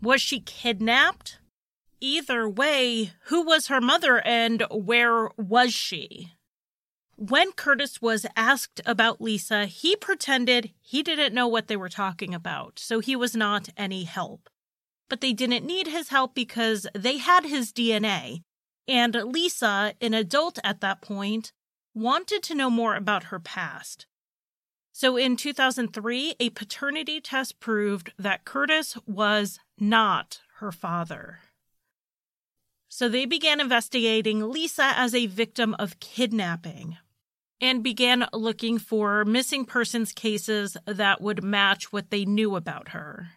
Was 0.01 0.21
she 0.21 0.39
kidnapped? 0.39 1.37
Either 2.01 2.49
way, 2.49 3.11
who 3.25 3.45
was 3.45 3.67
her 3.67 3.81
mother 3.81 4.19
and 4.25 4.63
where 4.71 5.29
was 5.37 5.73
she? 5.73 6.33
When 7.17 7.51
Curtis 7.51 8.01
was 8.01 8.25
asked 8.35 8.79
about 8.85 9.19
Lisa, 9.19 9.65
he 9.65 9.95
pretended 9.95 10.71
he 10.79 11.03
didn't 11.03 11.33
know 11.33 11.47
what 11.47 11.67
they 11.67 11.75
were 11.75 11.89
talking 11.89 12.33
about, 12.33 12.79
so 12.79 12.99
he 12.99 13.15
was 13.15 13.35
not 13.35 13.69
any 13.75 14.05
help 14.05 14.49
but 15.09 15.21
they 15.21 15.33
didn't 15.33 15.65
need 15.65 15.87
his 15.87 16.09
help 16.09 16.35
because 16.35 16.87
they 16.93 17.17
had 17.17 17.45
his 17.45 17.71
DNA. 17.71 18.43
And 18.87 19.15
Lisa, 19.15 19.93
an 20.01 20.13
adult 20.13 20.59
at 20.63 20.81
that 20.81 21.01
point, 21.01 21.51
wanted 21.93 22.43
to 22.43 22.55
know 22.55 22.69
more 22.69 22.95
about 22.95 23.25
her 23.25 23.39
past. 23.39 24.05
So 24.91 25.17
in 25.17 25.35
2003, 25.35 26.35
a 26.39 26.49
paternity 26.51 27.21
test 27.21 27.59
proved 27.59 28.13
that 28.17 28.45
Curtis 28.45 28.97
was 29.05 29.59
not 29.77 30.41
her 30.57 30.71
father. 30.71 31.39
So 32.89 33.07
they 33.07 33.25
began 33.25 33.59
investigating 33.59 34.49
Lisa 34.49 34.93
as 34.95 35.13
a 35.13 35.27
victim 35.27 35.75
of 35.77 35.99
kidnapping 35.99 36.97
and 37.59 37.83
began 37.83 38.27
looking 38.33 38.77
for 38.77 39.25
missing 39.25 39.65
persons 39.65 40.11
cases 40.11 40.77
that 40.85 41.21
would 41.21 41.43
match 41.43 41.91
what 41.91 42.09
they 42.09 42.25
knew 42.25 42.55
about 42.55 42.89
her. 42.89 43.29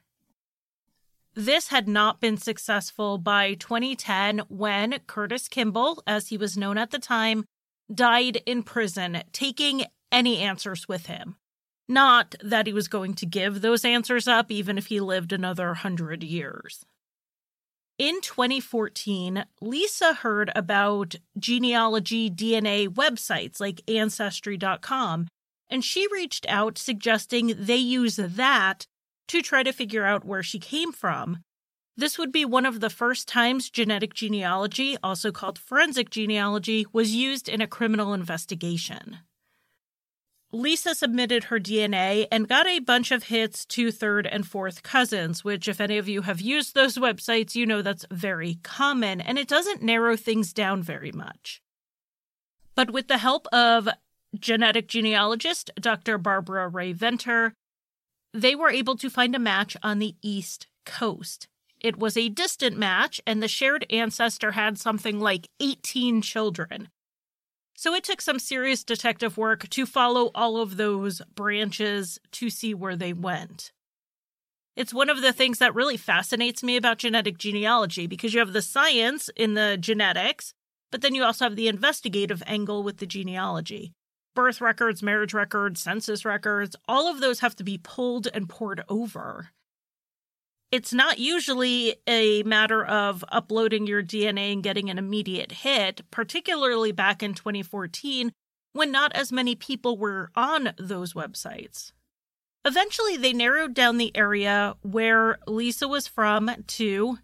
This 1.34 1.68
had 1.68 1.88
not 1.88 2.20
been 2.20 2.36
successful 2.36 3.16
by 3.16 3.54
2010 3.54 4.40
when 4.48 4.98
Curtis 5.06 5.48
Kimball, 5.48 6.02
as 6.06 6.28
he 6.28 6.36
was 6.36 6.56
known 6.56 6.76
at 6.76 6.90
the 6.90 6.98
time, 6.98 7.44
died 7.92 8.42
in 8.46 8.62
prison, 8.62 9.22
taking 9.32 9.84
any 10.10 10.38
answers 10.38 10.88
with 10.88 11.06
him. 11.06 11.36
Not 11.88 12.34
that 12.42 12.66
he 12.66 12.72
was 12.72 12.88
going 12.88 13.14
to 13.14 13.26
give 13.26 13.60
those 13.60 13.84
answers 13.84 14.28
up, 14.28 14.50
even 14.50 14.76
if 14.76 14.86
he 14.86 15.00
lived 15.00 15.32
another 15.32 15.74
hundred 15.74 16.22
years. 16.22 16.84
In 18.01 18.22
2014, 18.22 19.44
Lisa 19.61 20.14
heard 20.14 20.51
about 20.57 21.16
genealogy 21.38 22.30
DNA 22.30 22.88
websites 22.88 23.61
like 23.61 23.82
Ancestry.com, 23.90 25.28
and 25.68 25.84
she 25.84 26.07
reached 26.11 26.46
out 26.48 26.78
suggesting 26.78 27.53
they 27.59 27.76
use 27.76 28.16
that 28.16 28.86
to 29.28 29.42
try 29.42 29.62
to 29.62 29.70
figure 29.70 30.07
out 30.07 30.24
where 30.24 30.42
she 30.42 30.59
came 30.59 30.92
from. 30.92 31.42
This 31.94 32.16
would 32.16 32.32
be 32.32 32.46
one 32.46 32.64
of 32.64 32.80
the 32.80 32.88
first 32.88 33.28
times 33.28 33.68
genetic 33.68 34.14
genealogy, 34.14 34.96
also 35.03 35.30
called 35.30 35.59
forensic 35.59 36.09
genealogy, 36.09 36.86
was 36.94 37.14
used 37.14 37.51
in 37.51 37.61
a 37.61 37.66
criminal 37.66 38.14
investigation. 38.14 39.18
Lisa 40.53 40.96
submitted 40.96 41.44
her 41.44 41.61
DNA 41.61 42.26
and 42.32 42.48
got 42.48 42.66
a 42.66 42.80
bunch 42.80 43.12
of 43.12 43.24
hits 43.24 43.64
to 43.66 43.92
third 43.92 44.26
and 44.26 44.46
fourth 44.46 44.82
cousins, 44.82 45.44
which, 45.44 45.68
if 45.68 45.80
any 45.80 45.96
of 45.96 46.09
you 46.09 46.22
have 46.22 46.40
used 46.40 46.74
those 46.74 46.98
websites, 46.98 47.55
you 47.55 47.64
know 47.64 47.82
that's 47.82 48.05
very 48.11 48.59
common 48.62 49.20
and 49.20 49.38
it 49.38 49.46
doesn't 49.46 49.82
narrow 49.82 50.16
things 50.16 50.53
down 50.53 50.82
very 50.82 51.12
much. 51.12 51.62
But 52.74 52.90
with 52.90 53.07
the 53.07 53.18
help 53.18 53.46
of 53.53 53.88
genetic 54.38 54.88
genealogist 54.88 55.70
Dr. 55.80 56.18
Barbara 56.18 56.68
Rae-Venter, 56.68 57.53
they 58.32 58.55
were 58.55 58.70
able 58.70 58.96
to 58.96 59.11
find 59.11 59.34
a 59.34 59.40
match 59.40 59.76
on 59.82 59.98
the 59.98 60.16
East 60.22 60.66
Coast. 60.84 61.46
It 61.80 61.96
was 61.98 62.16
a 62.16 62.28
distant 62.28 62.76
match, 62.76 63.20
and 63.26 63.42
the 63.42 63.48
shared 63.48 63.86
ancestor 63.90 64.53
had 64.53 64.78
something 64.78 65.18
like 65.18 65.48
18 65.61 66.22
children. 66.22 66.88
So 67.80 67.94
it 67.94 68.04
took 68.04 68.20
some 68.20 68.38
serious 68.38 68.84
detective 68.84 69.38
work 69.38 69.66
to 69.70 69.86
follow 69.86 70.30
all 70.34 70.58
of 70.58 70.76
those 70.76 71.22
branches 71.34 72.18
to 72.32 72.50
see 72.50 72.74
where 72.74 72.94
they 72.94 73.14
went. 73.14 73.72
It's 74.76 74.92
one 74.92 75.08
of 75.08 75.22
the 75.22 75.32
things 75.32 75.60
that 75.60 75.74
really 75.74 75.96
fascinates 75.96 76.62
me 76.62 76.76
about 76.76 76.98
genetic 76.98 77.38
genealogy 77.38 78.06
because 78.06 78.34
you 78.34 78.40
have 78.40 78.52
the 78.52 78.60
science 78.60 79.30
in 79.34 79.54
the 79.54 79.78
genetics, 79.80 80.52
but 80.92 81.00
then 81.00 81.14
you 81.14 81.24
also 81.24 81.46
have 81.46 81.56
the 81.56 81.68
investigative 81.68 82.42
angle 82.46 82.82
with 82.82 82.98
the 82.98 83.06
genealogy. 83.06 83.94
Birth 84.34 84.60
records, 84.60 85.02
marriage 85.02 85.32
records, 85.32 85.80
census 85.80 86.26
records, 86.26 86.76
all 86.86 87.10
of 87.10 87.20
those 87.20 87.40
have 87.40 87.56
to 87.56 87.64
be 87.64 87.78
pulled 87.78 88.28
and 88.34 88.46
poured 88.46 88.84
over 88.90 89.52
it's 90.70 90.92
not 90.92 91.18
usually 91.18 91.96
a 92.06 92.42
matter 92.44 92.84
of 92.84 93.24
uploading 93.28 93.86
your 93.86 94.02
DNA 94.02 94.52
and 94.52 94.62
getting 94.62 94.88
an 94.88 94.98
immediate 94.98 95.52
hit, 95.52 96.02
particularly 96.10 96.92
back 96.92 97.22
in 97.22 97.34
2014 97.34 98.32
when 98.72 98.92
not 98.92 99.12
as 99.14 99.32
many 99.32 99.56
people 99.56 99.98
were 99.98 100.30
on 100.36 100.72
those 100.78 101.12
websites. 101.12 101.92
Eventually, 102.64 103.16
they 103.16 103.32
narrowed 103.32 103.74
down 103.74 103.96
the 103.96 104.16
area 104.16 104.76
where 104.82 105.38
Lisa 105.46 105.88
was 105.88 106.06
from 106.06 106.50
to 106.66 107.18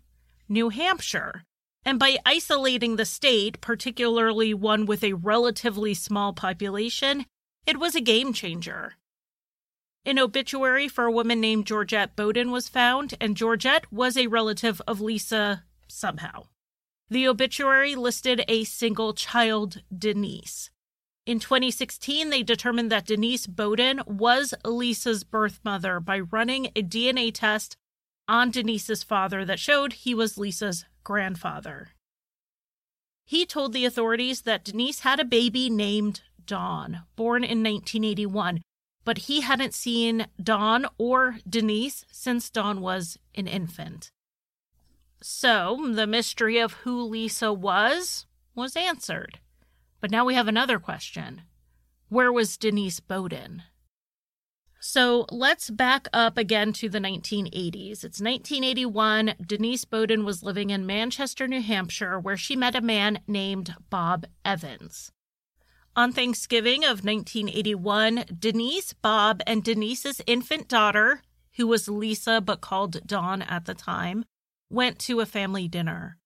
New 0.48 0.70
Hampshire. 0.70 1.44
And 1.84 2.00
by 2.00 2.16
isolating 2.26 2.96
the 2.96 3.04
state, 3.04 3.60
particularly 3.60 4.54
one 4.54 4.86
with 4.86 5.04
a 5.04 5.12
relatively 5.12 5.94
small 5.94 6.32
population, 6.32 7.26
it 7.64 7.78
was 7.78 7.94
a 7.94 8.00
game 8.00 8.32
changer. 8.32 8.94
An 10.06 10.20
obituary 10.20 10.86
for 10.86 11.04
a 11.04 11.10
woman 11.10 11.40
named 11.40 11.66
Georgette 11.66 12.14
Beaudin 12.14 12.52
was 12.52 12.68
found, 12.68 13.14
and 13.20 13.36
Georgette 13.36 13.92
was 13.92 14.16
a 14.16 14.28
relative 14.28 14.80
of 14.86 15.00
Lisa 15.00 15.64
somehow. 15.88 16.44
The 17.10 17.26
obituary 17.26 17.96
listed 17.96 18.44
a 18.46 18.62
single 18.62 19.14
child, 19.14 19.82
Denise. 19.92 20.70
In 21.26 21.40
2016, 21.40 22.30
they 22.30 22.44
determined 22.44 22.92
that 22.92 23.06
Denise 23.06 23.48
Beaudin 23.48 24.06
was 24.06 24.54
Lisa's 24.64 25.24
birth 25.24 25.58
mother 25.64 25.98
by 25.98 26.20
running 26.20 26.66
a 26.76 26.84
DNA 26.84 27.34
test 27.34 27.76
on 28.28 28.52
Denise's 28.52 29.02
father 29.02 29.44
that 29.44 29.58
showed 29.58 29.92
he 29.92 30.14
was 30.14 30.38
Lisa's 30.38 30.84
grandfather. 31.02 31.88
He 33.24 33.44
told 33.44 33.72
the 33.72 33.84
authorities 33.84 34.42
that 34.42 34.64
Denise 34.64 35.00
had 35.00 35.18
a 35.18 35.24
baby 35.24 35.68
named 35.68 36.20
Dawn, 36.44 37.02
born 37.16 37.42
in 37.42 37.64
1981, 37.64 38.62
but 39.06 39.18
he 39.18 39.40
hadn't 39.40 39.72
seen 39.72 40.26
Dawn 40.42 40.84
or 40.98 41.38
Denise 41.48 42.04
since 42.10 42.50
Dawn 42.50 42.80
was 42.80 43.16
an 43.36 43.46
infant. 43.46 44.10
So 45.22 45.92
the 45.94 46.08
mystery 46.08 46.58
of 46.58 46.72
who 46.72 47.02
Lisa 47.02 47.52
was 47.52 48.26
was 48.54 48.76
answered. 48.76 49.38
But 50.00 50.10
now 50.10 50.24
we 50.24 50.34
have 50.34 50.48
another 50.48 50.80
question 50.80 51.42
Where 52.08 52.32
was 52.32 52.58
Denise 52.58 52.98
Beaudin? 52.98 53.62
So 54.80 55.24
let's 55.30 55.70
back 55.70 56.08
up 56.12 56.36
again 56.36 56.72
to 56.74 56.88
the 56.88 56.98
1980s. 56.98 58.04
It's 58.04 58.20
1981. 58.20 59.34
Denise 59.44 59.84
Beaudin 59.84 60.24
was 60.24 60.42
living 60.42 60.70
in 60.70 60.84
Manchester, 60.84 61.46
New 61.46 61.62
Hampshire, 61.62 62.18
where 62.18 62.36
she 62.36 62.56
met 62.56 62.74
a 62.74 62.80
man 62.80 63.20
named 63.26 63.74
Bob 63.88 64.26
Evans. 64.44 65.12
On 65.96 66.12
Thanksgiving 66.12 66.84
of 66.84 67.06
1981, 67.06 68.26
Denise, 68.38 68.92
Bob, 68.92 69.40
and 69.46 69.64
Denise's 69.64 70.20
infant 70.26 70.68
daughter, 70.68 71.22
who 71.56 71.66
was 71.66 71.88
Lisa 71.88 72.42
but 72.42 72.60
called 72.60 73.06
Dawn 73.06 73.40
at 73.40 73.64
the 73.64 73.72
time, 73.72 74.26
went 74.68 74.98
to 74.98 75.20
a 75.20 75.26
family 75.26 75.68
dinner. 75.68 76.18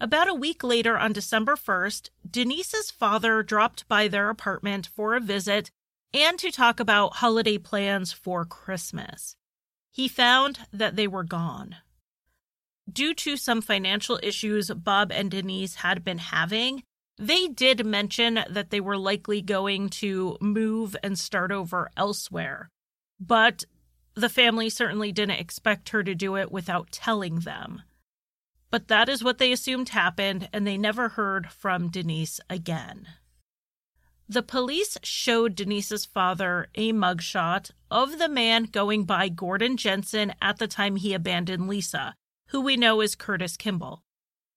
About 0.00 0.26
a 0.26 0.34
week 0.34 0.64
later, 0.64 0.96
on 0.96 1.12
December 1.12 1.54
1st, 1.54 2.08
Denise's 2.28 2.90
father 2.90 3.42
dropped 3.42 3.86
by 3.88 4.08
their 4.08 4.30
apartment 4.30 4.86
for 4.86 5.14
a 5.14 5.20
visit 5.20 5.70
and 6.14 6.38
to 6.38 6.50
talk 6.50 6.80
about 6.80 7.16
holiday 7.16 7.58
plans 7.58 8.10
for 8.10 8.46
Christmas. 8.46 9.36
He 9.90 10.08
found 10.08 10.60
that 10.72 10.96
they 10.96 11.06
were 11.06 11.24
gone. 11.24 11.76
Due 12.90 13.12
to 13.14 13.36
some 13.36 13.60
financial 13.60 14.18
issues 14.22 14.70
Bob 14.70 15.12
and 15.12 15.30
Denise 15.30 15.74
had 15.76 16.02
been 16.02 16.18
having, 16.18 16.84
they 17.22 17.46
did 17.46 17.86
mention 17.86 18.40
that 18.50 18.70
they 18.70 18.80
were 18.80 18.98
likely 18.98 19.40
going 19.42 19.88
to 19.88 20.36
move 20.40 20.96
and 21.02 21.18
start 21.18 21.52
over 21.52 21.90
elsewhere, 21.96 22.68
but 23.20 23.64
the 24.14 24.28
family 24.28 24.68
certainly 24.68 25.12
didn't 25.12 25.40
expect 25.40 25.90
her 25.90 26.02
to 26.02 26.14
do 26.14 26.36
it 26.36 26.50
without 26.50 26.90
telling 26.90 27.40
them. 27.40 27.82
But 28.70 28.88
that 28.88 29.08
is 29.08 29.22
what 29.22 29.38
they 29.38 29.52
assumed 29.52 29.90
happened, 29.90 30.48
and 30.52 30.66
they 30.66 30.76
never 30.76 31.10
heard 31.10 31.50
from 31.50 31.90
Denise 31.90 32.40
again. 32.50 33.06
The 34.28 34.42
police 34.42 34.96
showed 35.02 35.54
Denise's 35.54 36.04
father 36.04 36.68
a 36.74 36.92
mugshot 36.92 37.70
of 37.90 38.18
the 38.18 38.28
man 38.28 38.64
going 38.64 39.04
by 39.04 39.28
Gordon 39.28 39.76
Jensen 39.76 40.32
at 40.40 40.58
the 40.58 40.66
time 40.66 40.96
he 40.96 41.14
abandoned 41.14 41.68
Lisa, 41.68 42.14
who 42.48 42.60
we 42.60 42.76
know 42.76 43.00
is 43.00 43.14
Curtis 43.14 43.56
Kimball. 43.56 44.02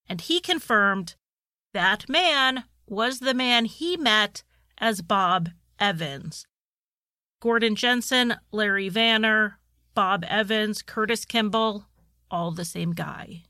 And 0.07 0.21
he 0.21 0.39
confirmed 0.39 1.15
that 1.75 2.07
man 2.07 2.63
was 2.87 3.19
the 3.19 3.33
man 3.33 3.65
he 3.65 3.97
met 3.97 4.43
as 4.77 5.01
Bob 5.01 5.49
Evans. 5.77 6.47
Gordon 7.41 7.75
Jensen, 7.75 8.35
Larry 8.53 8.89
Vanner, 8.89 9.55
Bob 9.93 10.23
Evans, 10.29 10.81
Curtis 10.81 11.25
Kimball, 11.25 11.85
all 12.31 12.51
the 12.51 12.63
same 12.63 12.93
guy. 12.93 13.43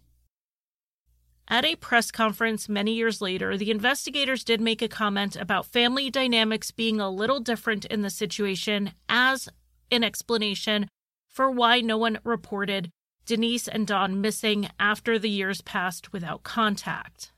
At 1.47 1.65
a 1.65 1.75
press 1.75 2.09
conference 2.09 2.67
many 2.67 2.95
years 2.95 3.21
later, 3.21 3.55
the 3.57 3.69
investigators 3.69 4.43
did 4.43 4.59
make 4.59 4.81
a 4.81 4.87
comment 4.87 5.35
about 5.35 5.67
family 5.67 6.09
dynamics 6.09 6.71
being 6.71 6.99
a 6.99 7.11
little 7.11 7.39
different 7.39 7.85
in 7.85 8.01
the 8.01 8.09
situation 8.09 8.93
as 9.07 9.47
an 9.91 10.03
explanation 10.03 10.87
for 11.27 11.51
why 11.51 11.79
no 11.79 11.99
one 11.99 12.17
reported 12.23 12.89
Denise 13.27 13.67
and 13.67 13.85
Dawn 13.85 14.19
missing 14.19 14.67
after 14.79 15.19
the 15.19 15.29
years 15.29 15.61
passed 15.61 16.11
without 16.11 16.41
contact 16.41 17.31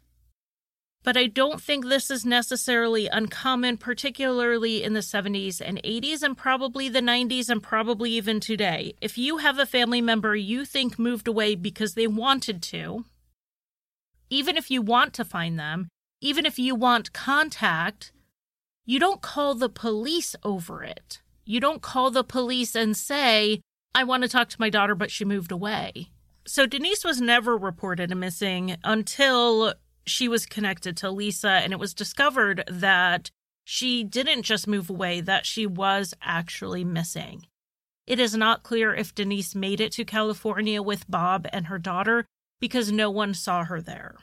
but 1.03 1.15
I 1.15 1.27
don't 1.27 1.61
think 1.61 1.85
this 1.85 2.11
is 2.11 2.25
necessarily 2.25 3.07
uncommon, 3.07 3.77
particularly 3.77 4.83
in 4.83 4.93
the 4.93 4.99
70s 4.99 5.61
and 5.61 5.81
80s, 5.83 6.21
and 6.21 6.37
probably 6.37 6.89
the 6.89 7.01
90s, 7.01 7.49
and 7.49 7.63
probably 7.63 8.11
even 8.11 8.39
today. 8.39 8.93
If 9.01 9.17
you 9.17 9.37
have 9.37 9.57
a 9.57 9.65
family 9.65 10.01
member 10.01 10.35
you 10.35 10.65
think 10.65 10.99
moved 10.99 11.27
away 11.27 11.55
because 11.55 11.93
they 11.93 12.07
wanted 12.07 12.61
to, 12.63 13.05
even 14.29 14.57
if 14.57 14.69
you 14.69 14.81
want 14.81 15.13
to 15.13 15.23
find 15.23 15.57
them, 15.57 15.87
even 16.19 16.45
if 16.45 16.59
you 16.59 16.75
want 16.75 17.13
contact, 17.13 18.11
you 18.85 18.99
don't 18.99 19.21
call 19.21 19.55
the 19.55 19.69
police 19.69 20.35
over 20.43 20.83
it. 20.83 21.21
You 21.45 21.59
don't 21.59 21.81
call 21.81 22.11
the 22.11 22.23
police 22.23 22.75
and 22.75 22.97
say, 22.97 23.61
I 23.95 24.03
want 24.03 24.23
to 24.23 24.29
talk 24.29 24.49
to 24.49 24.59
my 24.59 24.69
daughter, 24.69 24.95
but 24.95 25.11
she 25.11 25.25
moved 25.25 25.51
away. 25.51 26.09
So 26.45 26.65
Denise 26.65 27.03
was 27.03 27.21
never 27.21 27.57
reported 27.57 28.15
missing 28.15 28.77
until 28.83 29.73
she 30.07 30.27
was 30.27 30.45
connected 30.45 30.97
to 30.97 31.11
Lisa, 31.11 31.49
and 31.49 31.73
it 31.73 31.79
was 31.79 31.93
discovered 31.93 32.63
that 32.67 33.31
she 33.63 34.03
didn't 34.03 34.43
just 34.43 34.67
move 34.67 34.89
away, 34.89 35.21
that 35.21 35.45
she 35.45 35.65
was 35.65 36.13
actually 36.21 36.83
missing. 36.83 37.45
It 38.05 38.19
is 38.19 38.35
not 38.35 38.63
clear 38.63 38.93
if 38.93 39.13
Denise 39.13 39.53
made 39.53 39.81
it 39.81 39.91
to 39.93 40.05
California 40.05 40.81
with 40.81 41.09
Bob 41.09 41.45
and 41.51 41.67
her 41.67 41.77
daughter 41.77 42.25
because 42.59 42.91
no 42.91 43.11
one 43.11 43.33
saw 43.33 43.65
her 43.65 43.81
there. 43.81 44.15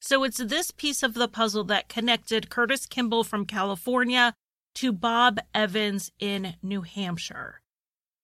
So 0.00 0.24
it's 0.24 0.38
this 0.38 0.70
piece 0.70 1.02
of 1.02 1.14
the 1.14 1.28
puzzle 1.28 1.64
that 1.64 1.88
connected 1.88 2.50
Curtis 2.50 2.86
Kimball 2.86 3.22
from 3.22 3.46
California 3.46 4.34
to 4.76 4.92
Bob 4.92 5.38
Evans 5.54 6.10
in 6.18 6.54
New 6.62 6.80
Hampshire. 6.80 7.60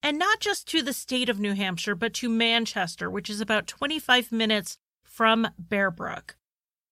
And 0.02 0.18
not 0.18 0.40
just 0.40 0.66
to 0.68 0.82
the 0.82 0.92
state 0.92 1.28
of 1.28 1.38
New 1.38 1.54
Hampshire, 1.54 1.94
but 1.94 2.14
to 2.14 2.28
Manchester, 2.28 3.10
which 3.10 3.28
is 3.28 3.40
about 3.40 3.66
25 3.66 4.32
minutes 4.32 4.78
from 5.16 5.48
Bear 5.58 5.90
Brook. 5.90 6.36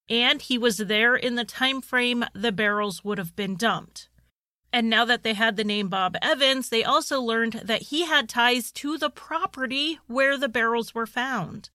And 0.08 0.40
he 0.40 0.56
was 0.56 0.78
there 0.78 1.14
in 1.14 1.34
the 1.34 1.44
time 1.44 1.82
frame 1.82 2.24
the 2.34 2.52
barrels 2.52 3.04
would 3.04 3.18
have 3.18 3.36
been 3.36 3.54
dumped. 3.54 4.08
And 4.72 4.88
now 4.88 5.04
that 5.04 5.22
they 5.22 5.34
had 5.34 5.56
the 5.56 5.62
name 5.62 5.88
Bob 5.88 6.16
Evans, 6.22 6.70
they 6.70 6.82
also 6.82 7.20
learned 7.20 7.52
that 7.64 7.82
he 7.82 8.06
had 8.06 8.28
ties 8.28 8.72
to 8.72 8.96
the 8.96 9.10
property 9.10 10.00
where 10.06 10.38
the 10.38 10.48
barrels 10.48 10.94
were 10.94 11.06
found. 11.06 11.68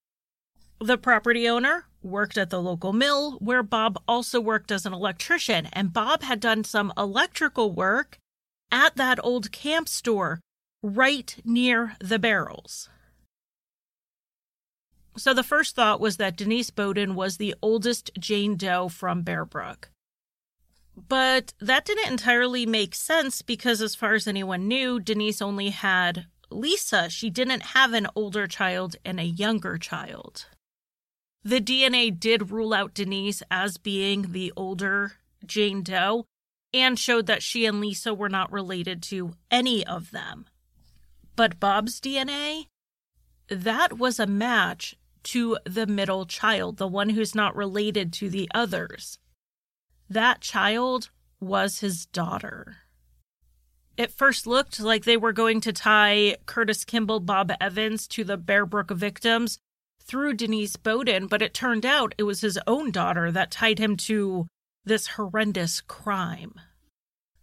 The 0.82 0.97
property 0.97 1.47
owner 1.47 1.86
worked 2.02 2.38
at 2.38 2.50
the 2.50 2.62
local 2.62 2.93
mill 2.93 3.34
where 3.34 3.64
Bob 3.64 4.02
also 4.08 4.41
worked 4.41 4.72
as 4.72 4.86
an 4.86 4.93
electrician, 4.93 5.68
and 5.68 5.93
Bob 5.93 6.24
had 6.24 6.39
done 6.39 6.64
some 6.64 6.91
electrical 6.97 7.72
work 7.72 8.18
at 8.72 8.95
that 8.95 9.20
old 9.24 9.52
camp 9.52 9.88
store 9.88 10.39
right 10.82 11.36
near 11.45 11.95
the 12.00 12.20
barrels. 12.20 12.89
So 15.18 15.34
the 15.34 15.43
first 15.43 15.76
thought 15.76 15.99
was 15.99 16.18
that 16.18 16.38
Denise 16.38 16.70
Beaudin 16.70 17.16
was 17.16 17.38
the 17.38 17.55
oldest 17.62 18.12
Jane 18.18 18.55
Doe 18.55 18.88
from 18.88 19.24
Bear 19.24 19.45
Brook. 19.45 19.89
But 20.95 21.53
that 21.60 21.86
didn't 21.86 22.12
entirely 22.12 22.66
make 22.66 22.93
sense 22.93 23.41
because, 23.41 23.82
as 23.82 23.95
far 23.95 24.14
as 24.14 24.28
anyone 24.28 24.68
knew, 24.68 24.99
Denise 24.99 25.41
only 25.41 25.70
had 25.70 26.26
Lisa. 26.49 27.10
She 27.10 27.30
didn't 27.30 27.62
have 27.62 27.93
an 27.93 28.07
older 28.16 28.47
child 28.47 28.95
and 29.05 29.20
a 29.20 29.24
younger 29.24 29.78
child. 29.78 30.45
The 31.43 31.62
DNA 31.62 32.18
did 32.18 32.51
rule 32.51 32.74
out 32.74 32.93
Denise 32.93 33.41
as 33.49 33.78
being 33.78 34.32
the 34.34 34.51
older 34.57 35.14
Jane 35.45 35.84
Doe 35.84 36.26
and 36.74 36.99
showed 36.99 37.28
that 37.28 37.43
she 37.43 37.66
and 37.66 37.80
Lisa 37.80 38.14
were 38.14 38.30
not 38.30 38.51
related 38.51 39.01
to 39.03 39.34
any 39.49 39.86
of 39.86 40.12
them. 40.12 40.45
But 41.36 41.60
Bob's 41.60 42.01
DNA, 42.01 42.66
that 43.50 43.97
was 43.97 44.20
a 44.20 44.28
match 44.28 44.95
to 45.24 45.58
the 45.66 45.88
middle 45.88 46.26
child, 46.26 46.78
the 46.78 46.88
one 46.88 47.10
who's 47.10 47.36
not 47.36 47.56
related 47.56 48.14
to 48.14 48.30
the 48.30 48.50
others 48.54 49.20
that 50.10 50.41
child 50.41 51.12
was 51.39 51.80
his 51.80 52.08
daughter. 52.08 52.78
It 53.95 54.12
first 54.12 54.47
looked 54.47 54.80
like 54.80 55.04
they 55.04 55.18
were 55.18 55.34
going 55.34 55.62
to 55.62 55.74
tie 55.74 56.38
Curtis 56.45 56.84
Kimball, 56.84 57.20
Bob 57.20 57.52
Evans 57.62 58.08
to 58.10 58.24
the 58.24 58.38
Bear 58.38 58.66
Brook 58.66 58.91
victims 58.91 59.60
through 60.02 60.34
Denise 60.34 60.78
Beaudin, 60.78 61.28
but 61.28 61.41
it 61.41 61.54
turned 61.54 61.86
out 61.86 62.16
it 62.18 62.24
was 62.24 62.41
his 62.41 62.58
own 62.66 62.91
daughter 62.91 63.32
that 63.32 63.52
tied 63.52 63.78
him 63.78 63.95
to 63.97 64.47
this 64.86 65.08
horrendous 65.08 65.82
crime. 65.82 66.54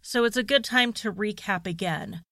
So 0.01 0.23
it's 0.25 0.37
a 0.37 0.43
good 0.43 0.63
time 0.63 0.93
to 0.93 1.13
recap 1.13 1.65
again. 1.65 2.23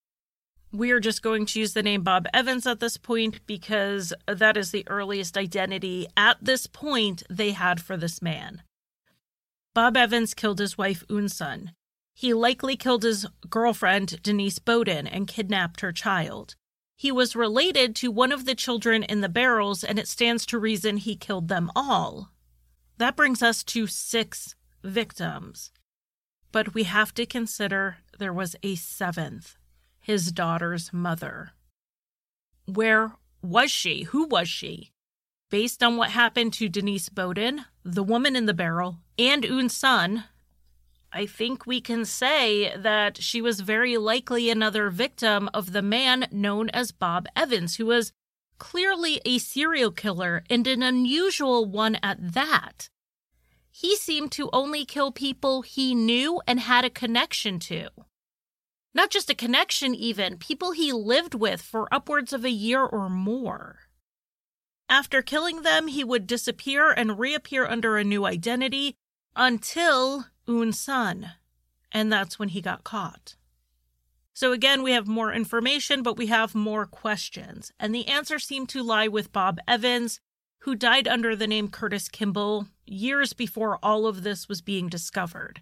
We 0.76 0.92
are 0.92 1.00
just 1.00 1.22
going 1.22 1.46
to 1.46 1.60
use 1.60 1.72
the 1.72 1.82
name 1.82 2.04
Bob 2.04 2.28
Evans 2.34 2.68
at 2.68 2.82
this 2.82 2.98
point 2.98 3.40
because 3.48 4.14
that 4.28 4.58
is 4.58 4.72
the 4.72 4.86
earliest 4.90 5.38
identity 5.38 6.06
at 6.18 6.36
this 6.42 6.68
point 6.68 7.24
they 7.30 7.52
had 7.52 7.80
for 7.80 7.96
this 7.96 8.22
man. 8.22 8.62
Bob 9.74 9.96
Evans 9.96 10.34
killed 10.34 10.60
his 10.60 10.78
wife 10.78 11.06
Eunsoon. 11.10 11.72
He 12.14 12.34
likely 12.34 12.76
killed 12.76 13.04
his 13.04 13.26
girlfriend 13.50 14.22
Denise 14.22 14.60
Beaudin, 14.60 15.08
and 15.10 15.28
kidnapped 15.28 15.80
her 15.80 15.94
child. 15.94 16.56
He 16.98 17.10
was 17.10 17.38
related 17.38 17.96
to 17.98 18.12
one 18.12 18.34
of 18.34 18.44
the 18.44 18.56
children 18.56 19.02
in 19.04 19.22
the 19.22 19.30
barrels, 19.30 19.82
and 19.82 19.98
it 19.98 20.10
stands 20.10 20.46
to 20.48 20.60
reason 20.60 20.98
he 20.98 21.16
killed 21.16 21.48
them 21.48 21.72
all. 21.74 22.32
That 22.98 23.16
brings 23.16 23.42
us 23.42 23.64
to 23.64 23.88
six 23.88 24.56
victims. 24.84 25.72
But 26.52 26.74
we 26.74 26.84
have 26.84 27.14
to 27.14 27.26
consider 27.26 28.00
there 28.20 28.34
was 28.34 28.58
a 28.62 28.76
seventh, 28.76 29.56
his 30.06 30.32
daughter's 30.32 30.93
mother. 30.93 31.49
Where 32.68 33.14
was 33.41 33.72
she? 33.72 34.03
Who 34.03 34.28
was 34.28 34.47
she? 34.47 34.91
Based 35.49 35.82
on 35.82 35.97
what 35.97 36.12
happened 36.12 36.53
to 36.53 36.70
Denise 36.70 37.10
Beaudin, 37.10 37.66
the 37.84 38.03
woman 38.03 38.36
in 38.36 38.45
the 38.45 38.53
barrel, 38.53 38.99
and 39.18 39.43
Eunsoon, 39.43 40.26
I 41.12 41.26
think 41.26 41.66
we 41.66 41.82
can 41.82 42.06
say 42.06 42.78
that 42.78 43.18
she 43.18 43.41
was 43.41 43.62
very 43.62 43.97
likely 43.97 44.51
another 44.51 44.91
victim 44.91 45.49
of 45.56 45.72
the 45.72 45.82
man 45.82 46.28
known 46.32 46.70
as 46.70 46.91
Bob 46.91 47.26
Evans, 47.36 47.78
who 47.78 47.88
was 47.88 48.12
clearly 48.60 49.20
a 49.26 49.39
serial 49.39 49.91
killer 49.91 50.43
and 50.51 50.68
an 50.68 50.84
unusual 50.84 51.66
one 51.66 51.97
at 52.03 52.34
that. 52.34 52.89
He 53.72 53.95
seemed 53.95 54.32
to 54.34 54.51
only 54.53 54.86
kill 54.86 55.12
people 55.12 55.64
he 55.64 55.95
knew 55.95 56.41
and 56.45 56.60
had 56.60 56.86
a 56.86 56.91
connection 56.91 57.58
to. 57.62 57.89
Not 58.96 59.10
just 59.10 59.30
a 59.30 59.36
connection, 59.36 59.93
even, 59.93 60.38
people 60.38 60.72
he 60.72 60.93
lived 60.93 61.36
with 61.36 61.62
for 61.62 61.93
upwards 61.93 62.32
of 62.32 62.46
a 62.46 62.50
year 62.50 62.82
or 62.82 63.10
more. 63.10 63.80
After 64.88 65.22
killing 65.22 65.64
them, 65.64 65.88
he 65.88 66.02
would 66.02 66.26
disappear 66.26 66.91
and 66.91 67.20
reappear 67.20 67.68
under 67.68 67.98
a 67.98 68.06
new 68.06 68.26
identity 68.26 68.96
until 69.36 70.28
Eunsoon. 70.48 71.32
And 71.91 72.12
that's 72.12 72.39
when 72.39 72.50
he 72.50 72.62
got 72.62 72.86
caught. 72.86 73.36
So 74.34 74.54
again, 74.54 74.82
we 74.82 74.93
have 74.93 75.08
more 75.08 75.34
information, 75.34 76.02
but 76.02 76.18
we 76.18 76.28
have 76.28 76.56
more 76.56 76.86
questions. 76.86 77.74
And 77.78 77.93
the 77.93 78.08
answer 78.08 78.39
seemed 78.39 78.70
to 78.70 78.84
lie 78.84 79.10
with 79.10 79.34
Bob 79.34 79.60
Evans, 79.68 80.22
who 80.60 80.74
died 80.74 81.08
under 81.08 81.36
the 81.36 81.48
name 81.48 81.68
Curtis 81.68 82.08
Kimball 82.08 82.68
years 82.86 83.34
before 83.34 83.78
all 83.84 84.08
of 84.08 84.24
this 84.24 84.48
was 84.48 84.62
being 84.62 84.88
discovered. 84.88 85.62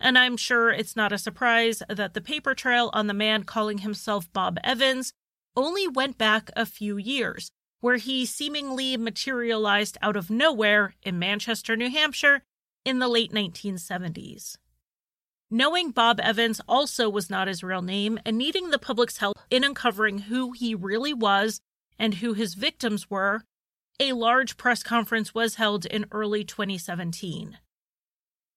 And 0.00 0.16
I'm 0.16 0.36
sure 0.36 0.70
it's 0.70 0.96
not 0.96 1.12
a 1.12 1.18
surprise 1.18 1.82
that 1.88 2.14
the 2.14 2.20
paper 2.20 2.54
trail 2.54 2.90
on 2.92 3.06
the 3.06 3.14
man 3.14 3.44
calling 3.44 3.78
himself 3.78 4.32
Bob 4.32 4.58
Evans 4.62 5.12
only 5.56 5.88
went 5.88 6.18
back 6.18 6.50
a 6.56 6.64
few 6.64 6.96
years, 6.96 7.50
where 7.80 7.96
he 7.96 8.24
seemingly 8.24 8.96
materialized 8.96 9.98
out 10.00 10.16
of 10.16 10.30
nowhere 10.30 10.94
in 11.02 11.18
Manchester, 11.18 11.76
New 11.76 11.90
Hampshire 11.90 12.42
in 12.84 13.00
the 13.00 13.08
late 13.08 13.32
1970s. 13.32 14.56
Knowing 15.50 15.90
Bob 15.90 16.20
Evans 16.20 16.60
also 16.68 17.08
was 17.08 17.30
not 17.30 17.48
his 17.48 17.64
real 17.64 17.82
name 17.82 18.18
and 18.24 18.36
needing 18.36 18.70
the 18.70 18.78
public's 18.78 19.18
help 19.18 19.36
in 19.50 19.64
uncovering 19.64 20.18
who 20.18 20.52
he 20.52 20.74
really 20.74 21.14
was 21.14 21.60
and 21.98 22.14
who 22.14 22.34
his 22.34 22.54
victims 22.54 23.10
were, 23.10 23.42
a 23.98 24.12
large 24.12 24.56
press 24.56 24.82
conference 24.82 25.34
was 25.34 25.56
held 25.56 25.86
in 25.86 26.06
early 26.12 26.44
2017. 26.44 27.58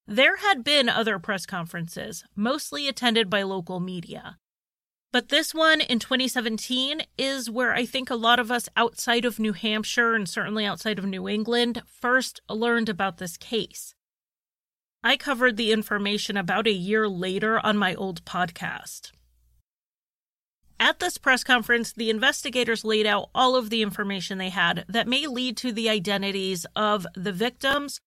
There 0.07 0.37
had 0.37 0.63
been 0.63 0.89
other 0.89 1.19
press 1.19 1.45
conferences, 1.45 2.23
mostly 2.35 2.87
attended 2.87 3.29
by 3.29 3.43
local 3.43 3.79
media. 3.79 4.37
But 5.11 5.29
this 5.29 5.53
one 5.53 5.81
in 5.81 5.99
2017 5.99 7.01
is 7.17 7.49
where 7.49 7.73
I 7.73 7.85
think 7.85 8.09
a 8.09 8.15
lot 8.15 8.39
of 8.39 8.49
us 8.49 8.69
outside 8.77 9.25
of 9.25 9.39
New 9.39 9.53
Hampshire 9.53 10.15
and 10.15 10.27
certainly 10.27 10.65
outside 10.65 10.97
of 10.97 11.05
New 11.05 11.27
England 11.27 11.81
first 11.85 12.39
learned 12.49 12.87
about 12.87 13.17
this 13.17 13.35
case. 13.35 13.93
I 15.03 15.17
covered 15.17 15.57
the 15.57 15.71
information 15.71 16.37
about 16.37 16.67
a 16.67 16.71
year 16.71 17.09
later 17.09 17.59
on 17.59 17.77
my 17.77 17.93
old 17.95 18.23
podcast. 18.23 19.11
At 20.79 20.99
this 20.99 21.17
press 21.17 21.43
conference, 21.43 21.91
the 21.91 22.09
investigators 22.09 22.85
laid 22.85 23.05
out 23.05 23.29
all 23.35 23.55
of 23.55 23.69
the 23.69 23.81
information 23.81 24.37
they 24.37 24.49
had 24.49 24.85
that 24.87 25.07
may 25.07 25.27
lead 25.27 25.57
to 25.57 25.71
the 25.71 25.89
identities 25.89 26.65
of 26.75 27.05
the 27.15 27.31
victims 27.33 27.99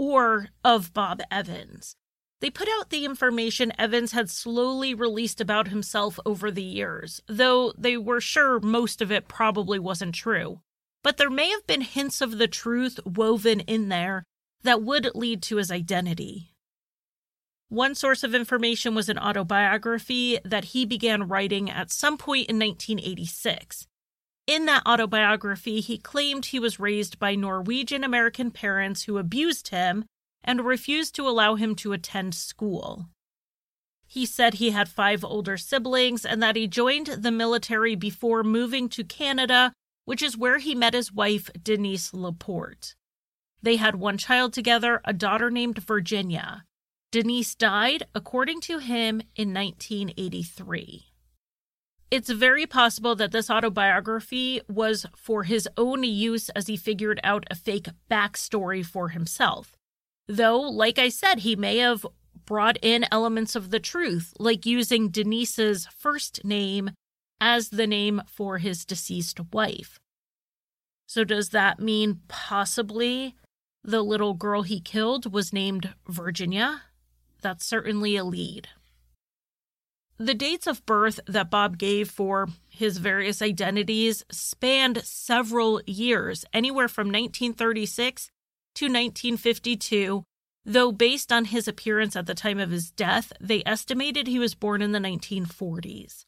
or 0.00 0.48
of 0.64 0.94
Bob 0.94 1.20
Evans. 1.30 1.94
They 2.40 2.48
put 2.48 2.68
out 2.78 2.88
the 2.88 3.04
information 3.04 3.70
Evans 3.78 4.12
had 4.12 4.30
slowly 4.30 4.94
released 4.94 5.42
about 5.42 5.68
himself 5.68 6.18
over 6.24 6.50
the 6.50 6.62
years, 6.62 7.20
though 7.28 7.74
they 7.76 7.98
were 7.98 8.22
sure 8.22 8.60
most 8.60 9.02
of 9.02 9.12
it 9.12 9.28
probably 9.28 9.78
wasn't 9.78 10.14
true. 10.14 10.62
But 11.02 11.18
there 11.18 11.28
may 11.28 11.50
have 11.50 11.66
been 11.66 11.82
hints 11.82 12.22
of 12.22 12.38
the 12.38 12.48
truth 12.48 12.98
woven 13.04 13.60
in 13.60 13.90
there 13.90 14.24
that 14.62 14.82
would 14.82 15.10
lead 15.14 15.42
to 15.42 15.56
his 15.56 15.70
identity. 15.70 16.54
One 17.68 17.94
source 17.94 18.24
of 18.24 18.34
information 18.34 18.94
was 18.94 19.10
an 19.10 19.18
autobiography 19.18 20.38
that 20.46 20.66
he 20.66 20.86
began 20.86 21.28
writing 21.28 21.68
at 21.68 21.90
some 21.90 22.16
point 22.16 22.48
in 22.48 22.58
1986. 22.58 23.86
In 24.50 24.66
that 24.66 24.82
autobiography, 24.84 25.78
he 25.78 25.96
claimed 25.96 26.46
he 26.46 26.58
was 26.58 26.80
raised 26.80 27.20
by 27.20 27.36
Norwegian 27.36 28.02
American 28.02 28.50
parents 28.50 29.04
who 29.04 29.16
abused 29.16 29.68
him 29.68 30.04
and 30.42 30.64
refused 30.64 31.14
to 31.14 31.28
allow 31.28 31.54
him 31.54 31.76
to 31.76 31.92
attend 31.92 32.34
school. 32.34 33.06
He 34.08 34.26
said 34.26 34.54
he 34.54 34.70
had 34.70 34.88
five 34.88 35.22
older 35.22 35.56
siblings 35.56 36.24
and 36.26 36.42
that 36.42 36.56
he 36.56 36.66
joined 36.66 37.06
the 37.06 37.30
military 37.30 37.94
before 37.94 38.42
moving 38.42 38.88
to 38.88 39.04
Canada, 39.04 39.72
which 40.04 40.20
is 40.20 40.36
where 40.36 40.58
he 40.58 40.74
met 40.74 40.94
his 40.94 41.12
wife, 41.12 41.48
Denise 41.62 42.12
Laporte. 42.12 42.96
They 43.62 43.76
had 43.76 43.94
one 43.94 44.18
child 44.18 44.52
together, 44.52 45.00
a 45.04 45.12
daughter 45.12 45.52
named 45.52 45.78
Virginia. 45.78 46.64
Denise 47.12 47.54
died, 47.54 48.02
according 48.16 48.62
to 48.62 48.78
him, 48.78 49.22
in 49.36 49.54
1983. 49.54 51.09
It's 52.10 52.28
very 52.28 52.66
possible 52.66 53.14
that 53.16 53.30
this 53.30 53.48
autobiography 53.48 54.60
was 54.68 55.06
for 55.14 55.44
his 55.44 55.68
own 55.76 56.02
use 56.02 56.48
as 56.50 56.66
he 56.66 56.76
figured 56.76 57.20
out 57.22 57.44
a 57.50 57.54
fake 57.54 57.86
backstory 58.10 58.84
for 58.84 59.10
himself. 59.10 59.76
Though, 60.26 60.60
like 60.60 60.98
I 60.98 61.08
said, 61.08 61.40
he 61.40 61.54
may 61.54 61.78
have 61.78 62.04
brought 62.46 62.78
in 62.82 63.06
elements 63.12 63.54
of 63.54 63.70
the 63.70 63.78
truth, 63.78 64.34
like 64.40 64.66
using 64.66 65.08
Denise's 65.08 65.86
first 65.96 66.44
name 66.44 66.90
as 67.40 67.68
the 67.68 67.86
name 67.86 68.22
for 68.26 68.58
his 68.58 68.84
deceased 68.84 69.38
wife. 69.52 70.00
So, 71.06 71.22
does 71.22 71.50
that 71.50 71.78
mean 71.78 72.22
possibly 72.26 73.36
the 73.84 74.02
little 74.02 74.34
girl 74.34 74.62
he 74.62 74.80
killed 74.80 75.32
was 75.32 75.52
named 75.52 75.94
Virginia? 76.08 76.82
That's 77.40 77.64
certainly 77.64 78.16
a 78.16 78.24
lead. 78.24 78.68
The 80.20 80.34
dates 80.34 80.66
of 80.66 80.84
birth 80.84 81.18
that 81.26 81.50
Bob 81.50 81.78
gave 81.78 82.10
for 82.10 82.48
his 82.68 82.98
various 82.98 83.40
identities 83.40 84.22
spanned 84.30 85.02
several 85.02 85.80
years, 85.86 86.44
anywhere 86.52 86.88
from 86.88 87.06
1936 87.06 88.30
to 88.74 88.84
1952, 88.84 90.24
though 90.66 90.92
based 90.92 91.32
on 91.32 91.46
his 91.46 91.66
appearance 91.66 92.16
at 92.16 92.26
the 92.26 92.34
time 92.34 92.58
of 92.58 92.70
his 92.70 92.90
death, 92.90 93.32
they 93.40 93.62
estimated 93.64 94.26
he 94.26 94.38
was 94.38 94.54
born 94.54 94.82
in 94.82 94.92
the 94.92 94.98
1940s. 94.98 96.26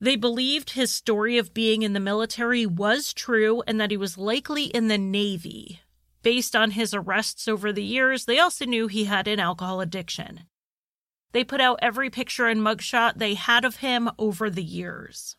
They 0.00 0.14
believed 0.14 0.70
his 0.70 0.94
story 0.94 1.38
of 1.38 1.52
being 1.52 1.82
in 1.82 1.94
the 1.94 1.98
military 1.98 2.64
was 2.64 3.12
true 3.12 3.64
and 3.66 3.80
that 3.80 3.90
he 3.90 3.96
was 3.96 4.16
likely 4.16 4.66
in 4.66 4.86
the 4.86 4.98
Navy. 4.98 5.80
Based 6.22 6.54
on 6.54 6.70
his 6.70 6.94
arrests 6.94 7.48
over 7.48 7.72
the 7.72 7.82
years, 7.82 8.26
they 8.26 8.38
also 8.38 8.66
knew 8.66 8.86
he 8.86 9.06
had 9.06 9.26
an 9.26 9.40
alcohol 9.40 9.80
addiction. 9.80 10.44
They 11.32 11.44
put 11.44 11.60
out 11.60 11.78
every 11.82 12.10
picture 12.10 12.46
and 12.46 12.60
mugshot 12.60 13.18
they 13.18 13.34
had 13.34 13.64
of 13.64 13.76
him 13.76 14.10
over 14.18 14.48
the 14.48 14.62
years. 14.62 15.36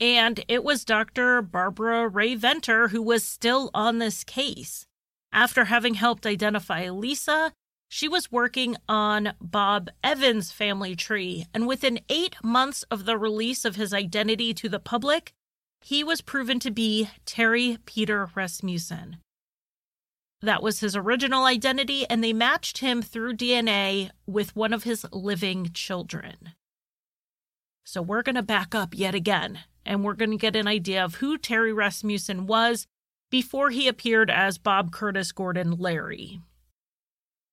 And 0.00 0.44
it 0.48 0.64
was 0.64 0.84
Dr. 0.84 1.40
Barbara 1.40 2.08
Rae-Venter 2.08 2.88
who 2.88 3.02
was 3.02 3.24
still 3.24 3.70
on 3.74 3.98
this 3.98 4.24
case. 4.24 4.86
After 5.32 5.64
having 5.64 5.94
helped 5.94 6.26
identify 6.26 6.88
Lisa, 6.90 7.52
she 7.88 8.08
was 8.08 8.32
working 8.32 8.76
on 8.88 9.34
Bob 9.40 9.88
Evans' 10.02 10.50
family 10.50 10.96
tree, 10.96 11.46
and 11.54 11.66
within 11.66 12.00
eight 12.08 12.36
months 12.42 12.82
of 12.90 13.04
the 13.04 13.16
release 13.16 13.64
of 13.64 13.76
his 13.76 13.92
identity 13.92 14.52
to 14.54 14.68
the 14.68 14.80
public, 14.80 15.32
he 15.80 16.02
was 16.02 16.20
proven 16.20 16.58
to 16.60 16.70
be 16.70 17.08
Terry 17.24 17.78
Peter 17.84 18.28
Rasmussen. 18.34 19.18
That 20.44 20.62
was 20.62 20.80
his 20.80 20.94
original 20.94 21.46
identity, 21.46 22.04
and 22.10 22.22
they 22.22 22.34
matched 22.34 22.78
him 22.78 23.00
through 23.00 23.38
DNA 23.38 24.10
with 24.26 24.54
one 24.54 24.74
of 24.74 24.84
his 24.84 25.06
living 25.10 25.70
children. 25.72 26.52
So 27.82 28.02
we're 28.02 28.22
going 28.22 28.34
to 28.34 28.42
back 28.42 28.74
up 28.74 28.90
yet 28.94 29.14
again, 29.14 29.60
and 29.86 30.04
we're 30.04 30.12
going 30.12 30.32
to 30.32 30.36
get 30.36 30.54
an 30.54 30.68
idea 30.68 31.02
of 31.02 31.14
who 31.14 31.38
Terry 31.38 31.72
Rasmussen 31.72 32.46
was 32.46 32.86
before 33.30 33.70
he 33.70 33.88
appeared 33.88 34.30
as 34.30 34.58
Bob 34.58 34.92
Curtis 34.92 35.32
Gordon 35.32 35.78
Larry. 35.78 36.42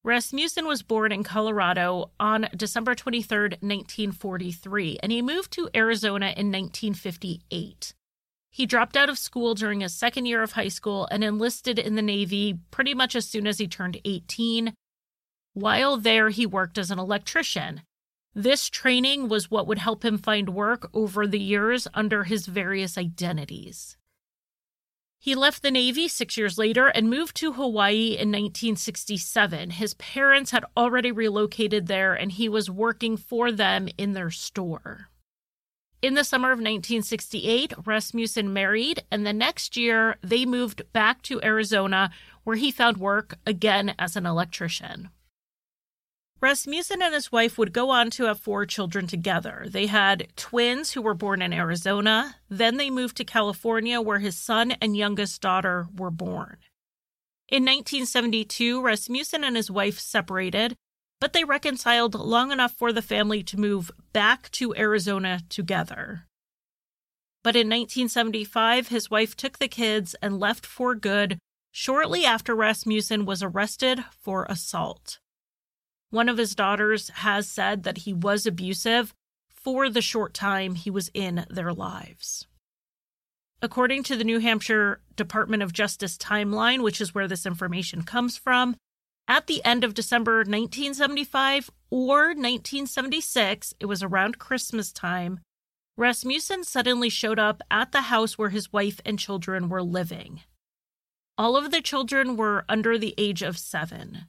Rasmussen 0.03 0.67
was 0.67 0.83
born 0.83 1.13
in 1.13 1.23
Colorado 1.23 2.11
on 2.19 2.49
December 2.53 2.93
23, 2.93 3.39
1943, 3.61 4.99
and 5.01 5.13
he 5.13 5.21
moved 5.21 5.51
to 5.51 5.69
Arizona 5.73 6.33
in 6.35 6.51
1958. 6.51 7.93
He 8.51 8.65
dropped 8.65 8.97
out 8.97 9.09
of 9.09 9.17
school 9.17 9.55
during 9.55 9.79
his 9.79 9.93
second 9.93 10.25
year 10.25 10.43
of 10.43 10.51
high 10.51 10.67
school 10.67 11.07
and 11.09 11.23
enlisted 11.23 11.79
in 11.79 11.95
the 11.95 12.01
Navy 12.01 12.59
pretty 12.69 12.93
much 12.93 13.15
as 13.15 13.25
soon 13.25 13.47
as 13.47 13.59
he 13.59 13.67
turned 13.67 14.01
18. 14.03 14.73
While 15.53 15.97
there, 15.97 16.29
he 16.29 16.45
worked 16.45 16.77
as 16.77 16.91
an 16.91 16.99
electrician. 16.99 17.83
This 18.35 18.69
training 18.69 19.29
was 19.29 19.49
what 19.49 19.67
would 19.67 19.77
help 19.77 20.03
him 20.03 20.17
find 20.17 20.49
work 20.49 20.89
over 20.93 21.25
the 21.25 21.39
years 21.39 21.87
under 21.93 22.25
his 22.25 22.45
various 22.45 22.97
identities. 22.97 23.97
He 25.17 25.35
left 25.35 25.61
the 25.61 25.71
Navy 25.71 26.07
six 26.07 26.35
years 26.35 26.57
later 26.57 26.87
and 26.87 27.09
moved 27.09 27.35
to 27.37 27.53
Hawaii 27.53 28.17
in 28.17 28.31
1967. 28.31 29.69
His 29.71 29.93
parents 29.93 30.51
had 30.51 30.65
already 30.75 31.11
relocated 31.11 31.87
there 31.87 32.15
and 32.15 32.31
he 32.31 32.49
was 32.49 32.71
working 32.71 33.17
for 33.17 33.51
them 33.51 33.87
in 33.97 34.13
their 34.13 34.31
store. 34.31 35.10
In 36.01 36.15
the 36.15 36.23
summer 36.23 36.47
of 36.47 36.57
1968, 36.57 37.73
Rasmussen 37.85 38.51
married, 38.51 39.03
and 39.11 39.25
the 39.25 39.33
next 39.33 39.77
year 39.77 40.17
they 40.23 40.45
moved 40.47 40.81
back 40.93 41.21
to 41.23 41.43
Arizona, 41.43 42.09
where 42.43 42.55
he 42.55 42.71
found 42.71 42.97
work 42.97 43.35
again 43.45 43.93
as 43.99 44.15
an 44.15 44.25
electrician. 44.25 45.09
Rasmussen 46.39 47.03
and 47.03 47.13
his 47.13 47.31
wife 47.31 47.59
would 47.59 47.71
go 47.71 47.91
on 47.91 48.09
to 48.11 48.23
have 48.23 48.39
four 48.39 48.65
children 48.65 49.05
together. 49.05 49.67
They 49.67 49.85
had 49.85 50.29
twins 50.35 50.93
who 50.93 51.03
were 51.03 51.13
born 51.13 51.39
in 51.39 51.53
Arizona. 51.53 52.37
Then 52.49 52.77
they 52.77 52.89
moved 52.89 53.17
to 53.17 53.23
California, 53.23 54.01
where 54.01 54.17
his 54.17 54.35
son 54.35 54.71
and 54.81 54.97
youngest 54.97 55.39
daughter 55.39 55.87
were 55.95 56.09
born. 56.09 56.57
In 57.47 57.61
1972, 57.61 58.81
Rasmussen 58.81 59.43
and 59.43 59.55
his 59.55 59.69
wife 59.69 59.99
separated, 59.99 60.75
but 61.21 61.33
they 61.33 61.43
reconciled 61.43 62.15
long 62.15 62.51
enough 62.51 62.73
for 62.73 62.91
the 62.91 63.01
family 63.01 63.43
to 63.43 63.59
move 63.59 63.91
back 64.11 64.49
to 64.51 64.75
Arizona 64.75 65.39
together. 65.49 66.25
But 67.43 67.55
in 67.55 67.67
1975, 67.67 68.87
his 68.87 69.11
wife 69.11 69.37
took 69.37 69.59
the 69.59 69.67
kids 69.67 70.15
and 70.21 70.39
left 70.39 70.65
for 70.65 70.95
good 70.95 71.37
shortly 71.71 72.25
after 72.25 72.55
Rasmussen 72.55 73.25
was 73.25 73.43
arrested 73.43 74.03
for 74.19 74.45
assault. 74.49 75.19
One 76.09 76.27
of 76.27 76.37
his 76.37 76.55
daughters 76.55 77.09
has 77.09 77.47
said 77.47 77.83
that 77.83 77.99
he 77.99 78.13
was 78.13 78.45
abusive 78.45 79.13
for 79.47 79.89
the 79.89 80.01
short 80.01 80.33
time 80.33 80.73
he 80.73 80.89
was 80.89 81.11
in 81.13 81.45
their 81.49 81.71
lives. 81.71 82.47
According 83.61 84.03
to 84.03 84.15
the 84.15 84.23
New 84.23 84.39
Hampshire 84.39 85.01
Department 85.15 85.61
of 85.61 85.71
Justice 85.71 86.17
timeline, 86.17 86.81
which 86.81 86.99
is 86.99 87.13
where 87.13 87.27
this 87.27 87.45
information 87.45 88.01
comes 88.01 88.37
from, 88.37 88.75
at 89.27 89.47
the 89.47 89.63
end 89.63 89.83
of 89.83 89.93
December 89.93 90.39
1975 90.39 91.69
or 91.89 92.27
1976, 92.27 93.73
it 93.79 93.85
was 93.85 94.03
around 94.03 94.39
Christmas 94.39 94.91
time, 94.91 95.39
Rasmussen 95.97 96.63
suddenly 96.63 97.09
showed 97.09 97.39
up 97.39 97.61
at 97.69 97.91
the 97.91 98.01
house 98.01 98.37
where 98.37 98.49
his 98.49 98.73
wife 98.73 98.99
and 99.05 99.19
children 99.19 99.69
were 99.69 99.83
living. 99.83 100.41
All 101.37 101.55
of 101.55 101.71
the 101.71 101.81
children 101.81 102.37
were 102.37 102.65
under 102.67 102.97
the 102.97 103.13
age 103.17 103.41
of 103.41 103.57
seven. 103.57 104.25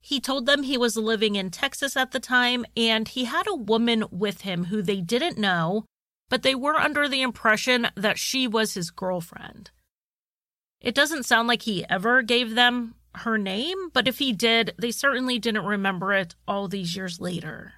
He 0.00 0.20
told 0.20 0.46
them 0.46 0.62
he 0.62 0.78
was 0.78 0.96
living 0.96 1.36
in 1.36 1.50
Texas 1.50 1.96
at 1.96 2.12
the 2.12 2.20
time 2.20 2.64
and 2.76 3.08
he 3.08 3.24
had 3.24 3.46
a 3.46 3.54
woman 3.54 4.04
with 4.10 4.42
him 4.42 4.66
who 4.66 4.80
they 4.80 5.00
didn't 5.00 5.38
know, 5.38 5.84
but 6.28 6.42
they 6.42 6.54
were 6.54 6.76
under 6.76 7.08
the 7.08 7.22
impression 7.22 7.88
that 7.96 8.18
she 8.18 8.46
was 8.46 8.74
his 8.74 8.90
girlfriend. 8.90 9.70
It 10.80 10.94
doesn't 10.94 11.26
sound 11.26 11.48
like 11.48 11.62
he 11.62 11.84
ever 11.88 12.22
gave 12.22 12.54
them 12.54 12.94
her 13.18 13.38
name, 13.38 13.90
but 13.92 14.08
if 14.08 14.18
he 14.18 14.32
did, 14.32 14.74
they 14.78 14.90
certainly 14.90 15.38
didn't 15.38 15.64
remember 15.64 16.12
it 16.12 16.34
all 16.46 16.68
these 16.68 16.96
years 16.96 17.20
later. 17.20 17.74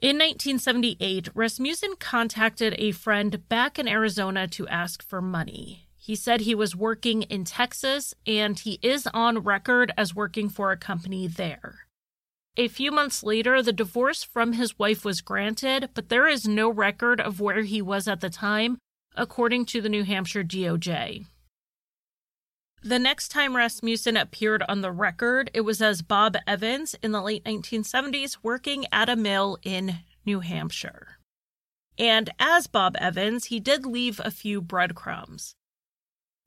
In 0.00 0.16
1978, 0.16 1.30
Rasmussen 1.34 1.94
contacted 1.98 2.74
a 2.78 2.92
friend 2.92 3.48
back 3.48 3.78
in 3.78 3.88
Arizona 3.88 4.46
to 4.48 4.68
ask 4.68 5.02
for 5.02 5.22
money. 5.22 5.86
He 5.96 6.14
said 6.14 6.42
he 6.42 6.54
was 6.54 6.76
working 6.76 7.22
in 7.22 7.44
Texas 7.44 8.12
and 8.26 8.58
he 8.58 8.78
is 8.82 9.08
on 9.14 9.38
record 9.38 9.92
as 9.96 10.14
working 10.14 10.50
for 10.50 10.70
a 10.70 10.76
company 10.76 11.26
there. 11.26 11.86
A 12.58 12.68
few 12.68 12.92
months 12.92 13.22
later, 13.22 13.62
the 13.62 13.72
divorce 13.72 14.22
from 14.22 14.52
his 14.52 14.78
wife 14.78 15.04
was 15.04 15.22
granted, 15.22 15.88
but 15.94 16.10
there 16.10 16.28
is 16.28 16.46
no 16.46 16.68
record 16.68 17.20
of 17.20 17.40
where 17.40 17.62
he 17.62 17.80
was 17.80 18.06
at 18.06 18.20
the 18.20 18.28
time, 18.28 18.76
according 19.16 19.64
to 19.66 19.80
the 19.80 19.88
New 19.88 20.04
Hampshire 20.04 20.44
DOJ. 20.44 21.24
The 22.86 22.98
next 22.98 23.28
time 23.28 23.56
Rasmussen 23.56 24.14
appeared 24.14 24.62
on 24.68 24.82
the 24.82 24.92
record, 24.92 25.50
it 25.54 25.62
was 25.62 25.80
as 25.80 26.02
Bob 26.02 26.36
Evans 26.46 26.94
in 27.02 27.12
the 27.12 27.22
late 27.22 27.42
1970s 27.44 28.36
working 28.42 28.84
at 28.92 29.08
a 29.08 29.16
mill 29.16 29.56
in 29.62 30.00
New 30.26 30.40
Hampshire. 30.40 31.16
And 31.98 32.28
as 32.38 32.66
Bob 32.66 32.94
Evans, 33.00 33.46
he 33.46 33.58
did 33.58 33.86
leave 33.86 34.20
a 34.22 34.30
few 34.30 34.60
breadcrumbs. 34.60 35.54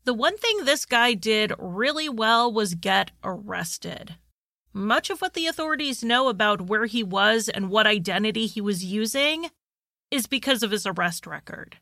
The 0.04 0.14
one 0.14 0.38
thing 0.38 0.66
this 0.66 0.86
guy 0.86 1.16
did 1.16 1.54
really 1.58 2.08
well 2.08 2.54
was 2.54 2.76
get 2.76 3.10
arrested. 3.24 4.18
Much 4.72 5.10
of 5.10 5.22
what 5.22 5.34
the 5.34 5.48
authorities 5.48 6.04
know 6.04 6.30
about 6.30 6.68
where 6.68 6.86
he 6.86 7.02
was 7.02 7.50
and 7.50 7.72
what 7.72 7.88
identity 7.88 8.46
he 8.46 8.62
was 8.62 8.86
using 8.86 9.50
is 10.12 10.28
because 10.28 10.62
of 10.62 10.70
his 10.70 10.86
arrest 10.86 11.26
record. 11.26 11.80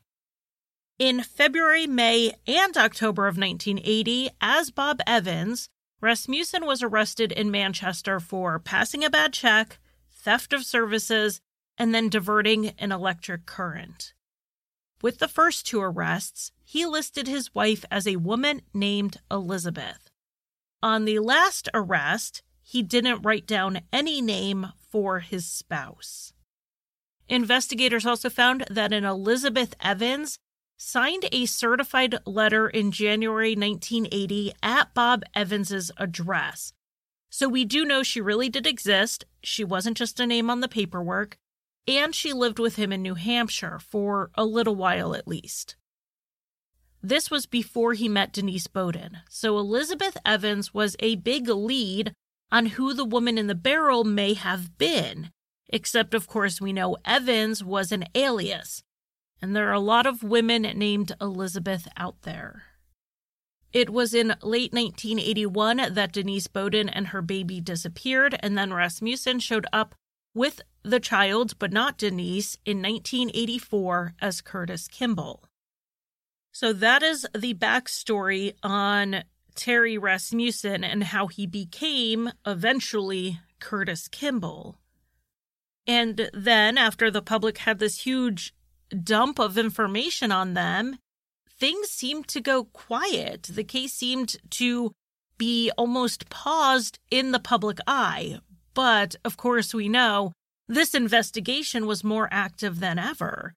In 0.98 1.22
February, 1.22 1.86
May, 1.86 2.32
and 2.46 2.74
October 2.74 3.26
of 3.26 3.36
1980, 3.36 4.30
as 4.40 4.70
Bob 4.70 5.00
Evans, 5.06 5.68
Rasmussen 6.00 6.64
was 6.64 6.82
arrested 6.82 7.32
in 7.32 7.50
Manchester 7.50 8.18
for 8.18 8.58
passing 8.58 9.04
a 9.04 9.10
bad 9.10 9.34
check, 9.34 9.78
theft 10.10 10.54
of 10.54 10.64
services, 10.64 11.38
and 11.76 11.94
then 11.94 12.08
diverting 12.08 12.68
an 12.78 12.92
electric 12.92 13.44
current. 13.44 14.14
With 15.02 15.18
the 15.18 15.28
first 15.28 15.66
two 15.66 15.82
arrests, 15.82 16.50
he 16.64 16.86
listed 16.86 17.26
his 17.26 17.54
wife 17.54 17.84
as 17.90 18.06
a 18.06 18.16
woman 18.16 18.62
named 18.72 19.18
Elizabeth. 19.30 20.08
On 20.82 21.04
the 21.04 21.18
last 21.18 21.68
arrest, 21.74 22.42
he 22.62 22.82
didn't 22.82 23.20
write 23.20 23.46
down 23.46 23.82
any 23.92 24.22
name 24.22 24.68
for 24.90 25.20
his 25.20 25.44
spouse. 25.46 26.32
Investigators 27.28 28.06
also 28.06 28.30
found 28.30 28.64
that 28.70 28.94
an 28.94 29.04
Elizabeth 29.04 29.74
Evans 29.80 30.38
signed 30.76 31.26
a 31.32 31.46
certified 31.46 32.16
letter 32.26 32.68
in 32.68 32.92
January 32.92 33.54
1980 33.54 34.52
at 34.62 34.92
Bob 34.94 35.22
Evans's 35.34 35.90
address. 35.96 36.72
So 37.30 37.48
we 37.48 37.64
do 37.64 37.84
know 37.84 38.02
she 38.02 38.20
really 38.20 38.48
did 38.48 38.66
exist. 38.66 39.24
She 39.42 39.64
wasn't 39.64 39.96
just 39.96 40.20
a 40.20 40.26
name 40.26 40.48
on 40.48 40.60
the 40.60 40.68
paperwork, 40.68 41.36
and 41.86 42.14
she 42.14 42.32
lived 42.32 42.58
with 42.58 42.76
him 42.76 42.92
in 42.92 43.02
New 43.02 43.14
Hampshire 43.14 43.78
for 43.78 44.30
a 44.34 44.44
little 44.44 44.74
while 44.74 45.14
at 45.14 45.28
least. 45.28 45.76
This 47.02 47.30
was 47.30 47.46
before 47.46 47.92
he 47.92 48.08
met 48.08 48.32
Denise 48.32 48.66
Beaudin. 48.66 49.18
so 49.28 49.58
Elizabeth 49.58 50.16
Evans 50.24 50.74
was 50.74 50.96
a 50.98 51.16
big 51.16 51.48
lead 51.48 52.12
on 52.50 52.66
who 52.66 52.94
the 52.94 53.04
woman 53.04 53.38
in 53.38 53.46
the 53.46 53.54
barrel 53.54 54.04
may 54.04 54.34
have 54.34 54.76
been. 54.78 55.30
Except, 55.68 56.14
of 56.14 56.26
course, 56.26 56.60
we 56.60 56.72
know 56.72 56.96
Evans 57.04 57.62
was 57.62 57.92
an 57.92 58.04
alias, 58.14 58.82
and 59.40 59.54
there 59.54 59.68
are 59.68 59.74
a 59.74 59.80
lot 59.80 60.06
of 60.06 60.22
women 60.22 60.62
named 60.62 61.12
Elizabeth 61.20 61.88
out 61.96 62.22
there. 62.22 62.64
It 63.72 63.90
was 63.90 64.14
in 64.14 64.28
late 64.42 64.72
1981 64.72 65.92
that 65.94 66.12
Denise 66.12 66.46
Beaudin 66.46 66.88
and 66.88 67.08
her 67.08 67.20
baby 67.20 67.60
disappeared, 67.60 68.38
and 68.40 68.56
then 68.56 68.72
Rasmussen 68.72 69.40
showed 69.40 69.66
up 69.72 69.94
with 70.34 70.60
the 70.82 71.00
child, 71.00 71.58
but 71.58 71.72
not 71.72 71.98
Denise, 71.98 72.56
in 72.64 72.78
1984 72.78 74.14
as 74.20 74.40
Curtis 74.40 74.88
Kimball. 74.88 75.44
So 76.52 76.72
that 76.72 77.02
is 77.02 77.26
the 77.34 77.54
backstory 77.54 78.54
on 78.62 79.24
Terry 79.54 79.98
Rasmussen 79.98 80.84
and 80.84 81.04
how 81.04 81.26
he 81.26 81.46
became 81.46 82.30
eventually 82.46 83.40
Curtis 83.58 84.08
Kimball. 84.08 84.78
And 85.86 86.30
then, 86.32 86.78
after 86.78 87.10
the 87.10 87.22
public 87.22 87.58
had 87.58 87.78
this 87.78 88.00
huge 88.02 88.54
dump 88.90 89.38
of 89.38 89.58
information 89.58 90.32
on 90.32 90.54
them, 90.54 90.98
things 91.58 91.88
seemed 91.88 92.28
to 92.28 92.40
go 92.40 92.64
quiet. 92.64 93.44
The 93.44 93.64
case 93.64 93.92
seemed 93.94 94.36
to 94.50 94.92
be 95.38 95.70
almost 95.76 96.28
paused 96.30 96.98
in 97.10 97.32
the 97.32 97.38
public 97.38 97.78
eye. 97.86 98.38
But 98.74 99.16
of 99.24 99.36
course, 99.36 99.74
we 99.74 99.88
know 99.88 100.32
this 100.68 100.94
investigation 100.94 101.86
was 101.86 102.04
more 102.04 102.28
active 102.30 102.80
than 102.80 102.98
ever. 102.98 103.54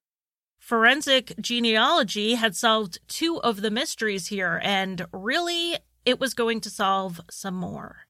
Forensic 0.58 1.34
genealogy 1.40 2.34
had 2.34 2.54
solved 2.54 3.00
two 3.08 3.40
of 3.42 3.60
the 3.60 3.70
mysteries 3.70 4.28
here, 4.28 4.60
and 4.62 5.06
really, 5.12 5.78
it 6.04 6.20
was 6.20 6.34
going 6.34 6.60
to 6.60 6.70
solve 6.70 7.20
some 7.30 7.54
more. 7.54 8.04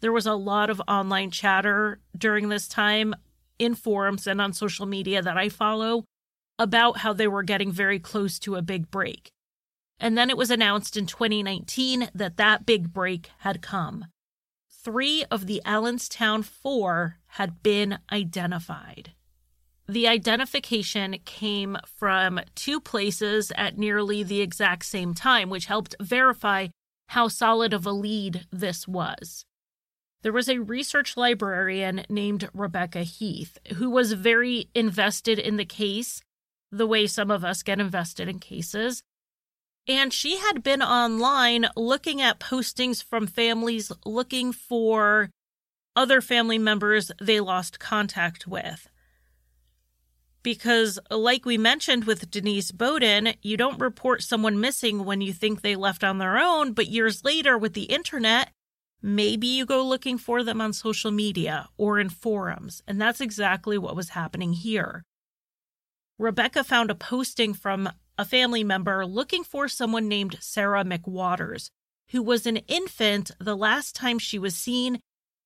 There 0.00 0.12
was 0.12 0.26
a 0.26 0.34
lot 0.34 0.70
of 0.70 0.80
online 0.86 1.30
chatter 1.30 2.00
during 2.16 2.48
this 2.48 2.68
time 2.68 3.14
in 3.58 3.74
forums 3.74 4.26
and 4.26 4.40
on 4.40 4.52
social 4.52 4.86
media 4.86 5.22
that 5.22 5.36
I 5.36 5.48
follow 5.48 6.04
about 6.58 6.98
how 6.98 7.12
they 7.12 7.28
were 7.28 7.42
getting 7.42 7.72
very 7.72 7.98
close 7.98 8.38
to 8.40 8.56
a 8.56 8.62
big 8.62 8.90
break. 8.90 9.30
And 9.98 10.16
then 10.16 10.30
it 10.30 10.36
was 10.36 10.50
announced 10.50 10.96
in 10.96 11.06
2019 11.06 12.10
that 12.14 12.36
that 12.36 12.66
big 12.66 12.92
break 12.92 13.30
had 13.38 13.62
come. 13.62 14.06
Three 14.70 15.24
of 15.30 15.46
the 15.46 15.62
Allenstown 15.64 16.42
Four 16.42 17.18
had 17.28 17.62
been 17.62 17.98
identified. 18.12 19.12
The 19.88 20.08
identification 20.08 21.16
came 21.24 21.76
from 21.86 22.40
two 22.54 22.80
places 22.80 23.52
at 23.56 23.78
nearly 23.78 24.22
the 24.22 24.40
exact 24.40 24.84
same 24.84 25.14
time, 25.14 25.48
which 25.48 25.66
helped 25.66 25.94
verify 26.00 26.68
how 27.08 27.28
solid 27.28 27.72
of 27.72 27.86
a 27.86 27.92
lead 27.92 28.46
this 28.50 28.88
was. 28.88 29.44
There 30.22 30.32
was 30.32 30.48
a 30.48 30.58
research 30.58 31.16
librarian 31.16 32.04
named 32.08 32.48
Rebecca 32.52 33.02
Heath 33.02 33.58
who 33.74 33.90
was 33.90 34.12
very 34.12 34.68
invested 34.74 35.38
in 35.38 35.56
the 35.56 35.64
case, 35.64 36.20
the 36.70 36.86
way 36.86 37.06
some 37.06 37.30
of 37.30 37.44
us 37.44 37.62
get 37.62 37.80
invested 37.80 38.28
in 38.28 38.38
cases. 38.38 39.02
And 39.88 40.12
she 40.12 40.38
had 40.38 40.62
been 40.62 40.82
online 40.82 41.66
looking 41.76 42.20
at 42.20 42.40
postings 42.40 43.02
from 43.02 43.26
families 43.26 43.92
looking 44.04 44.52
for 44.52 45.30
other 45.94 46.20
family 46.20 46.58
members 46.58 47.12
they 47.20 47.40
lost 47.40 47.78
contact 47.78 48.46
with. 48.46 48.88
Because, 50.42 50.98
like 51.10 51.44
we 51.44 51.58
mentioned 51.58 52.04
with 52.04 52.30
Denise 52.30 52.70
Beaudin, 52.70 53.36
you 53.42 53.56
don't 53.56 53.80
report 53.80 54.22
someone 54.22 54.60
missing 54.60 55.04
when 55.04 55.20
you 55.20 55.32
think 55.32 55.60
they 55.60 55.74
left 55.74 56.04
on 56.04 56.18
their 56.18 56.38
own, 56.38 56.72
but 56.72 56.86
years 56.86 57.24
later 57.24 57.58
with 57.58 57.72
the 57.72 57.84
internet, 57.84 58.50
maybe 59.02 59.46
you 59.46 59.66
go 59.66 59.84
looking 59.84 60.18
for 60.18 60.44
them 60.44 60.60
on 60.60 60.72
social 60.72 61.10
media 61.10 61.68
or 61.76 61.98
in 61.98 62.10
forums. 62.10 62.82
And 62.86 63.00
that's 63.00 63.20
exactly 63.20 63.76
what 63.76 63.96
was 63.96 64.10
happening 64.10 64.52
here. 64.52 65.02
Rebecca 66.18 66.64
found 66.64 66.90
a 66.90 66.94
posting 66.94 67.54
from 67.54 67.90
a 68.18 68.24
family 68.24 68.64
member 68.64 69.04
looking 69.04 69.44
for 69.44 69.68
someone 69.68 70.08
named 70.08 70.38
Sarah 70.40 70.84
McWaters, 70.84 71.68
who 72.10 72.22
was 72.22 72.46
an 72.46 72.58
infant 72.68 73.30
the 73.38 73.56
last 73.56 73.94
time 73.94 74.18
she 74.18 74.38
was 74.38 74.56
seen 74.56 75.00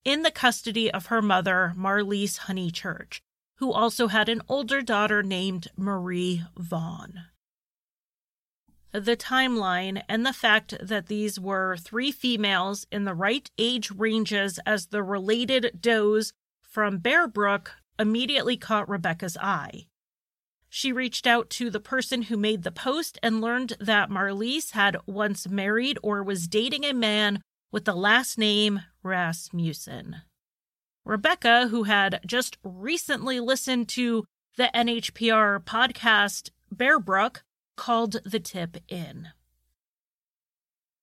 in 0.05 0.23
the 0.23 0.31
custody 0.31 0.91
of 0.91 1.07
her 1.07 1.21
mother, 1.21 1.73
Marlyse 1.77 2.41
Honeychurch 2.41 3.21
who 3.61 3.71
also 3.71 4.09
had 4.09 4.31
an 4.31 4.41
older 4.49 4.81
daughter 4.81 5.23
named 5.23 5.69
Marie 5.77 6.43
Vaughn. 6.57 7.27
The 8.91 9.19
timeline 9.19 10.03
and 10.09 10.25
the 10.25 10.33
fact 10.33 10.75
that 10.81 11.09
these 11.09 11.39
were 11.39 11.77
three 11.77 12.11
females 12.11 12.87
in 12.91 13.05
the 13.05 13.15
right 13.15 13.49
age 13.59 13.91
ranges 13.91 14.59
as 14.65 14.87
the 14.87 15.03
related 15.03 15.79
does 15.81 16.33
from 16.63 16.99
Bear 16.99 17.29
Brook 17.29 17.73
immediately 17.99 18.57
caught 18.57 18.89
Rebecca's 18.89 19.37
eye. 19.37 19.87
She 20.73 20.93
reached 20.93 21.27
out 21.27 21.51
to 21.51 21.69
the 21.69 21.81
person 21.81 22.23
who 22.23 22.37
made 22.37 22.63
the 22.63 22.71
post 22.71 23.19
and 23.25 23.41
learned 23.41 23.77
that 23.81 24.09
Marlyse 24.09 24.71
had 24.71 24.97
once 25.05 25.49
married 25.49 25.99
or 26.01 26.23
was 26.23 26.47
dating 26.47 26.85
a 26.85 26.95
man 26.95 27.43
with 27.73 27.85
the 27.85 27.95
last 27.95 28.39
name 28.39 28.83
Rasmussen. 29.03 30.23
Rebecca, 31.05 31.67
who 31.69 31.83
had 31.83 32.21
just 32.25 32.57
recently 32.63 33.41
listened 33.41 33.89
to 33.89 34.25
the 34.57 34.71
NHPR 34.73 35.65
podcast 35.65 36.51
Bear 36.71 37.01
Brook, 37.01 37.43
called 37.77 38.23
the 38.25 38.41
tip 38.41 38.77
in. 38.89 39.31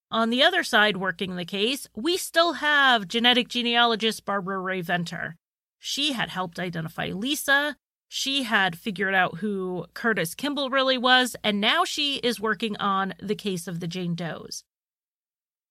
On 0.10 0.30
the 0.30 0.44
other 0.44 0.64
side, 0.64 0.96
working 0.96 1.36
the 1.36 1.44
case, 1.44 1.90
we 1.94 2.16
still 2.16 2.54
have 2.54 3.10
genetic 3.10 3.50
genealogist 3.50 4.24
Barbara 4.24 4.60
Rae-Venter. 4.60 5.36
She 5.78 6.14
had 6.14 6.30
helped 6.30 6.58
identify 6.58 7.08
Lisa. 7.08 7.76
She 8.08 8.44
had 8.44 8.78
figured 8.78 9.14
out 9.14 9.40
who 9.40 9.86
Curtis 9.94 10.34
Kimball 10.34 10.70
really 10.70 10.98
was, 10.98 11.36
and 11.44 11.60
now 11.60 11.84
she 11.84 12.18
is 12.18 12.40
working 12.40 12.78
on 12.78 13.14
the 13.22 13.36
case 13.36 13.68
of 13.68 13.80
the 13.80 13.88
Jane 13.88 14.16
Does. 14.16 14.64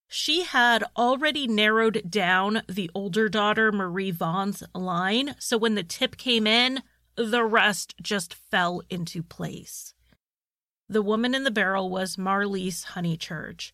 She 0.09 0.45
had 0.45 0.84
already 0.97 1.49
narrowed 1.49 2.09
down 2.09 2.62
the 2.68 2.91
older 2.95 3.28
daughter, 3.28 3.72
Marie 3.72 4.12
Vaughn's 4.12 4.62
line. 4.74 5.34
So 5.39 5.59
when 5.59 5.74
the 5.74 5.82
tip 5.82 6.16
came 6.16 6.47
in, 6.47 6.82
the 7.16 7.45
rest 7.45 7.95
just 8.01 8.34
fell 8.34 8.82
into 8.91 9.22
place. 9.22 9.95
The 10.89 11.03
woman 11.03 11.34
in 11.34 11.43
the 11.43 11.51
barrel 11.51 11.91
was 11.91 12.16
Marlyse 12.16 12.84
Honeychurch. 12.84 13.72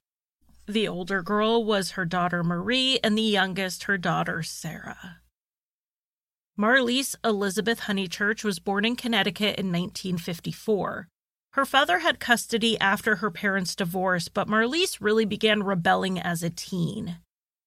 The 0.66 0.88
older 0.88 1.22
girl 1.22 1.64
was 1.64 1.92
her 1.92 2.06
daughter 2.06 2.42
Marie, 2.42 2.98
and 3.02 3.18
the 3.18 3.22
youngest 3.22 3.84
her 3.84 3.98
daughter 3.98 4.42
Sarah. 4.42 5.21
Marlyse 6.57 7.16
Elizabeth 7.24 7.80
Honeychurch 7.80 8.44
was 8.44 8.59
born 8.59 8.84
in 8.84 8.94
Connecticut 8.94 9.59
in 9.59 9.72
1954. 9.72 11.09
Her 11.53 11.64
father 11.64 12.00
had 12.00 12.20
custody 12.20 12.78
after 12.78 13.16
her 13.16 13.30
parents' 13.30 13.74
divorce, 13.74 14.28
but 14.28 14.48
Marlyse 14.48 15.00
really 15.00 15.24
began 15.24 15.62
rebelling 15.62 16.18
as 16.18 16.42
a 16.42 16.50
teen. 16.50 17.18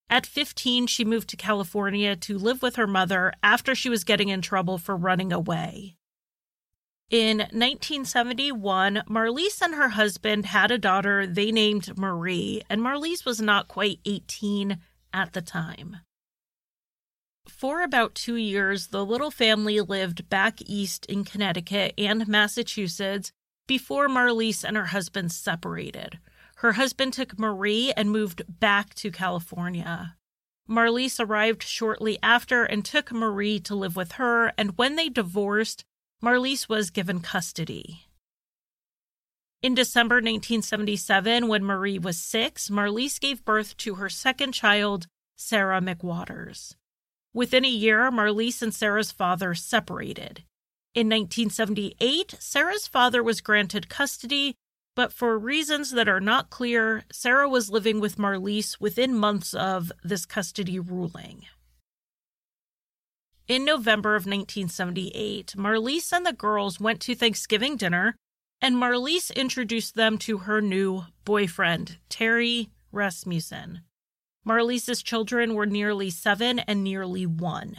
At 0.07 0.27
15, 0.27 0.85
she 0.85 1.03
moved 1.03 1.29
to 1.29 1.37
California 1.37 2.15
to 2.15 2.37
live 2.37 2.61
with 2.61 2.75
her 2.75 2.85
mother 2.87 3.33
after 3.41 3.73
she 3.73 3.89
was 3.89 4.03
getting 4.03 4.29
in 4.29 4.41
trouble 4.41 4.77
for 4.77 4.95
running 4.95 5.33
away. 5.33 5.95
In 7.09 7.37
1971, 7.37 9.03
Marlyse 9.07 9.61
and 9.61 9.75
her 9.75 9.89
husband 9.89 10.47
had 10.47 10.69
a 10.69 10.77
daughter 10.77 11.25
they 11.25 11.51
named 11.51 11.97
Marie, 11.97 12.61
and 12.69 12.81
Marlyse 12.81 13.25
was 13.25 13.41
not 13.41 13.67
quite 13.67 13.99
18 14.05 14.77
at 15.11 15.33
the 15.33 15.41
time. 15.41 15.97
For 17.47 17.81
about 17.81 18.15
two 18.15 18.35
years, 18.35 18.87
the 18.87 19.05
little 19.05 19.31
family 19.31 19.79
lived 19.81 20.29
back 20.29 20.61
east 20.65 21.05
in 21.05 21.23
Connecticut 21.23 21.93
and 21.97 22.27
Massachusetts 22.27 23.31
before 23.67 24.07
Marlyse 24.07 24.63
and 24.63 24.75
her 24.75 24.87
husband 24.87 25.31
separated. 25.31 26.19
Her 26.57 26.73
husband 26.73 27.13
took 27.13 27.37
Marie 27.37 27.93
and 27.95 28.11
moved 28.11 28.41
back 28.47 28.93
to 28.95 29.11
California. 29.11 30.15
Marlyse 30.67 31.19
arrived 31.19 31.63
shortly 31.63 32.17
after 32.23 32.63
and 32.63 32.83
took 32.83 33.11
Marie 33.11 33.59
to 33.59 33.75
live 33.75 33.95
with 33.95 34.13
her, 34.13 34.51
and 34.57 34.77
when 34.77 34.95
they 34.95 35.09
divorced, 35.09 35.85
Marlyse 36.23 36.67
was 36.67 36.89
given 36.89 37.19
custody. 37.19 38.07
In 39.61 39.75
December 39.75 40.15
1977, 40.15 41.47
when 41.47 41.63
Marie 41.63 41.99
was 41.99 42.17
six, 42.17 42.69
Marlyse 42.69 43.19
gave 43.19 43.45
birth 43.45 43.77
to 43.77 43.95
her 43.95 44.09
second 44.09 44.53
child, 44.53 45.07
Sarah 45.35 45.81
McWaters. 45.81 46.75
Within 47.35 47.65
a 47.65 47.69
year, 47.69 48.09
Marlyse 48.11 48.61
and 48.61 48.73
Sarah's 48.73 49.11
father 49.11 49.53
separated. 49.53 50.45
In 50.93 51.07
1978, 51.07 52.35
Sarah's 52.39 52.87
father 52.87 53.21
was 53.21 53.41
granted 53.41 53.89
custody, 53.89 54.55
but 54.95 55.11
for 55.11 55.37
reasons 55.37 55.91
that 55.91 56.07
are 56.07 56.21
not 56.21 56.49
clear, 56.49 57.03
Sarah 57.11 57.49
was 57.49 57.69
living 57.69 57.99
with 57.99 58.17
Marlyse 58.17 58.79
within 58.79 59.13
months 59.13 59.53
of 59.53 59.91
this 60.01 60.25
custody 60.25 60.79
ruling. 60.79 61.45
In 63.49 63.65
November 63.65 64.15
of 64.15 64.21
1978, 64.21 65.55
Marlyse 65.57 66.13
and 66.13 66.25
the 66.25 66.31
girls 66.31 66.79
went 66.79 67.01
to 67.01 67.15
Thanksgiving 67.15 67.75
dinner, 67.75 68.15
and 68.61 68.77
Marlyse 68.77 69.29
introduced 69.35 69.95
them 69.95 70.17
to 70.19 70.37
her 70.37 70.61
new 70.61 71.03
boyfriend, 71.25 71.97
Terry 72.07 72.69
Rasmussen. 72.93 73.81
Marlyse's 74.45 75.01
children 75.01 75.55
were 75.55 75.65
nearly 75.65 76.09
seven 76.09 76.59
and 76.59 76.83
nearly 76.83 77.25
one. 77.25 77.77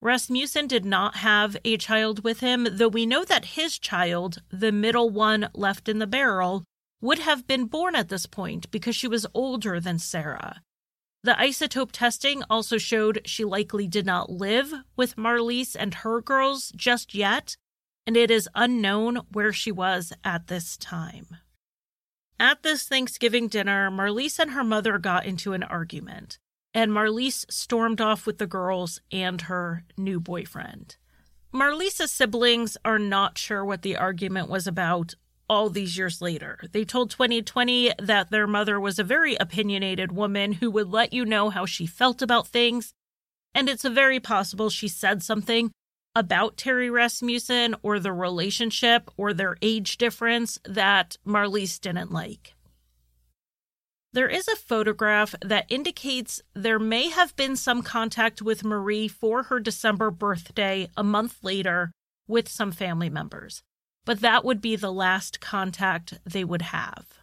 Rasmussen 0.00 0.66
did 0.66 0.84
not 0.84 1.16
have 1.16 1.56
a 1.64 1.76
child 1.76 2.22
with 2.22 2.40
him, 2.40 2.66
though 2.70 2.88
we 2.88 3.06
know 3.06 3.24
that 3.24 3.56
his 3.56 3.78
child, 3.78 4.42
the 4.50 4.70
middle 4.70 5.10
one 5.10 5.48
left 5.54 5.88
in 5.88 5.98
the 5.98 6.06
barrel, 6.06 6.64
would 7.00 7.20
have 7.20 7.46
been 7.46 7.66
born 7.66 7.94
at 7.94 8.08
this 8.08 8.26
point 8.26 8.70
because 8.70 8.94
she 8.94 9.08
was 9.08 9.26
older 9.34 9.80
than 9.80 9.98
Sarah. 9.98 10.62
The 11.24 11.32
isotope 11.32 11.90
testing 11.92 12.42
also 12.48 12.78
showed 12.78 13.22
she 13.24 13.44
likely 13.44 13.88
did 13.88 14.06
not 14.06 14.30
live 14.30 14.72
with 14.96 15.16
Marlyse 15.16 15.74
and 15.74 15.94
her 15.94 16.20
girls 16.20 16.72
just 16.76 17.14
yet, 17.14 17.56
and 18.06 18.16
it 18.16 18.30
is 18.30 18.48
unknown 18.54 19.20
where 19.32 19.52
she 19.52 19.72
was 19.72 20.12
at 20.24 20.46
this 20.46 20.76
time. 20.76 21.26
At 22.40 22.62
this 22.62 22.86
Thanksgiving 22.86 23.48
dinner, 23.48 23.90
Marlyse 23.90 24.38
and 24.38 24.52
her 24.52 24.64
mother 24.64 24.98
got 24.98 25.26
into 25.26 25.52
an 25.52 25.62
argument 25.64 26.38
and 26.74 26.92
Marlyse 26.92 27.44
stormed 27.50 28.00
off 28.00 28.26
with 28.26 28.38
the 28.38 28.46
girls 28.46 29.00
and 29.10 29.42
her 29.42 29.84
new 29.96 30.20
boyfriend. 30.20 30.96
Marlyse's 31.52 32.12
siblings 32.12 32.76
are 32.84 32.98
not 32.98 33.38
sure 33.38 33.64
what 33.64 33.82
the 33.82 33.96
argument 33.96 34.48
was 34.48 34.66
about 34.66 35.14
all 35.48 35.70
these 35.70 35.96
years 35.96 36.20
later. 36.20 36.60
They 36.72 36.84
told 36.84 37.10
20/20 37.10 37.94
that 37.98 38.30
their 38.30 38.46
mother 38.46 38.78
was 38.78 38.98
a 38.98 39.04
very 39.04 39.34
opinionated 39.36 40.12
woman 40.12 40.52
who 40.52 40.70
would 40.70 40.88
let 40.88 41.12
you 41.12 41.24
know 41.24 41.48
how 41.50 41.64
she 41.64 41.86
felt 41.86 42.20
about 42.20 42.46
things, 42.46 42.92
and 43.54 43.68
it's 43.68 43.82
very 43.82 44.20
possible 44.20 44.68
she 44.68 44.88
said 44.88 45.22
something 45.22 45.72
about 46.18 46.56
Terry 46.56 46.90
Rasmussen 46.90 47.76
or 47.80 48.00
the 48.00 48.12
relationship 48.12 49.08
or 49.16 49.32
their 49.32 49.56
age 49.62 49.98
difference 49.98 50.58
that 50.64 51.16
Marlyse 51.24 51.78
didn't 51.78 52.10
like. 52.10 52.54
There 54.12 54.28
is 54.28 54.48
a 54.48 54.56
photograph 54.56 55.36
that 55.44 55.66
indicates 55.68 56.42
there 56.54 56.80
may 56.80 57.08
have 57.10 57.36
been 57.36 57.54
some 57.54 57.82
contact 57.82 58.42
with 58.42 58.64
Marie 58.64 59.06
for 59.06 59.44
her 59.44 59.60
December 59.60 60.10
birthday 60.10 60.88
a 60.96 61.04
month 61.04 61.38
later 61.44 61.92
with 62.26 62.48
some 62.48 62.72
family 62.72 63.08
members, 63.08 63.62
but 64.04 64.20
that 64.20 64.44
would 64.44 64.60
be 64.60 64.74
the 64.74 64.90
last 64.90 65.40
contact 65.40 66.18
they 66.24 66.42
would 66.42 66.62
have. 66.62 67.17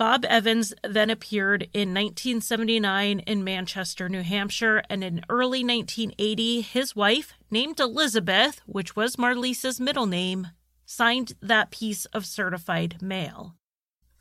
Bob 0.00 0.24
Evans 0.24 0.74
then 0.82 1.10
appeared 1.10 1.68
in 1.74 1.94
1979 1.94 3.20
in 3.20 3.44
Manchester, 3.44 4.08
New 4.08 4.22
Hampshire, 4.22 4.82
and 4.90 5.04
in 5.04 5.22
early 5.28 5.62
1980, 5.62 6.62
his 6.62 6.96
wife, 6.96 7.34
named 7.52 7.78
Elizabeth, 7.78 8.60
which 8.66 8.96
was 8.96 9.18
Marlyse's 9.18 9.78
middle 9.78 10.06
name, 10.06 10.48
signed 10.84 11.34
that 11.40 11.70
piece 11.70 12.06
of 12.06 12.26
certified 12.26 13.00
mail 13.00 13.54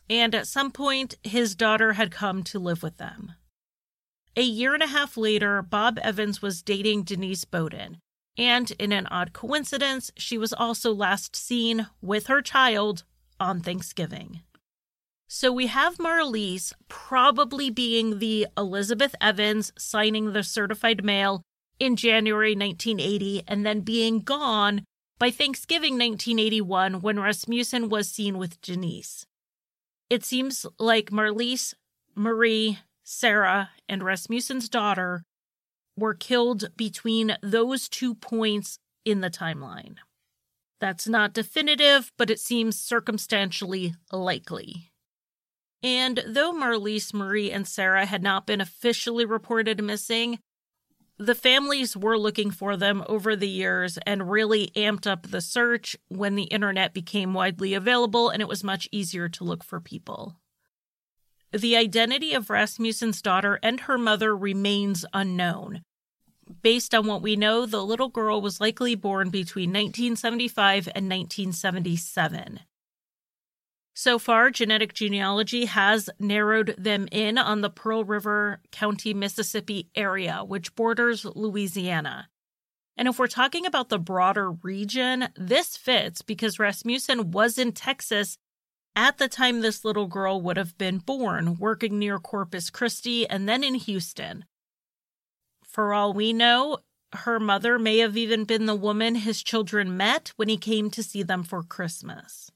and 0.09 0.33
at 0.33 0.47
some 0.47 0.71
point, 0.71 1.15
his 1.23 1.55
daughter 1.55 1.93
had 1.93 2.11
come 2.11 2.43
to 2.43 2.59
live 2.59 2.81
with 2.81 2.97
them. 2.97 3.33
A 4.35 4.41
year 4.41 4.73
and 4.73 4.81
a 4.81 4.87
half 4.87 5.17
later, 5.17 5.61
Bob 5.61 5.99
Evans 6.01 6.41
was 6.41 6.63
dating 6.63 7.03
Denise 7.03 7.45
Beaudin, 7.45 7.97
and 8.37 8.71
in 8.79 8.91
an 8.91 9.07
odd 9.07 9.33
coincidence, 9.33 10.11
she 10.17 10.37
was 10.37 10.53
also 10.53 10.93
last 10.93 11.35
seen 11.35 11.87
with 12.01 12.27
her 12.27 12.41
child 12.41 13.03
on 13.39 13.61
Thanksgiving. 13.61 14.41
So 15.31 15.51
we 15.51 15.67
have 15.67 15.99
Marlyse 15.99 16.73
probably 16.87 17.69
being 17.69 18.17
the 18.17 18.47
Elizabeth 18.57 19.13
Evans 19.21 19.71
signing 19.77 20.33
the 20.33 20.41
certified 20.41 21.03
mail 21.03 21.43
in 21.79 21.95
January 21.95 22.55
1980 22.55 23.43
and 23.47 23.63
then 23.63 23.81
being 23.81 24.21
gone 24.21 24.83
by 25.19 25.29
Thanksgiving 25.29 25.99
1981 25.99 27.01
when 27.01 27.19
Rasmussen 27.19 27.89
was 27.89 28.09
seen 28.09 28.39
with 28.39 28.59
Denise. 28.61 29.27
It 30.09 30.25
seems 30.25 30.65
like 30.79 31.11
Marlyse, 31.11 31.75
Marie, 32.15 32.79
Sarah, 33.03 33.69
and 33.87 34.01
Rasmussen's 34.01 34.67
daughter 34.67 35.21
were 35.95 36.15
killed 36.15 36.75
between 36.75 37.37
those 37.43 37.87
two 37.87 38.15
points 38.15 38.79
in 39.05 39.21
the 39.21 39.29
timeline. 39.29 39.97
That's 40.79 41.07
not 41.07 41.33
definitive, 41.33 42.11
but 42.17 42.31
it 42.31 42.39
seems 42.39 42.79
circumstantially 42.79 43.93
likely. 44.11 44.88
And 45.81 46.23
though 46.27 46.51
Marlyse, 46.51 47.13
Marie, 47.13 47.51
and 47.51 47.67
Sarah 47.67 48.05
had 48.05 48.21
not 48.21 48.45
been 48.45 48.59
officially 48.59 49.25
reported 49.25 49.81
missing, 49.81 50.39
the 51.17 51.35
families 51.35 51.97
were 51.97 52.17
looking 52.17 52.49
for 52.49 52.77
them 52.77 53.03
over 53.07 53.35
the 53.35 53.49
years 53.49 53.97
and 54.05 54.31
really 54.31 54.71
amped 54.75 55.05
up 55.05 55.27
the 55.27 55.41
search 55.41 55.97
when 56.07 56.35
the 56.35 56.43
internet 56.43 56.93
became 56.93 57.33
widely 57.33 57.73
available 57.73 58.29
and 58.29 58.41
it 58.41 58.47
was 58.47 58.63
much 58.63 58.87
easier 58.91 59.27
to 59.27 59.43
look 59.43 59.63
for 59.63 59.81
people. 59.81 60.37
The 61.51 61.75
identity 61.75 62.33
of 62.33 62.49
Rasmussen's 62.49 63.21
daughter 63.21 63.59
and 63.61 63.81
her 63.81 63.97
mother 63.97 64.35
remains 64.35 65.05
unknown. 65.13 65.81
Based 66.61 66.95
on 66.95 67.05
what 67.05 67.21
we 67.21 67.35
know, 67.35 67.65
the 67.65 67.83
little 67.83 68.09
girl 68.09 68.41
was 68.41 68.61
likely 68.61 68.95
born 68.95 69.29
between 69.29 69.69
1975 69.69 70.87
and 70.87 71.09
1977. 71.09 72.61
So 74.01 74.17
far, 74.17 74.49
genetic 74.49 74.93
genealogy 74.93 75.65
has 75.65 76.09
narrowed 76.19 76.73
them 76.77 77.09
in 77.11 77.37
on 77.37 77.59
the 77.59 77.69
Pearl 77.69 78.05
River 78.05 78.61
County, 78.71 79.13
Mississippi 79.13 79.89
area, 79.93 80.41
which 80.41 80.73
borders 80.73 81.25
Louisiana. 81.25 82.29
And 82.95 83.09
if 83.09 83.19
we're 83.19 83.27
talking 83.27 83.65
about 83.65 83.89
the 83.89 83.99
broader 83.99 84.51
region, 84.51 85.27
this 85.35 85.75
fits 85.75 86.21
because 86.21 86.59
Rasmussen 86.59 87.31
was 87.31 87.57
in 87.57 87.73
Texas 87.73 88.37
at 88.95 89.17
the 89.17 89.27
time 89.27 89.59
this 89.59 89.83
little 89.83 90.07
girl 90.07 90.39
would 90.43 90.55
have 90.55 90.77
been 90.77 90.99
born, 90.99 91.57
working 91.57 91.99
near 91.99 92.19
Corpus 92.19 92.69
Christi 92.69 93.27
and 93.27 93.49
then 93.49 93.65
in 93.65 93.75
Houston. 93.75 94.45
For 95.65 95.93
all 95.93 96.13
we 96.13 96.31
know, 96.31 96.77
her 97.11 97.37
mother 97.37 97.77
may 97.77 97.97
have 97.97 98.15
even 98.15 98.45
been 98.45 98.65
the 98.65 98.75
woman 98.75 99.15
his 99.15 99.43
children 99.43 99.97
met 99.97 100.31
when 100.37 100.47
he 100.47 100.55
came 100.55 100.89
to 100.91 101.03
see 101.03 101.21
them 101.21 101.43
for 101.43 101.63
Christmas. 101.63 102.49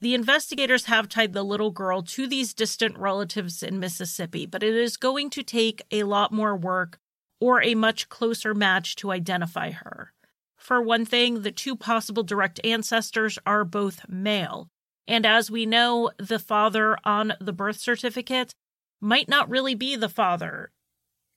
The 0.00 0.14
investigators 0.14 0.84
have 0.84 1.08
tied 1.08 1.32
the 1.32 1.42
little 1.42 1.72
girl 1.72 2.02
to 2.02 2.28
these 2.28 2.54
distant 2.54 2.96
relatives 2.96 3.64
in 3.64 3.80
Mississippi, 3.80 4.46
but 4.46 4.62
it 4.62 4.74
is 4.74 4.96
going 4.96 5.28
to 5.30 5.42
take 5.42 5.82
a 5.90 6.04
lot 6.04 6.32
more 6.32 6.56
work 6.56 6.98
or 7.40 7.60
a 7.62 7.74
much 7.74 8.08
closer 8.08 8.54
match 8.54 8.94
to 8.96 9.10
identify 9.10 9.72
her. 9.72 10.12
For 10.56 10.80
one 10.80 11.04
thing, 11.04 11.42
the 11.42 11.50
two 11.50 11.74
possible 11.74 12.22
direct 12.22 12.60
ancestors 12.64 13.40
are 13.44 13.64
both 13.64 14.08
male, 14.08 14.68
and 15.08 15.26
as 15.26 15.50
we 15.50 15.66
know, 15.66 16.10
the 16.18 16.38
father 16.38 16.96
on 17.02 17.32
the 17.40 17.52
birth 17.52 17.80
certificate 17.80 18.52
might 19.00 19.28
not 19.28 19.48
really 19.48 19.74
be 19.74 19.96
the 19.96 20.08
father, 20.08 20.70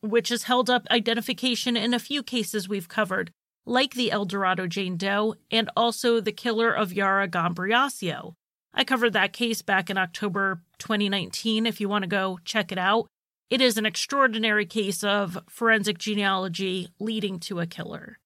which 0.02 0.30
has 0.30 0.44
held 0.44 0.70
up 0.70 0.86
identification 0.92 1.76
in 1.76 1.94
a 1.94 2.00
few 2.00 2.22
cases 2.22 2.70
we've 2.70 2.90
covered, 2.90 3.32
like 3.66 3.94
the 3.94 4.12
El 4.12 4.26
Dorado 4.26 4.68
Jane 4.68 4.98
Doe 4.98 5.36
and 5.50 5.70
also 5.76 6.20
the 6.20 6.32
killer 6.32 6.72
of 6.72 6.94
Yara 6.94 7.28
Gambirasio, 7.28 8.34
I 8.74 8.84
covered 8.84 9.14
that 9.14 9.34
case 9.34 9.62
back 9.62 9.90
in 9.90 9.98
October 9.98 10.62
2019. 10.80 11.66
If 11.66 11.82
you 11.82 11.90
want 11.90 12.04
to 12.04 12.08
go 12.08 12.40
check 12.46 12.72
it 12.72 12.78
out, 12.78 13.08
it 13.50 13.60
is 13.60 13.78
an 13.78 13.86
extraordinary 13.86 14.66
case 14.66 15.04
of 15.04 15.38
forensic 15.50 15.98
genealogy 15.98 16.88
leading 17.00 17.40
to 17.42 17.60
a 17.60 17.68
killer. 17.68 18.18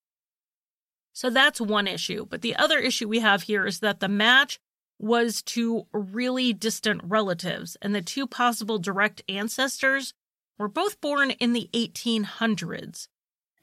So 1.13 1.29
that's 1.29 1.59
one 1.59 1.87
issue. 1.87 2.25
But 2.29 2.41
the 2.41 2.55
other 2.55 2.77
issue 2.77 3.07
we 3.07 3.21
have 3.21 3.43
here 3.43 3.65
is 3.65 3.79
that 3.79 4.01
the 4.01 4.07
match 4.07 4.59
was 4.99 5.41
to 5.41 5.87
really 5.91 6.53
distant 6.53 7.01
relatives, 7.03 7.75
and 7.81 7.93
the 7.93 8.01
two 8.01 8.27
possible 8.27 8.77
direct 8.77 9.23
ancestors 9.27 10.13
were 10.57 10.67
both 10.67 11.01
born 11.01 11.31
in 11.31 11.53
the 11.53 11.69
1800s. 11.73 13.07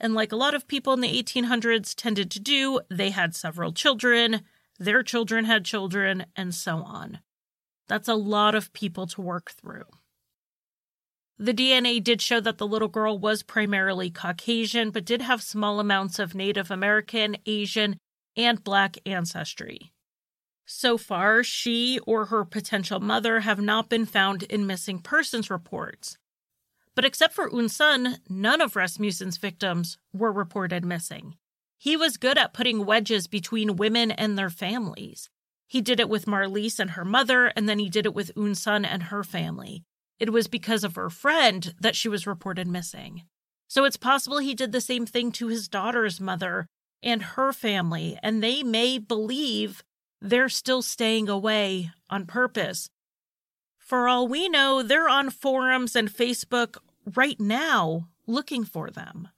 And 0.00 0.14
like 0.14 0.32
a 0.32 0.36
lot 0.36 0.54
of 0.54 0.66
people 0.66 0.92
in 0.92 1.00
the 1.00 1.22
1800s 1.22 1.94
tended 1.94 2.30
to 2.32 2.40
do, 2.40 2.80
they 2.90 3.10
had 3.10 3.34
several 3.34 3.72
children, 3.72 4.42
their 4.78 5.02
children 5.02 5.44
had 5.44 5.64
children, 5.64 6.26
and 6.36 6.54
so 6.54 6.78
on. 6.78 7.20
That's 7.88 8.08
a 8.08 8.14
lot 8.14 8.54
of 8.54 8.72
people 8.72 9.06
to 9.08 9.20
work 9.20 9.50
through. 9.50 9.84
The 11.38 11.54
DNA 11.54 12.02
did 12.02 12.20
show 12.22 12.40
that 12.40 12.58
the 12.58 12.66
little 12.66 12.88
girl 12.88 13.18
was 13.18 13.42
primarily 13.42 14.10
Caucasian, 14.10 14.90
but 14.90 15.04
did 15.04 15.22
have 15.22 15.42
small 15.42 15.80
amounts 15.80 16.18
of 16.18 16.34
Native 16.34 16.70
American, 16.70 17.36
Asian, 17.46 17.96
and 18.36 18.62
Black 18.62 18.96
ancestry. 19.04 19.92
So 20.64 20.96
far, 20.96 21.42
she 21.42 21.98
or 22.06 22.26
her 22.26 22.44
potential 22.44 23.00
mother 23.00 23.40
have 23.40 23.60
not 23.60 23.88
been 23.88 24.06
found 24.06 24.44
in 24.44 24.66
missing 24.66 25.00
persons 25.00 25.50
reports. 25.50 26.16
But 26.94 27.04
except 27.04 27.34
for 27.34 27.50
Eunsoon, 27.50 28.18
none 28.28 28.60
of 28.60 28.76
Rasmussen's 28.76 29.38
victims 29.38 29.98
were 30.12 30.32
reported 30.32 30.84
missing. 30.84 31.36
He 31.82 31.96
was 31.96 32.16
good 32.16 32.38
at 32.38 32.52
putting 32.52 32.86
wedges 32.86 33.26
between 33.26 33.74
women 33.74 34.12
and 34.12 34.38
their 34.38 34.50
families. 34.50 35.28
He 35.66 35.80
did 35.80 35.98
it 35.98 36.08
with 36.08 36.26
Marlyse 36.26 36.78
and 36.78 36.92
her 36.92 37.04
mother, 37.04 37.46
and 37.56 37.68
then 37.68 37.80
he 37.80 37.88
did 37.88 38.06
it 38.06 38.14
with 38.14 38.30
Eunsoon 38.36 38.84
and 38.84 39.02
her 39.02 39.24
family. 39.24 39.82
It 40.20 40.32
was 40.32 40.46
because 40.46 40.84
of 40.84 40.94
her 40.94 41.10
friend 41.10 41.74
that 41.80 41.96
she 41.96 42.08
was 42.08 42.24
reported 42.24 42.68
missing. 42.68 43.24
So 43.66 43.84
it's 43.84 43.96
possible 43.96 44.38
he 44.38 44.54
did 44.54 44.70
the 44.70 44.80
same 44.80 45.06
thing 45.06 45.32
to 45.32 45.48
his 45.48 45.66
daughter's 45.66 46.20
mother 46.20 46.66
and 47.02 47.20
her 47.20 47.52
family, 47.52 48.16
and 48.22 48.40
they 48.40 48.62
may 48.62 48.98
believe 48.98 49.82
they're 50.20 50.48
still 50.48 50.82
staying 50.82 51.28
away 51.28 51.90
on 52.08 52.26
purpose. 52.26 52.90
For 53.76 54.06
all 54.06 54.28
we 54.28 54.48
know, 54.48 54.84
they're 54.84 55.08
on 55.08 55.30
forums 55.30 55.96
and 55.96 56.08
Facebook 56.08 56.76
right 57.16 57.40
now 57.40 58.06
looking 58.28 58.64
for 58.64 58.88
them. 58.88 59.30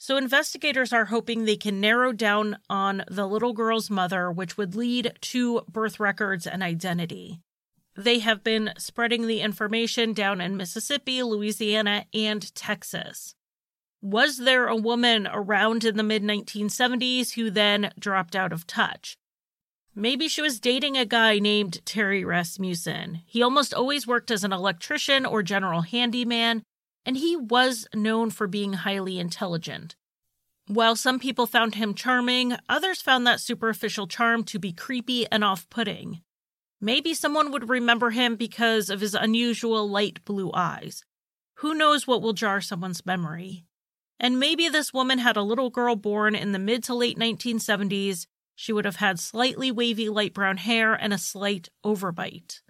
So, 0.00 0.16
investigators 0.16 0.92
are 0.92 1.06
hoping 1.06 1.44
they 1.44 1.56
can 1.56 1.80
narrow 1.80 2.12
down 2.12 2.58
on 2.70 3.02
the 3.08 3.26
little 3.26 3.52
girl's 3.52 3.90
mother, 3.90 4.30
which 4.30 4.56
would 4.56 4.76
lead 4.76 5.12
to 5.22 5.62
birth 5.68 5.98
records 5.98 6.46
and 6.46 6.62
identity. 6.62 7.40
They 7.96 8.20
have 8.20 8.44
been 8.44 8.72
spreading 8.78 9.26
the 9.26 9.40
information 9.40 10.12
down 10.12 10.40
in 10.40 10.56
Mississippi, 10.56 11.20
Louisiana, 11.24 12.06
and 12.14 12.54
Texas. 12.54 13.34
Was 14.00 14.36
there 14.36 14.68
a 14.68 14.76
woman 14.76 15.26
around 15.26 15.84
in 15.84 15.96
the 15.96 16.04
mid 16.04 16.22
1970s 16.22 17.32
who 17.32 17.50
then 17.50 17.90
dropped 17.98 18.36
out 18.36 18.52
of 18.52 18.68
touch? 18.68 19.16
Maybe 19.96 20.28
she 20.28 20.40
was 20.40 20.60
dating 20.60 20.96
a 20.96 21.04
guy 21.04 21.40
named 21.40 21.84
Terry 21.84 22.24
Rasmussen. 22.24 23.22
He 23.26 23.42
almost 23.42 23.74
always 23.74 24.06
worked 24.06 24.30
as 24.30 24.44
an 24.44 24.52
electrician 24.52 25.26
or 25.26 25.42
general 25.42 25.80
handyman, 25.80 26.62
and 27.04 27.16
he 27.16 27.36
was 27.36 27.86
known 27.94 28.30
for 28.30 28.46
being 28.46 28.74
highly 28.74 29.18
intelligent. 29.18 29.96
While 30.66 30.96
some 30.96 31.18
people 31.18 31.46
found 31.46 31.74
him 31.74 31.94
charming, 31.94 32.56
others 32.68 33.00
found 33.00 33.26
that 33.26 33.40
superficial 33.40 34.06
charm 34.06 34.44
to 34.44 34.58
be 34.58 34.72
creepy 34.72 35.26
and 35.32 35.42
off 35.42 35.68
putting. 35.70 36.20
Maybe 36.80 37.14
someone 37.14 37.50
would 37.50 37.68
remember 37.68 38.10
him 38.10 38.36
because 38.36 38.90
of 38.90 39.00
his 39.00 39.14
unusual 39.14 39.88
light 39.88 40.24
blue 40.24 40.50
eyes. 40.52 41.04
Who 41.56 41.74
knows 41.74 42.06
what 42.06 42.22
will 42.22 42.34
jar 42.34 42.60
someone's 42.60 43.06
memory? 43.06 43.64
And 44.20 44.38
maybe 44.38 44.68
this 44.68 44.92
woman 44.92 45.18
had 45.18 45.36
a 45.36 45.42
little 45.42 45.70
girl 45.70 45.96
born 45.96 46.34
in 46.34 46.52
the 46.52 46.58
mid 46.58 46.84
to 46.84 46.94
late 46.94 47.18
1970s 47.18 48.26
she 48.60 48.72
would 48.72 48.84
have 48.84 48.96
had 48.96 49.20
slightly 49.20 49.70
wavy 49.70 50.08
light 50.08 50.34
brown 50.34 50.56
hair 50.56 50.92
and 50.92 51.12
a 51.12 51.18
slight 51.18 51.68
overbite. 51.86 52.60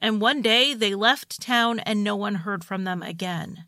And 0.00 0.20
one 0.20 0.42
day 0.42 0.74
they 0.74 0.94
left 0.94 1.40
town 1.40 1.80
and 1.80 2.02
no 2.02 2.16
one 2.16 2.36
heard 2.36 2.64
from 2.64 2.84
them 2.84 3.02
again. 3.02 3.66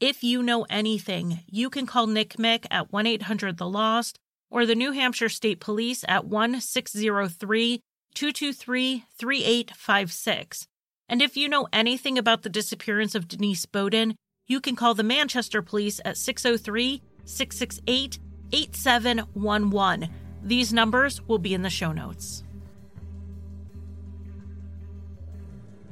If 0.00 0.22
you 0.22 0.42
know 0.42 0.64
anything, 0.70 1.40
you 1.46 1.70
can 1.70 1.84
call 1.84 2.06
NCMEC 2.06 2.66
at 2.70 2.92
1 2.92 3.06
800 3.06 3.56
The 3.56 3.68
Lost 3.68 4.18
or 4.50 4.64
the 4.64 4.76
New 4.76 4.92
Hampshire 4.92 5.28
State 5.28 5.60
Police 5.60 6.04
at 6.06 6.24
1 6.24 6.60
603 6.60 7.80
223 8.14 9.04
3856. 9.18 10.66
And 11.08 11.22
if 11.22 11.36
you 11.36 11.48
know 11.48 11.68
anything 11.72 12.18
about 12.18 12.42
the 12.42 12.48
disappearance 12.48 13.14
of 13.14 13.26
Denise 13.26 13.66
Beaudin, 13.66 14.14
you 14.46 14.60
can 14.60 14.76
call 14.76 14.94
the 14.94 15.02
Manchester 15.02 15.62
Police 15.62 16.00
at 16.04 16.16
603 16.16 17.02
668 17.24 18.18
8711. 18.52 20.08
These 20.42 20.72
numbers 20.72 21.20
will 21.26 21.38
be 21.38 21.54
in 21.54 21.62
the 21.62 21.70
show 21.70 21.92
notes. 21.92 22.44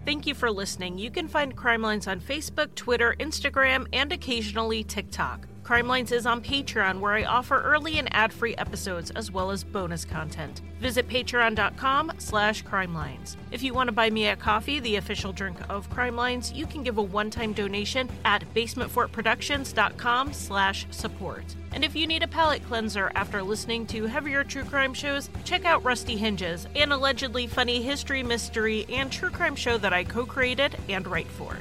Thank 0.07 0.25
you 0.29 0.35
for 0.37 0.53
listening. 0.53 0.99
You 0.99 1.11
can 1.11 1.27
find 1.27 1.57
Crime 1.57 1.83
Lines 1.83 2.07
on 2.07 2.21
Facebook, 2.21 2.73
Twitter, 2.77 3.17
Instagram, 3.19 3.89
and 3.93 4.13
occasionally 4.13 4.85
TikTok. 4.85 5.49
Crime 5.67 5.89
Lines 5.89 6.13
is 6.13 6.27
on 6.27 6.41
Patreon, 6.43 7.01
where 7.01 7.15
I 7.15 7.25
offer 7.25 7.61
early 7.61 7.99
and 7.99 8.09
ad-free 8.15 8.55
episodes 8.55 9.11
as 9.11 9.33
well 9.33 9.51
as 9.51 9.65
bonus 9.65 10.05
content. 10.05 10.61
Visit 10.79 11.09
patreon.com 11.09 12.13
slash 12.19 12.63
crimelines. 12.63 13.35
If 13.51 13.65
you 13.65 13.75
want 13.75 13.89
to 13.89 13.93
buy 13.93 14.09
me 14.09 14.29
a 14.29 14.37
coffee, 14.37 14.79
the 14.79 14.95
official 14.95 15.33
drink 15.33 15.59
of 15.69 15.91
Crime 15.91 16.15
Lines, 16.15 16.53
you 16.53 16.67
can 16.67 16.85
give 16.85 16.99
a 16.99 17.03
one-time 17.03 17.53
donation 17.53 18.09
at 18.25 18.45
basementfortproductions.com 18.55 20.33
slash 20.33 20.87
support. 20.93 21.57
And 21.73 21.85
if 21.85 21.97
you 21.97 22.07
need 22.07 22.23
a 22.23 22.29
palate 22.29 22.65
cleanser 22.69 23.11
after 23.17 23.43
listening 23.43 23.87
to 23.89 24.07
heavier 24.07 24.45
true 24.45 24.63
crime 24.63 24.95
shows, 24.95 25.31
check 25.43 25.65
out 25.65 25.83
Rusty 25.83 26.17
Hinges, 26.17 26.69
an 26.77 26.93
allegedly 26.93 27.49
funny 27.49 27.83
history, 27.83 28.23
mystery, 28.23 28.87
and 28.89 29.11
true 29.11 29.31
crime 29.31 29.57
show 29.57 29.79
that 29.79 29.93
I 29.93 30.05
co-created 30.05 30.77
and 30.89 31.09
write 31.09 31.27
for. 31.27 31.57